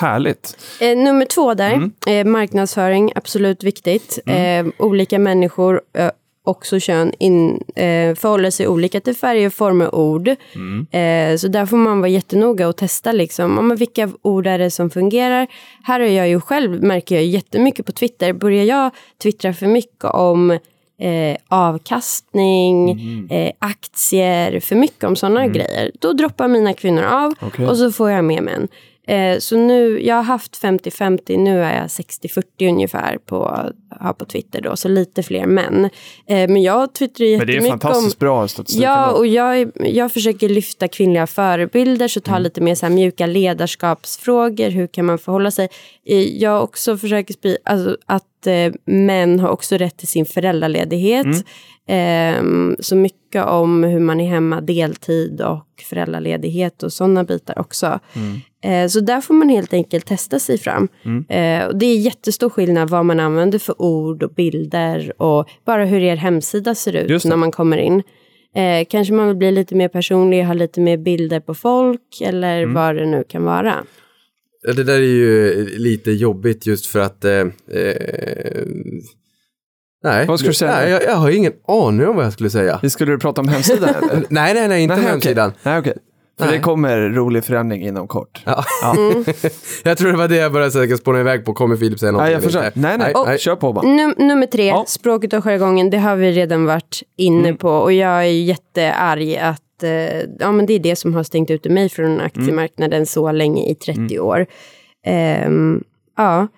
Härligt. 0.00 0.56
Eh, 0.80 0.96
nummer 0.98 1.24
två 1.26 1.54
där, 1.54 1.72
Mm. 1.72 1.92
eh, 2.06 2.24
marknadsföring, 2.32 3.12
absolut 3.14 3.64
viktigt. 3.64 4.18
Eh, 4.26 4.66
olika 4.78 5.18
människor, 5.18 5.80
eh, 5.98 6.10
också 6.46 6.80
kön, 6.80 7.12
in, 7.18 7.62
eh, 7.74 8.14
förhåller 8.14 8.50
sig 8.50 8.68
olika 8.68 9.00
till 9.00 9.14
färger, 9.14 9.50
former, 9.50 9.94
ord. 9.94 10.28
Mm. 10.54 10.86
Eh, 10.90 11.36
så 11.36 11.48
där 11.48 11.66
får 11.66 11.76
man 11.76 12.00
vara 12.00 12.08
jättenoga 12.08 12.68
och 12.68 12.76
testa 12.76 13.12
liksom, 13.12 13.54
ja, 13.56 13.62
men 13.62 13.76
vilka 13.76 14.10
ord 14.22 14.46
är 14.46 14.58
det 14.58 14.70
som 14.70 14.90
fungerar. 14.90 15.46
Här 15.82 16.00
är 16.00 16.08
jag 16.16 16.28
ju 16.28 16.40
själv, 16.40 16.82
märker 16.82 17.14
jag 17.14 17.24
jättemycket 17.24 17.86
på 17.86 17.92
Twitter, 17.92 18.32
börjar 18.32 18.64
jag 18.64 18.90
twittra 19.22 19.54
för 19.54 19.66
mycket 19.66 20.04
om 20.04 20.50
eh, 20.98 21.36
avkastning, 21.48 22.90
Mm. 22.90 23.28
eh, 23.30 23.52
aktier, 23.58 24.60
för 24.60 24.76
mycket 24.76 25.04
om 25.04 25.16
sådana 25.16 25.46
grejer. 25.46 25.90
Då 26.00 26.12
droppar 26.12 26.48
mina 26.48 26.72
kvinnor 26.74 27.02
av 27.02 27.34
Okej. 27.40 27.66
och 27.66 27.76
så 27.76 27.92
får 27.92 28.10
jag 28.10 28.24
med 28.24 28.42
män. 28.42 28.68
Eh, 29.06 29.38
så 29.38 29.56
nu, 29.56 30.00
jag 30.02 30.14
har 30.16 30.22
haft 30.22 30.62
50-50, 30.62 31.38
nu 31.38 31.62
är 31.62 31.76
jag 31.76 31.86
60-40 31.86 32.42
ungefär 32.68 33.18
på, 33.18 33.70
har 34.00 34.12
på 34.12 34.24
Twitter 34.24 34.60
då, 34.60 34.76
så 34.76 34.88
lite 34.88 35.22
fler 35.22 35.46
män. 35.46 35.84
Eh, 36.26 36.48
men 36.48 36.62
jag 36.62 36.94
twittrar 36.94 37.38
Men 37.38 37.46
det 37.46 37.52
är 37.52 37.54
jättemycket 37.54 37.82
fantastiskt 37.82 38.22
om... 38.22 38.26
bra 38.26 38.48
statistik. 38.48 38.82
Ja, 38.84 39.10
och 39.10 39.26
jag, 39.26 39.70
jag 39.74 40.12
försöker 40.12 40.48
lyfta 40.48 40.88
kvinnliga 40.88 41.26
förebilder, 41.26 42.08
så 42.08 42.20
ta 42.20 42.30
Mm. 42.30 42.42
lite 42.42 42.60
mer 42.60 42.74
så 42.74 42.86
här 42.86 42.94
mjuka 42.94 43.26
ledarskapsfrågor. 43.26 44.70
Hur 44.70 44.86
kan 44.86 45.04
man 45.04 45.18
förhålla 45.18 45.50
sig? 45.50 45.68
Eh, 46.06 46.22
Jag 46.22 46.62
också 46.62 46.96
försöker 46.98 47.34
sprida 47.34 47.58
alltså, 47.64 47.96
att 48.06 48.24
män 48.84 49.40
har 49.40 49.48
också 49.48 49.76
rätt 49.76 49.96
till 49.96 50.08
sin 50.08 50.26
föräldraledighet. 50.26 51.24
Mm. 51.26 51.42
Ehm, 51.88 52.76
så 52.80 52.96
mycket 52.96 53.44
om 53.44 53.84
hur 53.84 54.00
man 54.00 54.20
är 54.20 54.28
hemma 54.28 54.60
deltid 54.60 55.40
och 55.40 55.66
föräldraledighet 55.88 56.82
och 56.82 56.92
sådana 56.92 57.24
bitar 57.24 57.58
också. 57.58 57.98
Mm. 58.14 58.40
Eh, 58.64 58.86
så 58.88 59.00
där 59.00 59.20
får 59.20 59.34
man 59.34 59.48
helt 59.48 59.72
enkelt 59.72 60.06
testa 60.06 60.38
sig 60.38 60.58
fram. 60.58 60.88
Eh, 61.28 61.64
och 61.66 61.76
det 61.78 61.86
är 61.86 61.96
jättestor 61.96 62.50
skillnad 62.50 62.90
vad 62.90 63.04
man 63.06 63.20
använder 63.20 63.58
för 63.58 63.82
ord 63.82 64.22
och 64.22 64.30
bilder 64.34 65.12
och 65.22 65.48
bara 65.66 65.84
hur 65.84 66.00
er 66.00 66.16
hemsida 66.16 66.74
ser 66.74 66.92
ut 66.96 67.24
när 67.24 67.36
man 67.36 67.50
kommer 67.52 67.76
in. 67.78 68.02
Eh, 68.56 68.86
kanske 68.90 69.14
man 69.14 69.28
vill 69.28 69.36
bli 69.36 69.52
lite 69.52 69.74
mer 69.74 69.88
personlig, 69.88 70.44
ha 70.44 70.54
lite 70.54 70.80
mer 70.80 70.96
bilder 70.96 71.40
på 71.40 71.54
folk 71.54 72.00
eller 72.24 72.62
Mm. 72.62 72.74
vad 72.74 72.96
det 72.96 73.06
nu 73.06 73.24
kan 73.28 73.44
vara. 73.44 73.74
Det 74.76 74.84
där 74.84 74.94
är 74.94 74.98
ju 74.98 75.66
lite 75.78 76.10
jobbigt 76.10 76.66
just 76.66 76.86
för 76.86 77.00
att... 77.00 77.24
Eh, 77.24 77.32
eh, 77.32 78.64
nej, 80.04 80.26
Vad 80.26 80.38
ska 80.40 80.48
du 80.48 80.54
säga? 80.54 80.72
Nej, 80.72 80.90
jag, 80.90 81.02
jag 81.04 81.16
har 81.16 81.30
ingen 81.30 81.52
aning 81.68 82.06
om 82.06 82.16
vad 82.16 82.24
jag 82.24 82.32
skulle 82.32 82.50
säga. 82.50 82.78
Vi 82.82 82.90
Skulle 82.90 83.12
du 83.12 83.18
prata 83.18 83.40
om 83.40 83.48
hemsidan? 83.48 83.94
nej, 84.30 84.54
nej, 84.54 84.68
nej, 84.68 84.82
inte 84.82 84.94
om 84.94 85.00
Nej, 85.00 85.10
hemsidan. 85.10 85.48
okej. 85.50 85.60
Nej, 85.64 85.78
okej. 85.78 85.94
För 86.38 86.46
Nej. 86.46 86.56
det 86.56 86.62
kommer 86.62 87.00
rolig 87.00 87.44
förändring 87.44 87.82
inom 87.82 88.08
kort. 88.08 88.42
Ja. 88.44 88.64
Mm. 88.96 89.24
jag 89.84 89.98
tror 89.98 90.12
det 90.12 90.18
var 90.18 90.28
det 90.28 90.36
jag 90.36 90.52
började 90.52 90.72
säga, 90.72 90.96
spåna 90.96 91.20
iväg 91.20 91.44
på. 91.44 91.52
Kommer 91.54 91.76
Filip 91.76 91.98
säga 91.98 92.12
något? 92.12 92.20
Nej, 92.22 92.32
jag 92.32 92.44
inte? 92.44 92.72
Nej, 92.74 92.98
nej. 92.98 93.12
nej. 93.26 93.38
Kör 93.38 93.56
på 93.56 93.72
bara. 93.72 93.84
Num- 93.86 94.14
nummer 94.18 94.46
tre, 94.46 94.66
Ja. 94.66 94.84
språket 94.88 95.32
och 95.32 95.44
jargongen, 95.44 95.90
det 95.90 95.98
har 95.98 96.16
vi 96.16 96.32
redan 96.32 96.64
varit 96.66 97.02
inne 97.16 97.48
Mm. 97.48 97.56
på. 97.56 97.70
Och 97.70 97.92
jag 97.92 98.10
är 98.18 98.22
jättearg 98.22 99.36
att 99.36 99.82
eh, 99.82 99.90
ja, 100.38 100.52
men 100.52 100.66
det 100.66 100.72
är 100.72 100.78
det 100.78 100.96
som 100.96 101.14
har 101.14 101.22
stängt 101.22 101.50
ute 101.50 101.68
mig 101.70 101.88
från 101.88 102.06
Mm. 102.12 102.26
aktiemarknaden 102.26 103.06
så 103.06 103.32
länge 103.32 103.70
i 103.70 103.74
30 103.74 104.18
år. 104.20 104.46
Ehm, 105.06 105.82
ja, 106.16 106.48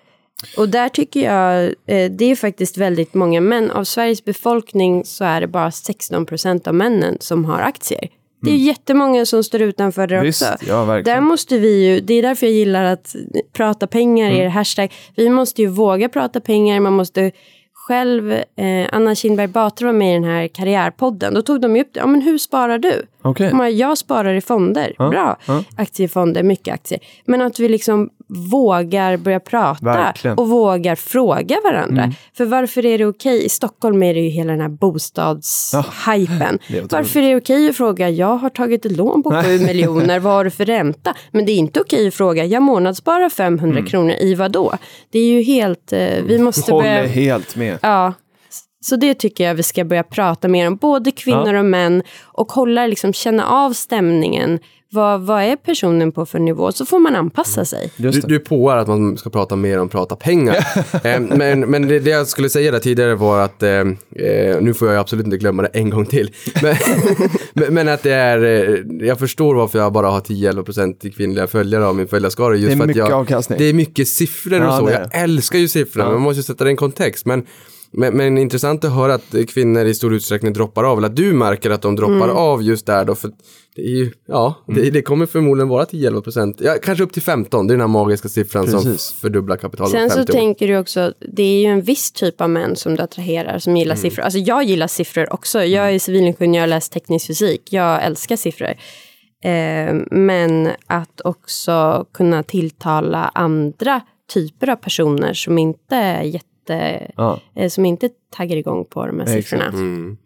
och 0.57 0.69
där 0.69 0.89
tycker 0.89 1.19
jag, 1.25 1.63
eh, 1.63 2.11
det 2.11 2.31
är 2.31 2.35
faktiskt 2.35 2.77
väldigt 2.77 3.13
många 3.13 3.41
män. 3.41 3.71
Av 3.71 3.83
Sveriges 3.83 4.25
befolkning 4.25 5.05
så 5.05 5.23
är 5.25 5.41
det 5.41 5.47
bara 5.47 5.71
16 5.71 6.25
procent 6.25 6.67
av 6.67 6.75
männen 6.75 7.17
som 7.19 7.45
har 7.45 7.59
aktier. 7.59 8.07
Det 8.41 8.51
är 8.51 8.55
jättemånga 8.55 9.25
som 9.25 9.43
står 9.43 9.61
utanför 9.61 10.07
det 10.07 10.15
Mm. 10.15 10.25
Visst, 10.25 10.41
också. 10.53 10.65
ja, 10.67 10.85
verkligen. 10.85 11.15
Där 11.15 11.21
måste 11.21 11.57
vi 11.57 11.85
ju, 11.87 11.99
det 11.99 12.13
är 12.13 12.21
därför 12.21 12.45
jag 12.45 12.53
gillar 12.55 12.83
att 12.83 13.15
prata 13.53 13.87
pengar 13.87 14.31
Mm. 14.31 14.41
i 14.41 14.47
hashtag. 14.47 14.93
Vi 15.15 15.29
måste 15.29 15.61
ju 15.61 15.67
våga 15.67 16.09
prata 16.09 16.39
pengar, 16.39 16.79
man 16.79 16.93
måste 16.93 17.31
själv, 17.73 18.31
eh, 18.31 18.87
Anna 18.91 19.15
Kinberg 19.15 19.47
Batra 19.47 19.85
var 19.85 19.93
med 19.93 20.11
i 20.11 20.13
den 20.13 20.23
här 20.23 20.47
karriärpodden, 20.47 21.33
då 21.33 21.41
tog 21.41 21.61
de 21.61 21.75
ju 21.75 21.81
upp 21.81 21.93
det, 21.93 21.99
ja 21.99 22.07
men 22.07 22.21
hur 22.21 22.37
sparar 22.37 22.77
du? 22.77 23.01
Bara, 23.57 23.69
Jag 23.69 23.97
sparar 23.97 24.33
i 24.33 24.41
fonder, 24.41 24.93
bra. 24.97 25.37
ja. 25.47 25.63
Aktiefonder, 25.77 26.43
mycket 26.43 26.73
aktier. 26.73 26.99
Men 27.25 27.41
att 27.41 27.59
vi 27.59 27.69
liksom 27.69 28.09
vågar 28.27 29.17
börja 29.17 29.39
prata 29.39 29.85
Verkligen. 29.85 30.33
Mm. 30.33 30.43
och 30.43 30.49
vågar 30.49 30.95
fråga 30.95 31.57
varandra. 31.63 32.13
För 32.37 32.45
varför 32.45 32.85
är 32.85 32.97
det 32.97 33.05
okej? 33.05 33.45
I 33.45 33.49
Stockholm 33.49 34.03
är 34.03 34.13
det 34.13 34.19
ju 34.19 34.29
hela 34.29 34.51
den 34.51 34.61
här 34.61 34.69
bostadshypen. 34.69 36.59
otroligt. 36.69 36.91
varför 36.91 37.19
är 37.19 37.29
det 37.29 37.35
okej 37.35 37.69
att 37.69 37.77
fråga, 37.77 38.09
jag 38.09 38.37
har 38.37 38.49
tagit 38.49 38.85
ett 38.85 38.91
lån 38.97 39.23
på 39.23 39.43
7 39.43 39.59
miljoner, 39.59 40.19
vad 40.19 40.33
har 40.33 40.43
du 40.43 40.49
för 40.49 40.65
ränta? 40.65 41.15
Men 41.31 41.45
det 41.45 41.51
är 41.51 41.57
inte 41.57 41.81
okej 41.81 42.07
att 42.07 42.13
fråga, 42.13 42.45
jag 42.45 42.63
månadssparar 42.63 43.29
500 43.29 43.81
kronor, 43.85 44.13
i 44.19 44.35
vad 44.35 44.51
då? 44.51 44.73
Det 45.11 45.19
är 45.19 45.25
ju 45.25 45.41
helt, 45.41 45.93
eh, 45.93 45.99
vi 46.25 46.39
måste 46.39 46.71
Håller 46.71 46.83
börja... 46.83 47.07
helt 47.07 47.55
med. 47.55 47.77
Ja, 47.81 48.13
så 48.79 48.95
det 48.95 49.13
tycker 49.13 49.43
jag 49.43 49.55
vi 49.55 49.63
ska 49.63 49.85
börja 49.85 50.03
prata 50.03 50.47
mer 50.47 50.67
om, 50.67 50.75
både 50.75 51.11
kvinnor 51.11 51.53
och 51.53 51.65
män 51.65 52.03
och 52.23 52.51
hålla, 52.51 52.87
liksom, 52.87 53.13
känna 53.13 53.45
av 53.45 53.73
stämningen. 53.73 54.59
Vad, 54.89 55.21
vad 55.21 55.43
är 55.43 55.55
personen 55.55 56.11
på 56.11 56.25
för 56.25 56.39
nivå? 56.39 56.71
Så 56.71 56.85
får 56.85 56.99
man 56.99 57.15
anpassa 57.15 57.65
sig. 57.65 57.91
Du, 57.97 58.11
det. 58.11 58.27
du 58.27 58.35
är 58.35 58.39
på 58.39 58.69
här 58.69 58.77
att 58.77 58.87
man 58.87 59.17
ska 59.17 59.29
prata 59.29 59.55
mer 59.55 59.79
om 59.79 59.89
prata 59.89 60.15
pengar. 60.15 60.55
eh, 61.03 61.19
men 61.19 61.59
men 61.59 61.87
det, 61.87 61.99
det 61.99 62.09
jag 62.09 62.27
skulle 62.27 62.49
säga 62.49 62.71
där 62.71 62.79
tidigare 62.79 63.15
var 63.15 63.39
att, 63.39 63.63
eh, 63.63 63.69
eh, 63.69 64.61
nu 64.61 64.73
får 64.73 64.87
jag 64.87 64.97
absolut 64.97 65.25
inte 65.25 65.37
glömma 65.37 65.61
det 65.61 65.67
en 65.67 65.89
gång 65.89 66.05
till. 66.05 66.31
Men, 67.53 67.73
men, 67.73 67.87
att 67.87 68.03
det 68.03 68.13
är, 68.13 68.43
eh, 68.43 69.07
jag 69.07 69.19
förstår 69.19 69.55
varför 69.55 69.79
jag 69.79 69.93
bara 69.93 70.09
har 70.09 70.19
10-11% 70.21 71.15
kvinnliga 71.15 71.47
följare 71.47 71.85
av 71.85 71.95
min 71.95 72.07
följarskara. 72.07 72.55
Just 72.55 72.67
Det 72.67 72.73
är 72.73 72.75
för 72.75 72.83
att 72.83 72.87
mycket 72.87 72.99
jag, 72.99 73.11
avkastning. 73.11 73.59
Det 73.59 73.65
är 73.65 73.73
mycket 73.73 74.07
siffror 74.07 74.61
och 74.61 74.67
Ja, 74.67 74.79
så. 74.79 74.89
Jag 74.89 75.23
älskar 75.23 75.59
ju 75.59 75.67
siffrorna, 75.67 76.05
men 76.05 76.13
man 76.13 76.21
måste 76.21 76.39
ju 76.39 76.43
sätta 76.43 76.63
det 76.63 76.69
i 76.69 76.71
en 76.71 76.77
kontext. 76.77 77.25
Men, 77.25 77.45
men, 77.91 78.17
men 78.17 78.37
intressant 78.37 78.83
att 78.85 78.93
höra 78.93 79.13
att 79.13 79.35
kvinnor 79.53 79.85
i 79.85 79.93
stor 79.93 80.13
utsträckning 80.13 80.53
droppar 80.53 80.83
av, 80.83 80.97
eller 80.97 81.07
att 81.07 81.15
du 81.15 81.33
märker 81.33 81.69
att 81.69 81.81
de 81.81 81.95
droppar 81.95 82.13
Mm. 82.25 82.35
av 82.37 82.63
just 82.63 82.85
där 82.85 83.05
då. 83.05 83.15
För 83.15 83.31
det 83.75 83.81
är 83.81 83.89
ju, 83.97 84.11
ja, 84.27 84.55
Mm. 84.69 84.81
det, 84.83 84.89
det 84.91 85.01
kommer 85.01 85.25
förmodligen 85.25 85.67
vara 85.69 85.85
10-11 85.85 86.21
procent. 86.21 86.57
Ja, 86.61 86.75
kanske 86.83 87.03
upp 87.03 87.13
till 87.13 87.21
15, 87.21 87.67
det 87.67 87.71
är 87.71 87.75
den 87.75 87.81
här 87.81 87.87
magiska 87.87 88.29
siffran 88.29 88.67
som 88.67 88.83
Precis. 88.83 89.11
fördubblar 89.11 89.57
kapitalet 89.57 89.91
Sen 89.91 90.09
så 90.09 90.15
50 90.17 90.31
år. 90.31 90.33
tänker 90.35 90.67
du 90.67 90.77
också, 90.77 91.13
det 91.35 91.43
är 91.43 91.59
ju 91.61 91.65
en 91.65 91.81
viss 91.81 92.11
typ 92.11 92.41
av 92.41 92.49
män 92.49 92.75
som 92.75 92.95
du 92.95 93.01
attraherar 93.03 93.59
som 93.59 93.77
gillar 93.77 93.95
siffror. 93.95 94.23
Alltså 94.23 94.39
jag 94.39 94.63
gillar 94.63 94.87
siffror 94.87 95.33
också. 95.33 95.63
Jag 95.63 95.93
är 95.93 95.99
civilingenjör, 95.99 96.61
jag 96.61 96.69
läst 96.69 96.91
teknisk 96.93 97.27
fysik. 97.27 97.61
Jag 97.73 98.05
älskar 98.05 98.35
siffror. 98.35 98.73
Eh, 99.43 99.95
men 100.11 100.69
att 100.87 101.21
också 101.23 102.05
kunna 102.13 102.43
tilltala 102.43 103.31
andra 103.33 104.01
typer 104.33 104.69
av 104.69 104.75
personer 104.75 105.33
som 105.33 105.57
inte 105.57 105.95
är 105.95 106.23
jätte... 106.23 106.45
Ja. 107.15 107.39
Eh, 107.55 107.69
som 107.69 107.85
inte 107.85 108.09
taggar 108.37 108.57
igång 108.57 108.85
på 108.85 109.05
de 109.07 109.19
här 109.19 109.23
Exakt. 109.23 109.43
siffrorna. 109.43 109.65
Mm. 109.65 110.17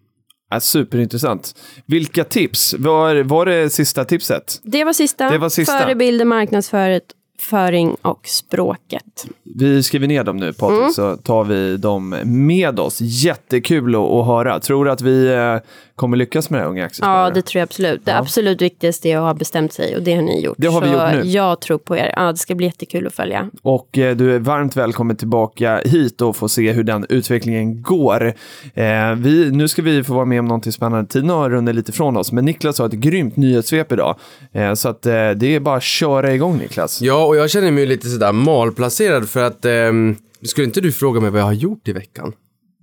Ja, 0.49 0.59
superintressant. 0.59 1.55
Vilka 1.85 2.23
tips? 2.23 2.73
Var, 2.73 3.23
var 3.23 3.45
det 3.45 3.69
sista 3.69 4.05
tipset? 4.05 4.59
Det 4.63 4.83
var 4.83 4.93
sista. 4.93 5.29
Det 5.29 5.37
var 5.37 5.49
sista. 5.49 5.79
Förebilder, 5.79 6.25
marknadsföring 6.25 7.95
och 8.01 8.27
språket. 8.27 9.25
Vi 9.59 9.83
skriver 9.83 10.07
ner 10.07 10.23
dem 10.23 10.37
nu 10.37 10.53
Patrik, 10.53 10.79
Mm. 10.79 10.91
så 10.91 11.17
tar 11.17 11.43
vi 11.43 11.77
dem 11.77 12.15
med 12.25 12.79
oss. 12.79 12.97
Jättekul 13.01 13.95
att, 13.95 14.01
att 14.01 14.25
höra. 14.25 14.59
Tror 14.59 14.85
du 14.85 14.91
att 14.91 15.01
vi 15.01 15.27
eh, 15.33 15.57
kommer 16.01 16.17
lyckas 16.17 16.49
med 16.49 16.59
det 16.59 16.63
här 16.63 16.69
unga 16.69 16.85
aktiesparare? 16.85 17.27
Ja, 17.27 17.33
det 17.33 17.41
tror 17.41 17.59
jag 17.59 17.63
absolut. 17.63 18.05
Det 18.05 18.17
absolut 18.17 18.61
viktigaste 18.61 19.09
är 19.09 19.17
att 19.17 19.23
ha 19.23 19.33
bestämt 19.33 19.73
sig 19.73 19.95
och 19.95 20.03
det 20.03 20.13
har 20.15 20.21
ni 20.21 20.41
gjort. 20.43 20.55
Det 20.57 20.67
har 20.67 20.81
vi 20.81 20.87
Så 20.87 20.93
gjort 20.93 21.23
nu. 21.25 21.29
jag 21.31 21.61
tror 21.61 21.77
på 21.77 21.97
er. 21.97 22.13
Ja, 22.15 22.31
det 22.31 22.37
ska 22.37 22.55
bli 22.55 22.65
jättekul 22.65 23.07
att 23.07 23.13
följa. 23.13 23.49
Och 23.61 23.97
eh, 23.97 24.15
du 24.15 24.35
är 24.35 24.39
varmt 24.39 24.75
välkommen 24.77 25.15
tillbaka 25.15 25.81
hit 25.85 26.21
och 26.21 26.35
få 26.35 26.49
se 26.49 26.71
hur 26.71 26.83
den 26.83 27.05
utvecklingen 27.09 27.81
går. 27.81 28.33
Eh, 28.73 29.13
vi, 29.17 29.51
nu 29.51 29.67
ska 29.67 29.81
vi 29.81 30.03
få 30.03 30.13
vara 30.13 30.25
med 30.25 30.39
om 30.39 30.45
någonting 30.45 30.71
spännande. 30.71 31.11
Tiden 31.11 31.29
har 31.29 31.49
runnit 31.49 31.75
lite 31.75 31.91
från 31.91 32.17
oss, 32.17 32.31
men 32.31 32.45
Niklas 32.45 32.79
har 32.79 32.85
ett 32.85 32.91
grymt 32.91 33.35
nyhetssvep 33.37 33.91
idag. 33.91 34.15
Eh, 34.53 34.73
så 34.73 34.89
att, 34.89 35.05
eh, 35.05 35.11
det 35.31 35.55
är 35.55 35.59
bara 35.59 35.77
att 35.77 35.83
köra 35.83 36.33
igång 36.33 36.57
Niklas. 36.57 37.01
Ja, 37.01 37.25
och 37.25 37.35
jag 37.35 37.49
känner 37.49 37.71
mig 37.71 37.85
lite 37.85 38.07
sådär 38.09 38.31
malplacerad 38.31 39.29
för 39.29 39.43
att 39.43 39.65
ehm, 39.65 40.15
skulle 40.43 40.65
inte 40.67 40.81
du 40.81 40.91
fråga 40.91 41.21
mig 41.21 41.29
vad 41.29 41.41
jag 41.41 41.45
har 41.45 41.53
gjort 41.53 41.87
i 41.87 41.93
veckan? 41.93 42.33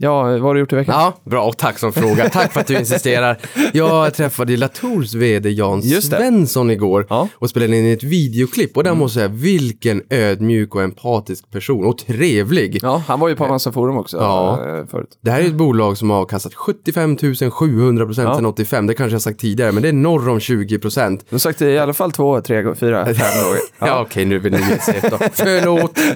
Ja, 0.00 0.22
vad 0.22 0.40
har 0.40 0.54
du 0.54 0.60
gjort 0.60 0.72
i 0.72 0.76
veckan? 0.76 0.94
Ja, 0.98 1.30
bra. 1.30 1.44
Och 1.48 1.56
tack 1.56 1.78
som 1.78 1.92
fråga. 1.92 2.28
Tack 2.28 2.52
för 2.52 2.60
att 2.60 2.66
du 2.66 2.78
insisterar. 2.78 3.38
Jag 3.72 4.14
träffade 4.14 4.56
Lators 4.56 5.14
vd 5.14 5.50
Jan. 5.50 5.82
Svensson 5.82 6.70
igår 6.70 7.06
Ja. 7.10 7.28
och 7.34 7.50
spelade 7.50 7.76
in 7.76 7.92
ett 7.92 8.02
videoklipp. 8.02 8.76
Och 8.76 8.84
där 8.84 8.94
måste 8.94 9.20
jag 9.20 9.30
säga, 9.30 9.40
vilken 9.42 10.02
ödmjuk 10.10 10.74
och 10.74 10.82
empatisk 10.82 11.50
person. 11.50 11.84
Och 11.84 11.98
trevlig. 11.98 12.78
Ja, 12.82 13.02
han 13.06 13.20
var 13.20 13.28
ju 13.28 13.36
på 13.36 13.44
Avanza 13.44 13.72
Forum 13.72 13.96
också 13.96 14.16
Ja. 14.16 14.52
eh, 14.78 14.86
förut. 14.86 15.08
Det 15.20 15.30
här 15.30 15.40
är 15.40 15.44
ett 15.46 15.54
bolag 15.54 15.98
som 15.98 16.10
har 16.10 16.18
avkastat 16.18 16.54
75 16.54 17.16
700 17.50 18.06
procent 18.06 18.28
Ja. 18.28 18.34
sedan 18.36 18.46
85. 18.46 18.86
Det 18.86 18.94
kanske 18.94 19.14
jag 19.14 19.22
sagt 19.22 19.40
tidigare, 19.40 19.72
men 19.72 19.82
det 19.82 19.88
är 19.88 19.92
norr 19.92 20.28
om 20.28 20.40
20 20.40 20.78
procent. 20.78 21.24
Du 21.28 21.34
har 21.34 21.38
sagt 21.38 21.58
det 21.58 21.70
i 21.70 21.78
alla 21.78 21.92
fall 21.94 22.12
två, 22.12 22.40
tre, 22.40 22.74
fyra, 22.74 23.04
fem 23.04 23.14
gånger. 23.44 23.58
Ja, 23.78 24.00
okej, 24.02 24.24
nu 24.24 24.34
är 24.34 24.38
vi 24.40 24.50
nyhetssvep 24.50 25.10
då. 25.10 25.18
Förlåt. 25.32 25.98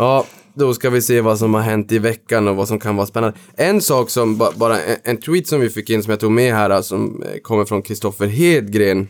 Ja, 0.00 0.24
då 0.58 0.74
ska 0.74 0.90
vi 0.90 1.02
se 1.02 1.20
vad 1.20 1.38
som 1.38 1.54
har 1.54 1.60
hänt 1.60 1.92
i 1.92 1.98
veckan 1.98 2.48
och 2.48 2.56
vad 2.56 2.68
som 2.68 2.78
kan 2.80 2.96
vara 2.96 3.06
spännande. 3.06 3.38
En 3.56 3.80
sak 3.80 4.10
som, 4.10 4.36
ba- 4.36 4.52
bara 4.56 4.78
en, 5.04 5.16
tweet 5.16 5.46
som 5.48 5.60
vi 5.60 5.70
fick 5.70 5.90
in 5.90 6.02
som 6.02 6.10
jag 6.10 6.20
tog 6.20 6.30
med 6.32 6.54
här, 6.54 6.82
som 6.82 7.22
eh, 7.22 7.38
kommer 7.42 7.64
från 7.64 7.82
Kristoffer 7.82 8.26
Hedgren. 8.26 9.08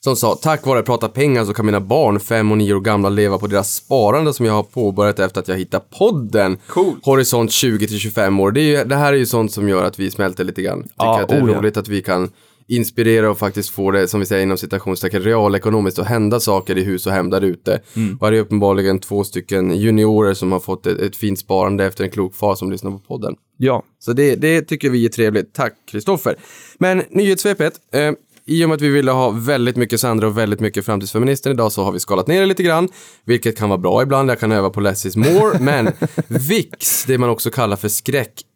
Som 0.00 0.16
sa, 0.16 0.34
tack 0.34 0.66
vare 0.66 0.82
Prata 0.82 1.08
pengar 1.08 1.44
så 1.44 1.54
kan 1.54 1.66
mina 1.66 1.80
barn, 1.80 2.20
fem 2.20 2.50
och 2.52 2.58
nio 2.58 2.74
år 2.74 2.80
gamla, 2.80 3.08
leva 3.08 3.38
på 3.38 3.46
deras 3.46 3.74
sparande 3.74 4.34
som 4.34 4.46
jag 4.46 4.52
har 4.52 4.62
påbörjat 4.62 5.18
efter 5.18 5.40
att 5.40 5.48
jag 5.48 5.56
hittat 5.56 5.90
podden. 5.90 6.58
Coolt. 6.68 6.98
Horisont 7.06 7.52
20 7.52 7.86
till 7.88 7.98
25 7.98 8.40
år. 8.40 8.50
Det, 8.50 8.60
är 8.60 8.78
ju, 8.78 8.84
det 8.84 8.96
här 8.96 9.12
är 9.12 9.16
ju 9.16 9.26
sånt 9.26 9.52
som 9.52 9.68
gör 9.68 9.84
att 9.84 9.98
vi 9.98 10.10
smälter 10.10 10.44
lite 10.44 10.62
grann. 10.62 10.82
Tycker 10.82 10.92
Ja, 10.96 11.20
att 11.22 11.28
det 11.28 11.34
är 11.36 11.44
oh 11.44 11.50
ja. 11.52 11.58
roligt 11.58 11.76
att 11.76 11.88
vi 11.88 12.02
kan 12.02 12.30
inspirera 12.68 13.30
och 13.30 13.38
faktiskt 13.38 13.70
få 13.70 13.90
det, 13.90 14.08
som 14.08 14.20
vi 14.20 14.26
säger 14.26 14.42
inom 14.42 14.58
citationstecken, 14.58 15.22
realekonomiskt 15.22 15.98
att 15.98 16.06
hända 16.06 16.40
saker 16.40 16.78
i 16.78 16.84
hus 16.84 17.06
och 17.06 17.12
hem 17.12 17.30
där 17.30 17.40
ute. 17.40 17.80
Mm. 17.96 18.16
Och 18.20 18.26
här 18.26 18.32
är 18.32 18.40
uppenbarligen 18.40 18.98
två 18.98 19.24
stycken 19.24 19.76
juniorer 19.80 20.34
som 20.34 20.52
har 20.52 20.60
fått 20.60 20.86
ett, 20.86 20.98
ett 20.98 21.16
fint 21.16 21.38
sparande 21.38 21.84
efter 21.84 22.04
en 22.04 22.10
klok 22.10 22.34
far 22.34 22.54
som 22.54 22.70
lyssnar 22.70 22.90
på 22.90 22.98
podden. 22.98 23.34
Ja, 23.56 23.82
Så 23.98 24.12
det, 24.12 24.34
det 24.36 24.62
tycker 24.62 24.90
vi 24.90 25.04
är 25.04 25.08
trevligt. 25.08 25.54
Tack 25.54 25.72
Kristoffer. 25.90 26.36
Men 26.78 27.02
nyhetssvepet. 27.10 27.74
Eh, 27.92 28.12
I 28.46 28.64
och 28.64 28.68
med 28.68 28.76
att 28.76 28.82
vi 28.82 28.88
ville 28.88 29.10
ha 29.12 29.30
väldigt 29.30 29.76
mycket 29.76 30.00
Sandra 30.00 30.26
och 30.26 30.38
väldigt 30.38 30.60
mycket 30.60 30.86
framtidsfeminister 30.86 31.50
idag 31.50 31.72
så 31.72 31.84
har 31.84 31.92
vi 31.92 32.00
skalat 32.00 32.26
ner 32.26 32.40
det 32.40 32.46
lite 32.46 32.62
grann. 32.62 32.88
Vilket 33.24 33.58
kan 33.58 33.68
vara 33.68 33.78
bra 33.78 34.02
ibland. 34.02 34.30
Jag 34.30 34.40
kan 34.40 34.52
öva 34.52 34.70
på 34.70 34.80
less 34.80 35.06
is 35.06 35.16
more. 35.16 35.58
Men 35.60 35.92
VIX, 36.28 37.04
det 37.04 37.18
man 37.18 37.30
också 37.30 37.50
kallar 37.50 37.76
för 37.76 37.88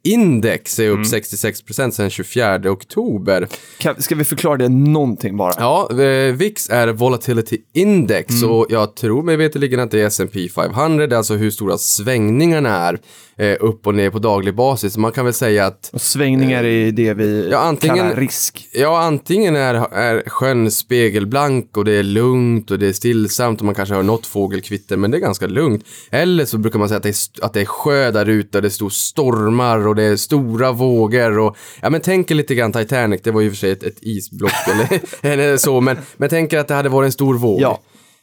skräckindex, 0.05 0.79
är 0.79 0.91
upp 0.91 1.01
66% 1.01 1.91
sedan 1.91 2.11
24 2.11 2.71
oktober. 2.71 3.49
kan, 3.79 4.03
ska 4.03 4.15
vi 4.15 4.25
förklara 4.25 4.57
det 4.57 4.69
någonting 4.69 5.37
bara? 5.37 5.53
Ja, 5.59 5.89
eh, 6.03 6.35
VIX 6.35 6.71
är 6.71 6.89
Volatility 6.89 7.59
Index 7.75 8.43
Mm. 8.43 8.51
och 8.55 8.67
jag 8.71 8.97
tror 8.97 9.23
mig 9.23 9.37
veterligen 9.37 9.81
att 9.81 9.91
det 9.91 10.01
är 10.01 10.07
S&P 10.07 10.49
500, 10.55 11.07
det 11.07 11.15
är 11.15 11.17
alltså 11.17 11.35
hur 11.35 11.51
stora 11.51 11.79
svängningarna 11.79 12.69
är 12.71 12.99
eh, 13.37 13.57
upp 13.61 13.87
och 13.87 13.95
ner 13.95 14.11
på 14.11 14.19
daglig 14.19 14.55
basis. 14.55 14.97
Man 14.97 15.13
kan 15.13 15.25
väl 15.25 15.35
säga 15.35 15.67
att 15.67 15.91
Och 15.93 16.01
svängningar 16.01 16.65
är 16.65 16.93
det 16.93 17.15
vi 17.15 17.49
Ja, 17.53 17.59
antingen- 17.59 17.97
kallar 17.97 18.17
risk. 18.17 18.69
Ja, 18.73 19.01
antingen 19.03 19.57
är, 19.57 19.75
är 19.95 20.29
sjön 20.29 20.71
spegelblank 20.71 21.77
och 21.77 21.85
det 21.85 21.93
är 21.93 22.03
lugnt 22.03 22.71
och 22.71 22.79
det 22.79 22.87
är 22.89 22.93
stillsamt 22.93 23.61
och 23.61 23.67
man 23.67 23.75
kanske 23.75 23.95
hör 23.95 24.03
något 24.03 24.27
fågelkvitter, 24.27 24.97
men 24.97 25.11
det 25.11 25.17
är 25.17 25.21
ganska 25.21 25.47
lugnt. 25.47 25.85
Eller 26.11 26.45
så 26.45 26.59
brukar 26.59 26.79
man 26.79 26.89
säga 26.89 26.97
att 26.97 27.03
det 27.03 27.09
är, 27.09 27.45
att 27.45 27.53
det 27.53 27.61
är 27.61 27.65
sjö 27.65 28.11
där 28.11 28.29
ute, 28.29 28.61
det 28.61 28.71
står 28.71 28.91
stormar 28.91 29.87
och 29.89 29.95
det 29.95 30.03
är 30.03 30.17
stora 30.17 30.73
vågor 30.73 31.39
och 31.39 31.57
ja, 31.83 31.91
men 31.91 32.01
tänk 32.01 32.31
er 32.31 32.35
lite 32.35 32.55
grann 32.55 32.73
Titanic, 32.73 33.21
det 33.23 33.31
var 33.31 33.41
ju 33.41 33.51
för 33.51 33.57
sig 33.57 33.71
ett, 33.71 33.83
ett 33.83 33.99
isblock 34.03 34.53
eller, 34.75 35.01
eller 35.33 35.57
så, 35.57 35.81
men, 35.81 35.97
men 36.17 36.29
tänk 36.29 36.53
er 36.53 36.59
att 36.59 36.69
det 36.69 36.75
hade 36.75 36.89
varit 36.89 37.07
en 37.07 37.13
stor 37.13 37.35
våg. 37.39 37.61
Ja. 37.61 37.81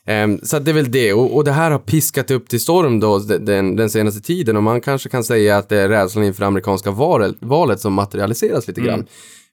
Ehm, 0.08 0.40
så 0.44 0.60
det 0.60 0.72
är 0.72 0.76
väl 0.76 0.92
det. 0.92 1.14
Och, 1.14 1.36
och 1.36 1.44
det 1.44 1.52
här 1.52 1.72
har 1.72 1.80
piskat 1.80 2.32
upp 2.32 2.50
till 2.50 2.60
storm 2.60 3.00
då 3.00 3.20
den- 3.20 3.76
den, 3.76 3.90
senaste 3.90 4.22
tiden 4.22 4.58
och 4.58 4.64
man 4.64 4.82
kanske 4.82 5.10
kan 5.10 5.24
säga 5.24 5.58
att 5.58 5.70
det 5.70 5.78
är 5.78 5.90
rädslan 5.90 6.24
inför 6.26 6.46
amerikanska 6.46 6.92
valet, 6.92 7.36
valet 7.40 7.80
som 7.80 7.94
materialiseras 7.94 8.68
lite 8.68 8.82
grann. 8.82 9.06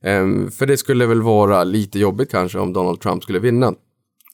Ehm, 0.05 0.51
för 0.51 0.67
det 0.67 0.77
skulle 0.77 1.07
väl 1.07 1.23
vara 1.23 1.65
lite 1.65 1.99
jobbigt 1.99 2.31
kanske 2.31 2.59
om 2.59 2.73
Donald 2.73 3.01
Trump 3.01 3.23
skulle 3.23 3.39
vinna. 3.39 3.75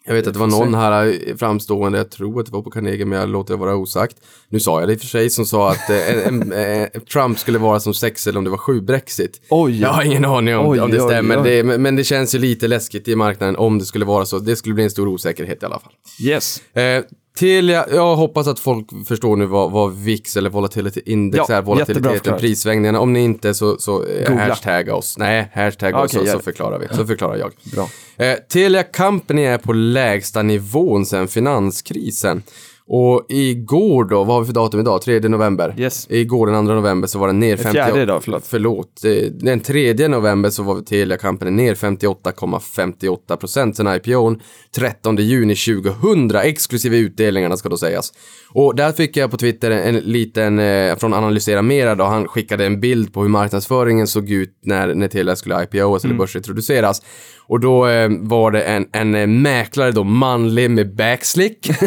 Jag 0.08 0.14
vet 0.14 0.26
att 0.26 0.32
det 0.32 0.40
var 0.40 0.46
någon 0.46 0.74
här 0.74 1.06
eh, 1.06 1.36
framstående, 1.36 1.98
jag 1.98 2.10
tror 2.10 2.40
att 2.40 2.46
det 2.46 2.52
var 2.52 2.62
på 2.62 2.70
Carnegie, 2.70 3.04
men 3.04 3.18
jag 3.18 3.28
låter 3.28 3.54
det 3.54 3.60
vara 3.60 3.76
osagt. 3.76 4.16
Nu 4.48 4.60
sa 4.60 4.80
jag 4.80 4.88
det 4.88 4.92
i 4.92 4.96
och 4.96 5.00
för 5.00 5.06
sig, 5.06 5.30
som 5.30 5.46
sa 5.46 5.70
att 5.70 5.90
eh, 5.90 6.26
en, 6.26 6.52
eh, 6.52 6.88
Trump 7.12 7.38
skulle 7.38 7.58
vara 7.58 7.80
som 7.80 7.94
sex 7.94 8.26
eller 8.26 8.38
om 8.38 8.44
det 8.44 8.50
var 8.50 8.58
sju 8.58 8.80
Brexit. 8.80 9.40
Oj. 9.50 9.80
Jag 9.80 9.88
har 9.88 10.02
ingen 10.02 10.24
aning 10.24 10.56
om, 10.56 10.66
Oj, 10.66 10.80
om 10.80 10.90
det 10.90 11.00
oj, 11.00 11.08
stämmer, 11.10 11.38
oj. 11.42 11.50
Det, 11.50 11.64
men, 11.64 11.82
men 11.82 11.96
det 11.96 12.04
känns 12.04 12.34
ju 12.34 12.38
lite 12.38 12.68
läskigt 12.68 13.08
i 13.08 13.16
marknaden 13.16 13.56
om 13.56 13.78
det 13.78 13.84
skulle 13.84 14.04
vara 14.04 14.26
så. 14.26 14.38
Det 14.38 14.56
skulle 14.56 14.74
bli 14.74 14.84
en 14.84 14.90
stor 14.90 15.08
osäkerhet 15.08 15.62
i 15.62 15.66
alla 15.66 15.78
fall. 15.78 15.92
Yes. 16.22 16.62
Eh, 16.74 17.04
Telia, 17.38 17.86
jag 17.90 18.16
hoppas 18.16 18.46
att 18.46 18.58
folk 18.58 18.86
förstår 19.08 19.36
nu 19.36 19.46
vad, 19.46 19.70
vad 19.70 19.96
VIX 19.96 20.36
eller 20.36 20.50
Volatility 20.50 21.00
Index 21.06 21.44
Ja, 21.48 21.54
är. 21.54 21.62
Volatiliteten, 21.62 22.12
förklarat. 22.12 22.40
prisvängningarna. 22.40 23.00
Om 23.00 23.12
ni 23.12 23.20
inte 23.20 23.54
så, 23.54 23.76
så 23.78 24.04
eh, 24.04 24.28
Googla. 24.28 24.44
hashtagga 24.48 24.94
oss. 24.94 25.18
Nej, 25.18 25.50
hashtagga 25.54 25.98
oss 26.00 26.14
Okej, 26.14 26.26
så, 26.26 26.32
så 26.32 26.44
förklarar 26.44 26.78
vi. 26.78 26.96
Så 26.96 27.06
förklarar 27.06 27.36
jag. 27.36 27.52
Bra. 27.72 27.88
Eh, 28.26 28.34
Telia 28.34 28.82
Company 28.82 29.42
är 29.42 29.58
på 29.58 29.72
lägsta 29.72 30.42
nivån 30.42 31.06
sedan 31.06 31.28
finanskrisen. 31.28 32.42
Och 32.90 33.26
igår 33.28 34.04
då, 34.04 34.24
vad 34.24 34.36
har 34.36 34.40
vi 34.40 34.46
för 34.46 34.54
datum 34.54 34.80
idag? 34.80 35.02
3 35.02 35.20
november? 35.20 35.74
Yes. 35.78 36.06
Igår 36.10 36.46
den 36.46 36.66
2 36.66 36.74
november 36.74 37.08
så 37.08 37.18
var 37.18 37.26
den 37.26 37.40
ner 37.40 37.56
50... 37.56 37.72
fjärde 37.72 38.02
idag, 38.02 38.24
förlåt. 38.24 38.46
Förlåt. 38.46 39.04
Eh, 39.04 39.32
Den 39.32 39.60
3 39.60 40.08
november 40.08 40.50
så 40.50 40.62
var 40.62 40.80
Telia 40.80 41.16
Company 41.16 41.50
ner 41.50 41.74
58,58 41.74 43.36
procent 43.36 43.76
sen 43.76 43.86
IPOn. 43.86 44.40
13 44.76 45.16
juni 45.16 45.54
2000, 45.54 46.30
exklusive 46.36 46.96
utdelningarna 46.96 47.56
ska 47.56 47.68
då 47.68 47.76
sägas. 47.76 48.12
Och 48.50 48.76
där 48.76 48.92
fick 48.92 49.16
jag 49.16 49.30
på 49.30 49.36
Twitter 49.36 49.70
en, 49.70 49.96
en 49.96 50.02
liten, 50.02 50.58
eh, 50.58 50.96
från 50.96 51.14
Analysera 51.14 51.62
Mera 51.62 51.94
då, 51.94 52.04
han 52.04 52.28
skickade 52.28 52.66
en 52.66 52.80
bild 52.80 53.12
på 53.12 53.22
hur 53.22 53.28
marknadsföringen 53.28 54.06
såg 54.06 54.30
ut 54.30 54.58
när, 54.64 54.94
när 54.94 55.08
Telia 55.08 55.36
skulle 55.36 55.62
IPOs 55.62 56.04
eller 56.04 56.14
börsintroduceras. 56.14 57.02
Och 57.46 57.60
då 57.60 57.86
eh, 57.88 58.08
var 58.20 58.50
det 58.50 58.62
en, 58.62 58.86
en 58.92 59.14
eh, 59.14 59.26
mäklare 59.26 59.92
då, 59.92 60.04
manlig 60.04 60.70
med 60.70 60.96
backslick. 60.96 61.70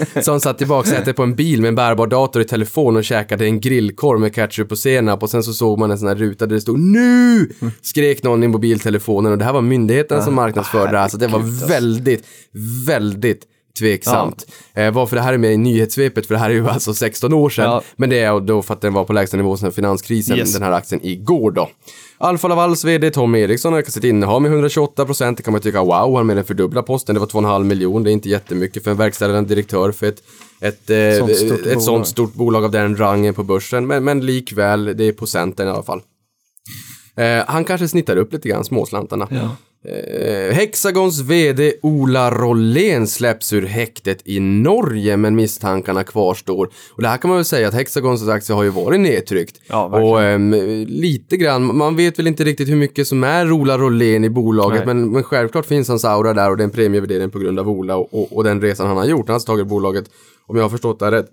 som 0.23 0.41
satt 0.41 0.61
i 0.61 0.65
baksätet 0.65 1.15
på 1.15 1.23
en 1.23 1.35
bil 1.35 1.61
med 1.61 1.69
en 1.69 1.75
bärbar 1.75 2.07
dator 2.07 2.41
i 2.41 2.45
telefon 2.45 2.95
och 2.95 3.03
käkade 3.03 3.45
en 3.45 3.59
grillkorv 3.59 4.19
med 4.19 4.35
ketchup 4.35 4.71
och 4.71 4.77
senap. 4.77 5.23
Och 5.23 5.29
sen 5.29 5.43
så 5.43 5.53
såg 5.53 5.79
man 5.79 5.91
en 5.91 5.99
sån 5.99 6.07
här 6.07 6.15
ruta 6.15 6.45
där 6.45 6.55
det 6.55 6.61
stod 6.61 6.79
NU! 6.79 7.49
Skrek 7.81 8.23
någon 8.23 8.43
i 8.43 8.47
mobiltelefonen. 8.47 9.31
Och 9.31 9.37
det 9.37 9.45
här 9.45 9.53
var 9.53 9.61
myndigheten 9.61 10.23
som 10.23 10.35
marknadsförde 10.35 10.91
det 10.91 10.97
här. 10.97 11.07
Så 11.07 11.17
det 11.17 11.27
var 11.27 11.67
väldigt, 11.67 12.25
väldigt 12.87 13.45
tveksamt. 13.79 14.45
Eh, 14.73 14.91
varför 14.91 15.15
det 15.15 15.21
här 15.21 15.33
är 15.33 15.37
med 15.37 15.53
i 15.53 15.57
nyhetssvepet, 15.57 16.25
för 16.25 16.33
det 16.33 16.39
här 16.39 16.49
är 16.49 16.53
ju 16.53 16.67
alltså 16.69 16.93
16 16.93 17.33
år 17.33 17.49
sedan. 17.49 17.65
Ja. 17.65 17.81
Men 17.95 18.09
det 18.09 18.19
är 18.19 18.39
då 18.39 18.61
för 18.61 18.73
att 18.73 18.81
den 18.81 18.93
var 18.93 19.03
på 19.03 19.13
lägsta 19.13 19.37
nivå 19.37 19.57
sedan 19.57 19.71
finanskrisen, 19.71 20.37
Yes. 20.37 20.53
den 20.53 20.63
här 20.63 20.71
aktien 20.71 21.01
igår 21.03 21.51
då. 21.51 21.69
Alfa 22.17 22.47
Lavals 22.47 22.85
vd 22.85 23.11
Tom 23.11 23.35
Eriksson 23.35 23.73
ökar 23.73 23.91
sitt 23.91 24.03
innehav 24.03 24.41
med 24.41 24.51
128 24.51 25.05
procent. 25.05 25.37
Det 25.37 25.43
kan 25.43 25.51
man 25.51 25.61
tycka, 25.61 25.81
wow, 25.83 26.15
han 26.15 26.27
mer 26.27 26.35
än 26.35 26.43
fördubbla 26.43 26.83
posten. 26.83 27.13
Det 27.15 27.19
var 27.19 27.27
2,5 27.27 27.63
miljon. 27.63 28.03
Det 28.03 28.09
är 28.09 28.13
inte 28.13 28.29
jättemycket 28.29 28.83
för 28.83 28.91
en 28.91 28.97
verkställande 28.97 29.49
direktör 29.49 29.91
för 29.91 30.05
ett, 30.07 30.23
ett, 30.61 30.89
eh, 30.89 31.17
Sånt 31.19 31.35
stort 31.37 31.51
ett 31.59 31.63
bolag. 31.63 31.81
sånt 31.81 32.07
stort 32.07 32.33
bolag 32.33 32.63
av 32.65 32.71
den 32.71 32.97
rangen 32.97 33.33
på 33.33 33.43
börsen. 33.43 33.87
Men, 33.87 34.03
men 34.03 34.25
likväl, 34.25 34.97
det 34.97 35.03
är 35.03 35.11
procenten 35.11 35.67
i 35.67 35.71
alla 35.71 35.83
fall. 35.83 36.01
Eh, 37.15 37.43
han 37.47 37.63
kanske 37.65 37.87
snittar 37.87 38.17
upp 38.17 38.33
lite 38.33 38.49
grann, 38.49 38.63
småslantarna. 38.63 39.27
Eh, 39.85 40.53
Hexagons 40.53 41.19
vd 41.19 41.73
Ola 41.81 42.31
Rollén 42.31 43.07
släpps 43.07 43.53
ur 43.53 43.65
häktet 43.65 44.21
i 44.25 44.39
Norge 44.39 45.17
men 45.17 45.35
misstankarna 45.35 46.03
kvarstår. 46.03 46.69
Och 46.91 47.01
det 47.01 47.07
här 47.07 47.17
kan 47.17 47.29
man 47.29 47.37
väl 47.37 47.45
säga 47.45 47.67
att 47.67 47.73
Hexagons 47.73 48.27
aktie 48.27 48.55
har 48.55 48.63
ju 48.63 48.69
varit 48.69 48.99
nedtryckt. 48.99 49.61
Ja, 49.67 49.85
och 49.85 50.21
ehm, 50.21 50.51
lite 50.87 51.37
grann, 51.37 51.77
man 51.77 51.95
vet 51.95 52.19
väl 52.19 52.27
inte 52.27 52.43
riktigt 52.43 52.69
hur 52.69 52.75
mycket 52.75 53.07
som 53.07 53.23
är 53.23 53.51
Ola 53.51 53.77
Rollén 53.77 54.23
i 54.23 54.29
bolaget 54.29 54.85
men, 54.85 55.11
men 55.11 55.23
självklart 55.23 55.65
finns 55.65 55.87
hans 55.87 56.05
aura 56.05 56.33
där 56.33 56.49
och 56.49 56.57
det 56.57 56.63
är 56.63 56.65
en 56.65 56.71
premievärdering 56.71 57.29
på 57.29 57.39
grund 57.39 57.59
av 57.59 57.69
Ola 57.69 57.95
och, 57.95 58.13
och, 58.13 58.37
och 58.37 58.43
den 58.43 58.61
resan 58.61 58.87
han 58.87 58.97
har 58.97 59.05
gjort. 59.05 59.27
Han 59.27 59.33
har 59.33 59.39
tagit 59.39 59.67
bolaget, 59.67 60.05
om 60.45 60.55
jag 60.55 60.63
har 60.63 60.69
förstått 60.69 60.99
det 60.99 61.11
rätt, 61.11 61.29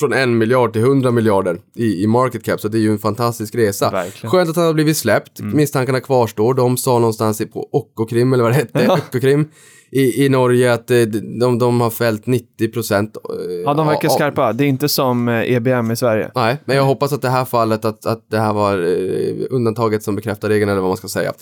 från 0.00 0.12
en 0.12 0.38
miljard 0.38 0.72
till 0.72 0.82
100 0.82 1.10
miljarder 1.10 1.58
i, 1.76 2.02
i 2.02 2.06
market 2.06 2.44
cap, 2.44 2.60
så 2.60 2.68
det 2.68 2.78
är 2.78 2.82
ju 2.82 2.90
en 2.90 2.98
fantastisk 2.98 3.54
resa. 3.54 3.90
Verkligen. 3.90 4.30
Skönt 4.30 4.50
att 4.50 4.56
han 4.56 4.64
har 4.64 4.74
blivit 4.74 4.96
släppt, 4.96 5.40
misstankarna 5.40 6.00
kvarstår. 6.00 6.54
De 6.54 6.76
sa 6.76 6.98
någonstans 6.98 7.42
på 7.52 7.68
Okkokrim, 7.72 8.32
eller 8.32 8.42
vad 8.42 8.52
det 8.52 8.56
hette, 8.56 8.88
Okkokrim, 8.88 9.48
i, 9.90 10.24
i 10.24 10.28
Norge 10.28 10.72
att 10.72 10.90
eh, 10.90 11.00
de, 11.40 11.58
de 11.58 11.80
har 11.80 11.90
fällt 11.90 12.26
90 12.26 12.68
procent. 12.68 13.16
Ja, 13.64 13.74
de 13.74 13.86
verkar 13.86 14.08
skarpa. 14.08 14.52
Det 14.52 14.64
är 14.64 14.68
inte 14.68 14.88
som 14.88 15.28
eh, 15.28 15.52
EBM 15.52 15.90
i 15.90 15.96
Sverige. 15.96 16.30
Nej, 16.34 16.56
men 16.64 16.76
jag 16.76 16.84
hoppas 16.84 17.12
att 17.12 17.22
det 17.22 17.30
här 17.30 17.44
fallet, 17.44 17.84
att, 17.84 18.06
att 18.06 18.26
det 18.30 18.38
här 18.38 18.52
var 18.52 18.78
eh, 18.78 19.46
undantaget 19.50 20.02
som 20.02 20.16
bekräftar 20.16 20.48
regeln, 20.48 20.70
eller 20.70 20.80
vad 20.80 20.90
man 20.90 20.96
ska 20.96 21.08
säga. 21.08 21.32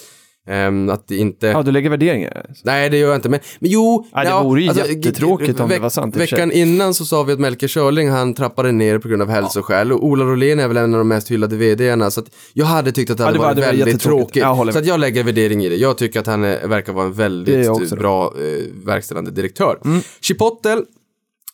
Ehm, 0.49 0.91
att 0.91 1.09
det 1.09 1.17
inte... 1.17 1.47
Ja, 1.47 1.63
du 1.63 1.73
lägger 1.73 1.91
värderingar. 1.91 2.47
Nej, 2.65 2.91
det 2.91 2.97
gör 2.99 3.09
jag 3.09 3.17
inte. 3.19 3.29
Men, 3.29 3.41
men 3.59 3.71
jo... 3.71 4.07
Nej, 4.15 4.27
det 4.27 4.33
vore 4.33 4.63
ju 4.63 4.67
jättetråkigt 4.67 5.61
om 5.61 5.69
det 5.69 5.79
var 5.79 5.91
sant. 5.91 6.17
Veckan 6.17 6.53
innan 6.53 6.95
så 6.95 7.05
sa 7.05 7.23
vi 7.23 7.33
att 7.33 7.41
Melker 7.41 7.69
Schörling, 7.69 8.11
han 8.11 8.35
trappade 8.35 8.73
ner 8.73 8.99
på 8.99 9.09
grund 9.09 9.23
av 9.23 9.29
hälsoskäl. 9.29 9.93
Och 9.93 10.05
Ola 10.05 10.25
Rolén 10.25 10.59
är 10.61 10.69
väl 10.69 10.77
en 10.77 10.95
av 10.95 10.99
de 10.99 11.09
mest 11.09 11.31
hyllade 11.31 11.57
vdarna. 11.57 12.11
Så 12.11 12.21
att 12.21 12.27
jag 12.53 12.67
hade 12.67 12.93
tyckt 12.93 13.11
att 13.11 13.19
det 13.19 13.25
hade 13.25 13.35
det 13.35 13.39
var- 13.39 13.47
varit 13.47 13.57
det 13.57 13.61
var 13.63 13.69
väldigt 13.69 13.87
jättetråkigt. 13.87 14.45
tråkigt. 14.45 14.73
Så 14.75 14.79
att 14.79 14.87
jag 14.87 15.01
lägger 15.01 15.25
värdering 15.25 15.65
i 15.65 15.69
det. 15.69 15.77
Jag 15.77 15.99
tycker 15.99 16.21
att 16.21 16.27
han 16.27 16.45
är, 16.45 16.67
verkar 16.69 16.93
vara 16.93 17.07
en 17.07 17.11
Det 17.13 17.17
väldigt 17.17 17.91
bra 17.99 18.25
eh, 18.37 18.87
verkställande 18.87 19.31
direktör. 19.31 19.79
Mm. 19.85 20.01
Chipotle 20.21 20.83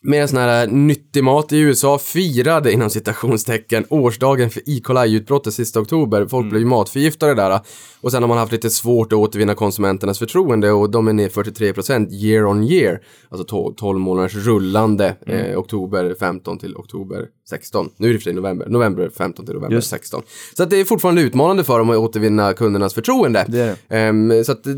med 0.03 0.22
en 0.22 0.28
sån 0.28 0.39
här 0.39 0.66
nyttig 0.66 1.24
mat 1.24 1.53
i 1.53 1.59
USA 1.59 1.99
firade 1.99 2.72
inom 2.72 2.91
citationstecken 2.91 3.84
årsdagen 3.89 4.51
för 4.51 4.61
E. 4.66 4.80
coli-utbrottet 4.84 5.55
sista 5.55 5.80
oktober. 5.80 6.26
Folk 6.26 6.51
blev 6.51 6.61
ju 6.61 6.66
matförgiftade 6.66 7.34
där. 7.34 7.61
Och 8.07 8.12
sen 8.12 8.22
har 8.22 8.28
man 8.28 8.38
haft 8.38 8.52
lite 8.52 8.70
svårt 8.70 9.12
att 9.12 9.18
återvinna 9.18 9.54
konsumenternas 9.54 10.18
förtroende 10.18 10.72
och 10.72 10.90
de 10.90 11.09
är 11.09 11.12
ner 11.12 11.28
43% 11.28 12.12
year 12.12 12.46
on 12.46 12.64
year. 12.64 13.00
Alltså 13.28 13.72
12 13.76 13.98
månaders 13.98 14.34
rullande 14.34 15.16
eh, 15.26 15.59
oktober 15.59 16.14
15 16.18 16.59
till 16.59 16.76
oktober 16.76 17.26
16. 17.48 17.90
Nu 17.96 18.09
är 18.09 18.12
det 18.12 18.18
för 18.18 18.24
sig 18.24 18.32
november. 18.32 18.66
November 18.68 19.11
15 19.16 19.46
till 19.46 19.54
november 19.54 19.76
Just. 19.76 19.90
16. 19.90 20.22
Så 20.57 20.62
att 20.62 20.70
det 20.70 20.76
är 20.80 20.84
fortfarande 20.84 21.22
utmanande 21.22 21.64
för 21.64 21.78
dem 21.78 21.90
att 21.90 21.96
återvinna 21.96 22.52
kundernas 22.52 22.94
förtroende. 22.94 23.44
Det 23.48 23.76
är 23.88 24.09
Ehm, 24.09 24.44
så 24.44 24.52
att 24.52 24.64
det, 24.64 24.74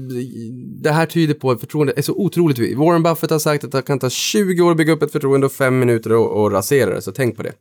det 0.82 0.90
här 0.90 1.06
tyder 1.06 1.34
på 1.34 1.50
att 1.50 1.60
förtroende 1.60 1.92
är 1.96 2.02
så 2.02 2.12
otroligt. 2.12 2.78
Warren 2.78 3.02
Buffett 3.02 3.30
har 3.30 3.38
sagt 3.38 3.64
att 3.64 3.72
det 3.72 3.82
kan 3.82 3.98
ta 3.98 4.10
20 4.10 4.62
år 4.62 4.70
att 4.70 4.76
bygga 4.76 4.92
upp 4.92 5.02
ett 5.02 5.12
förtroende 5.12 5.46
och 5.46 5.52
5 5.52 5.78
minuter 5.78 6.10
att 6.46 6.52
rasera 6.52 6.94
det, 6.94 7.02
så 7.02 7.12
tänk 7.12 7.36
på 7.36 7.42
det. 7.42 7.52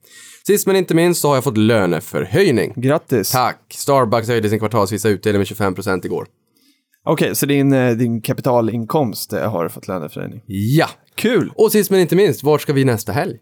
Sist 0.47 0.67
men 0.67 0.75
inte 0.75 0.95
minst 0.95 1.21
så 1.21 1.27
har 1.27 1.35
jag 1.35 1.43
fått 1.43 1.57
löneförhöjning. 1.57 2.73
Grattis! 2.75 3.31
Tack! 3.31 3.73
Starbucks 3.73 4.27
höjde 4.27 4.49
sin 4.49 4.59
kvartalsvisa 4.59 5.09
utdelning 5.09 5.39
med 5.39 5.47
25% 5.47 6.05
igår. 6.05 6.27
Okej, 7.05 7.35
så 7.35 7.45
din, 7.45 7.73
eh, 7.73 7.91
din 7.91 8.21
kapitalinkomst 8.21 9.33
eh, 9.33 9.51
har 9.51 9.69
fått 9.69 9.87
löneförhöjning. 9.87 10.41
Ja! 10.45 10.89
Kul! 11.15 11.51
Och 11.55 11.71
sist 11.71 11.91
men 11.91 11.99
inte 11.99 12.15
minst, 12.15 12.43
vart 12.43 12.61
ska 12.61 12.73
vi 12.73 12.85
nästa 12.85 13.11
helg? 13.11 13.37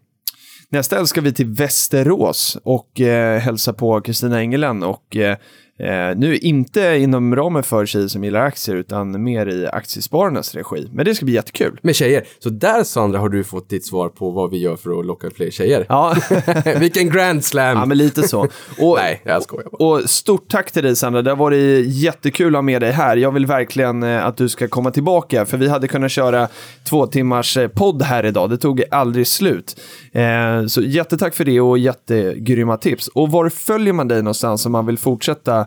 Nästa 0.70 0.96
helg 0.96 1.08
ska 1.08 1.20
vi 1.20 1.32
till 1.32 1.46
Västerås 1.46 2.58
och 2.62 3.00
eh, 3.00 3.40
hälsa 3.40 3.72
på 3.72 4.00
Kristina 4.00 4.38
Engelen 4.38 4.82
och 4.82 5.16
eh, 5.16 5.36
eh, 5.78 6.16
nu 6.16 6.36
inte 6.36 6.80
inom 6.80 7.36
ramen 7.36 7.62
för 7.62 7.86
tjejer 7.86 8.08
som 8.08 8.24
gillar 8.24 8.40
aktier 8.40 8.76
utan 8.76 9.24
mer 9.24 9.46
i 9.46 9.66
aktiespararnas 9.66 10.54
regi. 10.54 10.88
Men 10.92 11.04
det 11.04 11.14
ska 11.14 11.24
bli 11.24 11.34
jättekul. 11.34 11.78
Med 11.82 11.96
tjejer. 11.96 12.24
Så 12.38 12.50
där 12.50 12.84
Sandra 12.84 13.18
har 13.18 13.28
du 13.28 13.44
fått 13.44 13.68
ditt 13.68 13.86
svar 13.86 14.08
på 14.08 14.30
vad 14.30 14.50
vi 14.50 14.58
gör 14.58 14.76
för 14.76 15.00
att 15.00 15.06
locka 15.06 15.30
fler 15.30 15.50
tjejer. 15.50 15.86
Ja, 15.88 16.16
Vilken 16.76 17.10
grand 17.10 17.44
slam! 17.44 17.78
ja 17.78 17.86
men 17.86 17.98
lite 17.98 18.28
så. 18.28 18.40
Och, 18.78 18.96
Nej, 18.96 19.22
jag 19.24 19.42
skojar 19.42 19.68
bara. 19.72 19.86
Och 19.86 20.10
stort 20.10 20.48
tack 20.48 20.72
till 20.72 20.82
dig 20.82 20.96
Sandra, 20.96 21.22
det 21.22 21.30
har 21.30 21.36
varit 21.36 21.86
jättekul 21.86 22.54
att 22.54 22.56
ha 22.56 22.62
med 22.62 22.82
dig 22.82 22.92
här. 22.92 23.16
Jag 23.16 23.32
vill 23.32 23.46
verkligen 23.46 24.02
eh, 24.02 24.26
att 24.26 24.36
du 24.36 24.48
ska 24.48 24.68
komma 24.68 24.90
tillbaka, 24.90 25.46
för 25.46 25.56
vi 25.56 25.68
hade 25.68 25.88
kunnat 25.88 26.10
köra 26.10 26.48
två 26.88 27.06
timmars 27.06 27.56
eh, 27.56 27.68
podd 27.68 28.02
här 28.02 28.26
idag. 28.26 28.50
Det 28.50 28.58
tog 28.58 28.82
aldrig 28.90 29.26
slut. 29.26 29.80
Eh, 30.12 30.66
så 30.66 30.82
jättetack 30.82 31.34
för 31.34 31.44
det 31.44 31.60
och 31.60 31.78
jättegrymma 31.78 32.76
tips. 32.76 33.08
Och 33.08 33.30
var 33.30 33.48
följer 33.48 33.92
man 33.92 34.08
dig 34.08 34.22
någonstans 34.22 34.66
om 34.66 34.72
man 34.72 34.86
vill 34.86 34.98
fortsätta 34.98 35.65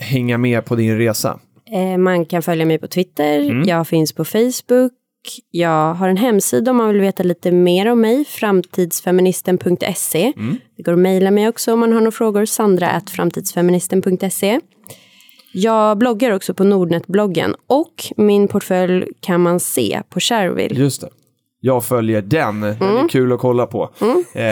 hänga 0.00 0.38
med 0.38 0.64
på 0.64 0.76
din 0.76 0.98
resa? 0.98 1.38
Eh, 1.72 1.98
Man 1.98 2.26
kan 2.26 2.42
följa 2.42 2.64
mig 2.64 2.78
på 2.78 2.88
Twitter, 2.88 3.62
jag 3.68 3.88
finns 3.88 4.12
på 4.12 4.24
Facebook, 4.24 4.92
jag 5.50 5.94
har 5.94 6.08
en 6.08 6.16
hemsida 6.16 6.70
om 6.70 6.76
man 6.76 6.88
vill 6.88 7.00
veta 7.00 7.22
lite 7.22 7.52
mer 7.52 7.92
om 7.92 8.00
mig, 8.00 8.24
framtidsfeministen.se. 8.24 10.32
Det 10.76 10.82
går 10.82 10.92
att 10.92 10.98
mejla 10.98 11.30
mig 11.30 11.48
också 11.48 11.72
om 11.72 11.80
man 11.80 11.92
har 11.92 12.00
några 12.00 12.10
frågor, 12.12 12.44
sandra.framtidsfeministen.se. 12.44 14.60
Jag 15.52 15.98
bloggar 15.98 16.30
också 16.30 16.54
på 16.54 16.64
Nordnet-bloggen 16.64 17.54
och 17.66 18.04
min 18.16 18.48
portfölj 18.48 19.06
kan 19.20 19.40
man 19.40 19.60
se 19.60 20.02
på 20.08 20.20
Shareville. 20.20 20.80
Just 20.80 21.00
det. 21.00 21.08
Jag 21.60 21.84
följer 21.84 22.22
den, 22.22 22.60
den 22.60 22.72
är 22.82 23.08
kul 23.08 23.32
att 23.32 23.38
kolla 23.40 23.66
på. 23.66 23.90
Eh, 24.32 24.42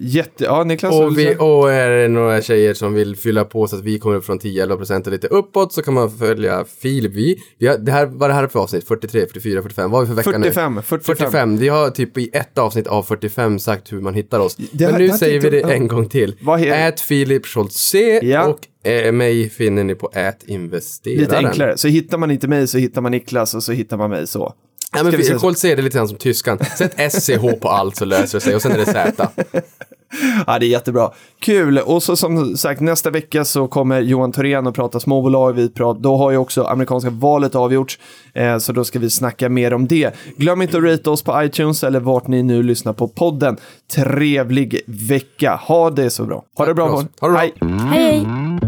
jätte... 0.00 0.44
Ja, 0.44 0.64
Niklas? 0.64 0.94
Och, 0.94 1.18
vi, 1.18 1.36
och 1.38 1.72
är 1.72 1.90
det 1.90 2.08
några 2.08 2.42
tjejer 2.42 2.74
som 2.74 2.94
vill 2.94 3.16
fylla 3.16 3.44
på 3.44 3.66
så 3.66 3.76
att 3.76 3.82
vi 3.82 3.98
kommer 3.98 4.16
upp 4.16 4.24
från 4.24 4.38
10-11% 4.40 5.06
och 5.06 5.12
lite 5.12 5.26
uppåt 5.26 5.72
så 5.72 5.82
kan 5.82 5.94
man 5.94 6.10
följa 6.10 6.64
Filip. 6.82 7.12
Vi, 7.12 7.36
vi 7.58 7.66
har, 7.66 7.78
det 7.78 7.92
här, 7.92 8.06
vad 8.06 8.22
är 8.22 8.28
det 8.28 8.34
här 8.34 8.46
för 8.46 8.60
avsnitt? 8.60 8.88
43, 8.88 9.26
44, 9.26 9.62
45? 9.62 9.90
Vad 9.90 10.00
har 10.00 10.06
vi 10.06 10.22
för 10.22 10.30
vecka 10.30 10.38
nu? 10.38 10.44
45, 10.44 10.82
45. 10.82 11.16
45. 11.16 11.56
Vi 11.58 11.68
har 11.68 11.90
typ 11.90 12.18
i 12.18 12.30
ett 12.32 12.58
avsnitt 12.58 12.86
av 12.86 13.02
45 13.02 13.58
sagt 13.58 13.92
hur 13.92 14.00
man 14.00 14.14
hittar 14.14 14.38
oss. 14.40 14.56
Det 14.56 14.66
Men 14.84 14.90
här- 14.92 14.98
nu 14.98 15.06
det 15.06 15.12
här 15.12 15.18
säger 15.18 15.40
vi 15.40 15.50
det 15.50 15.60
en 15.60 15.88
gång 15.88 16.08
till. 16.08 16.36
Ät 16.66 17.00
Filip 17.00 17.46
Scholtz 17.46 17.76
C 17.76 18.20
Ja. 18.22 18.44
och 18.46 18.88
eh, 18.90 19.12
mig 19.12 19.50
finner 19.50 19.84
ni 19.84 19.94
på 19.94 20.10
ät 20.14 20.44
investeraren. 20.46 21.20
Lite 21.20 21.36
enklare. 21.36 21.76
Så 21.76 21.88
hittar 21.88 22.18
man 22.18 22.30
inte 22.30 22.48
mig 22.48 22.66
så 22.66 22.78
hittar 22.78 23.00
man 23.00 23.12
Niklas 23.12 23.54
och 23.54 23.62
så 23.62 23.72
hittar 23.72 23.96
man 23.96 24.10
mig 24.10 24.26
så. 24.26 24.54
Ja, 24.92 25.02
men? 25.02 25.38
Scholtz 25.38 25.60
C 25.60 25.74
det 25.74 25.82
lite 25.82 25.98
grann 25.98 26.08
som 26.08 26.16
tyskan. 26.16 26.58
Sätt 26.78 27.12
SCH 27.12 27.60
på 27.60 27.68
allt 27.68 27.96
så 27.96 28.04
löser 28.04 28.38
det 28.38 28.44
sig 28.44 28.54
och 28.54 28.62
sen 28.62 28.72
är 28.72 28.78
det 28.78 28.86
Z. 28.86 29.28
Ja, 30.46 30.58
det 30.58 30.66
är 30.66 30.68
jättebra. 30.68 31.10
Kul! 31.40 31.78
Och 31.78 32.02
så 32.02 32.16
som 32.16 32.56
sagt, 32.56 32.80
nästa 32.80 33.10
vecka 33.10 33.44
så 33.44 33.68
kommer 33.68 34.00
Johan 34.00 34.32
Thorén 34.32 34.66
att 34.66 34.74
prata 34.74 35.00
småbolag. 35.00 35.52
Vi 35.52 35.68
pratar, 35.68 36.00
då 36.00 36.16
har 36.16 36.30
ju 36.30 36.36
också 36.36 36.64
amerikanska 36.64 37.10
valet 37.10 37.54
avgjorts, 37.54 37.98
eh, 38.34 38.58
så 38.58 38.72
då 38.72 38.84
ska 38.84 38.98
vi 38.98 39.10
snacka 39.10 39.48
mer 39.48 39.74
om 39.74 39.86
det. 39.86 40.14
Glöm 40.36 40.62
inte 40.62 40.78
att 40.78 40.84
rate 40.84 41.10
oss 41.10 41.22
på 41.22 41.42
iTunes 41.42 41.84
eller 41.84 42.00
vart 42.00 42.26
ni 42.26 42.42
nu 42.42 42.62
lyssnar 42.62 42.92
på 42.92 43.08
podden. 43.08 43.56
Trevlig 43.94 44.80
vecka! 44.86 45.60
Ha 45.62 45.90
det 45.90 46.10
så 46.10 46.24
bra! 46.24 46.44
Ha 46.56 46.66
det 46.66 46.74
bra! 46.74 46.90
oss. 46.90 47.04
Ha 47.20 47.28
det 47.28 47.32
bra. 47.32 47.40
Hej! 47.40 47.54
hej. 47.90 48.65